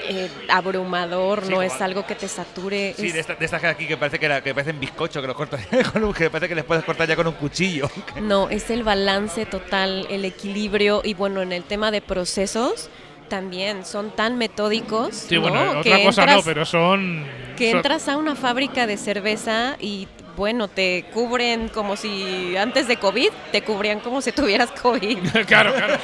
eh, 0.10 0.30
abrumador, 0.50 1.50
no 1.50 1.62
es 1.62 1.80
algo 1.82 2.06
que 2.06 2.16
te 2.16 2.28
sature. 2.28 2.94
Sí, 2.98 3.14
de 3.14 3.22
estas 3.22 3.40
de 3.40 3.68
aquí 3.70 3.88
que 3.88 3.96
parece 3.96 4.20
que, 4.20 4.28
que 4.44 4.54
parecen 4.54 4.82
bizcocho, 4.82 5.22
que 5.22 5.28
los 5.28 5.36
cortas 5.38 5.66
que 6.18 6.30
parece 6.30 6.50
que 6.50 6.56
les 6.56 6.66
puedes 6.66 6.84
cortar 6.84 7.08
ya 7.08 7.16
con 7.16 7.28
un 7.28 7.34
cuchillo. 7.34 7.90
No, 8.22 8.50
es 8.50 8.70
el 8.70 8.84
balance 8.84 9.46
total, 9.46 10.06
el 10.10 10.26
equilibrio 10.26 11.02
y 11.06 11.14
bueno, 11.14 11.42
en 11.42 11.54
el 11.54 11.64
tema 11.64 11.90
de 11.90 12.02
procesos 12.02 12.90
también 13.30 13.86
son 13.86 14.12
tan 14.12 14.38
metódicos. 14.38 15.16
Sí, 15.16 15.38
bueno, 15.38 15.80
otra 15.80 16.04
cosa 16.04 16.26
no, 16.26 16.42
pero 16.44 16.66
son. 16.66 17.26
Que 17.58 17.72
entras 17.72 18.10
a 18.10 18.18
una 18.18 18.36
fábrica 18.36 18.88
de 18.88 18.98
cerveza 18.98 19.78
y 19.80 20.08
bueno, 20.36 20.68
te 20.68 21.06
cubren 21.14 21.70
como 21.70 21.96
si 21.96 22.56
antes 22.58 22.88
de 22.88 22.98
COVID 22.98 23.30
te 23.52 23.62
cubrían 23.62 24.00
como 24.00 24.22
si 24.22 24.32
tuvieras 24.32 24.72
COVID. 24.72 25.18
claro, 25.48 25.74
claro. 25.74 25.98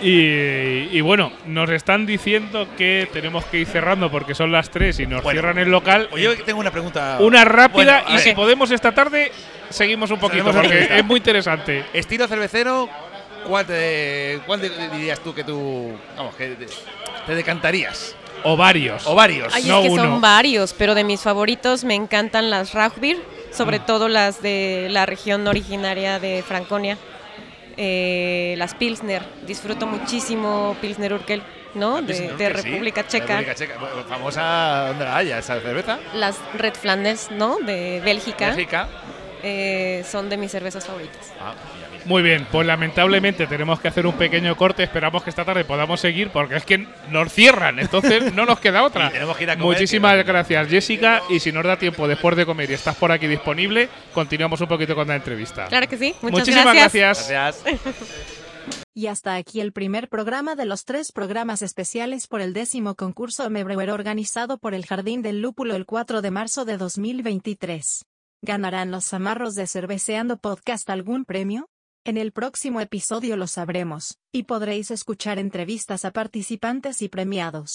Y, 0.00 1.00
bueno, 1.00 1.32
nos 1.46 1.70
están 1.70 2.06
diciendo 2.06 2.68
que 2.76 3.08
tenemos 3.12 3.44
que 3.46 3.58
ir 3.58 3.66
cerrando 3.66 4.10
porque 4.10 4.34
son 4.34 4.52
las 4.52 4.70
3 4.70 5.00
y 5.00 5.06
nos 5.06 5.22
cierran 5.28 5.58
el 5.58 5.70
local. 5.70 6.08
Oye, 6.12 6.36
tengo 6.36 6.60
una 6.60 6.70
pregunta. 6.70 7.18
Una 7.20 7.44
rápida 7.44 8.04
y 8.08 8.18
si 8.18 8.32
podemos 8.32 8.70
esta 8.70 8.92
tarde, 8.92 9.32
seguimos 9.70 10.10
un 10.10 10.20
poquito 10.20 10.52
porque 10.52 10.88
es 10.98 11.04
muy 11.04 11.18
interesante. 11.18 11.84
Estilo 11.92 12.28
cervecero, 12.28 12.88
¿cuál, 13.46 13.66
¿cuál 14.46 14.60
dirías 14.92 15.18
tú 15.20 15.34
que 15.34 15.42
tú 15.42 15.92
vamos, 16.16 16.34
que 16.36 16.56
te 17.26 17.34
decantarías? 17.34 18.14
O 18.44 18.56
varios. 18.56 19.06
O 19.06 19.14
varios. 19.14 19.54
Ay, 19.54 19.70
es 19.70 19.76
que 19.76 19.96
son 19.96 20.20
varios, 20.20 20.72
pero 20.72 20.94
de 20.94 21.04
mis 21.04 21.20
favoritos 21.20 21.84
me 21.84 21.94
encantan 21.94 22.50
las 22.50 22.72
Rauchbier, 22.72 23.18
sobre 23.52 23.80
mm. 23.80 23.86
todo 23.86 24.08
las 24.08 24.42
de 24.42 24.88
la 24.90 25.06
región 25.06 25.46
originaria 25.46 26.18
de 26.18 26.42
Franconia. 26.46 26.98
Eh, 27.76 28.54
las 28.58 28.74
Pilsner, 28.74 29.22
disfruto 29.46 29.86
muchísimo 29.86 30.76
Pilsner 30.80 31.12
Urkel, 31.12 31.42
¿no? 31.74 32.02
de, 32.02 32.48
República 32.48 33.06
Checa. 33.06 33.38
República 33.38 33.54
Checa. 33.54 33.74
Famosa, 34.08 34.88
¿dónde 34.88 35.04
la 35.04 35.16
haya 35.16 35.38
esa 35.38 35.60
cerveza? 35.60 35.98
Las 36.14 36.36
Red 36.54 36.74
Flanders, 36.74 37.30
¿no? 37.30 37.58
De 37.60 38.00
Bélgica. 38.04 38.48
Bélgica. 38.48 38.88
Eh, 39.44 40.04
son 40.10 40.28
de 40.28 40.36
mis 40.36 40.50
cervezas 40.50 40.84
favoritas. 40.84 41.32
Ah, 41.40 41.54
muy 42.08 42.22
bien, 42.22 42.46
pues 42.50 42.66
lamentablemente 42.66 43.46
tenemos 43.46 43.80
que 43.80 43.88
hacer 43.88 44.06
un 44.06 44.14
pequeño 44.14 44.56
corte. 44.56 44.82
Esperamos 44.82 45.22
que 45.22 45.28
esta 45.28 45.44
tarde 45.44 45.64
podamos 45.64 46.00
seguir 46.00 46.30
porque 46.30 46.56
es 46.56 46.64
que 46.64 46.86
nos 47.10 47.30
cierran, 47.30 47.78
entonces 47.78 48.32
no 48.34 48.46
nos 48.46 48.58
queda 48.60 48.82
otra. 48.82 49.12
Muchísimas 49.58 50.24
gracias, 50.24 50.68
Jessica. 50.68 51.22
Y 51.28 51.38
si 51.38 51.52
nos 51.52 51.64
da 51.64 51.76
tiempo 51.76 52.08
después 52.08 52.34
de 52.34 52.46
comer 52.46 52.70
y 52.70 52.74
estás 52.74 52.96
por 52.96 53.12
aquí 53.12 53.26
disponible, 53.26 53.90
continuamos 54.14 54.58
un 54.62 54.68
poquito 54.68 54.94
con 54.94 55.06
la 55.06 55.16
entrevista. 55.16 55.66
Claro 55.66 55.86
que 55.86 55.98
sí. 55.98 56.14
Muchísimas 56.22 56.74
gracias. 56.74 57.30
Y 58.94 59.06
hasta 59.06 59.34
aquí 59.36 59.60
el 59.60 59.72
primer 59.72 60.08
programa 60.08 60.56
de 60.56 60.64
los 60.64 60.86
tres 60.86 61.12
programas 61.12 61.60
especiales 61.60 62.26
por 62.26 62.40
el 62.40 62.54
décimo 62.54 62.94
concurso 62.94 63.48
Mebrewer 63.50 63.90
organizado 63.90 64.56
por 64.56 64.74
el 64.74 64.86
Jardín 64.86 65.20
del 65.20 65.42
Lúpulo 65.42 65.76
el 65.76 65.84
4 65.84 66.22
de 66.22 66.30
marzo 66.30 66.64
de 66.64 66.78
2023. 66.78 68.06
¿Ganarán 68.40 68.90
los 68.90 69.12
amarros 69.12 69.54
de 69.54 69.66
Cerveceando 69.66 70.38
Podcast 70.38 70.88
algún 70.90 71.24
premio? 71.24 71.68
En 72.08 72.16
el 72.16 72.32
próximo 72.32 72.80
episodio 72.80 73.36
lo 73.36 73.46
sabremos, 73.46 74.16
y 74.32 74.44
podréis 74.44 74.90
escuchar 74.90 75.38
entrevistas 75.38 76.06
a 76.06 76.10
participantes 76.10 77.02
y 77.02 77.10
premiados. 77.10 77.70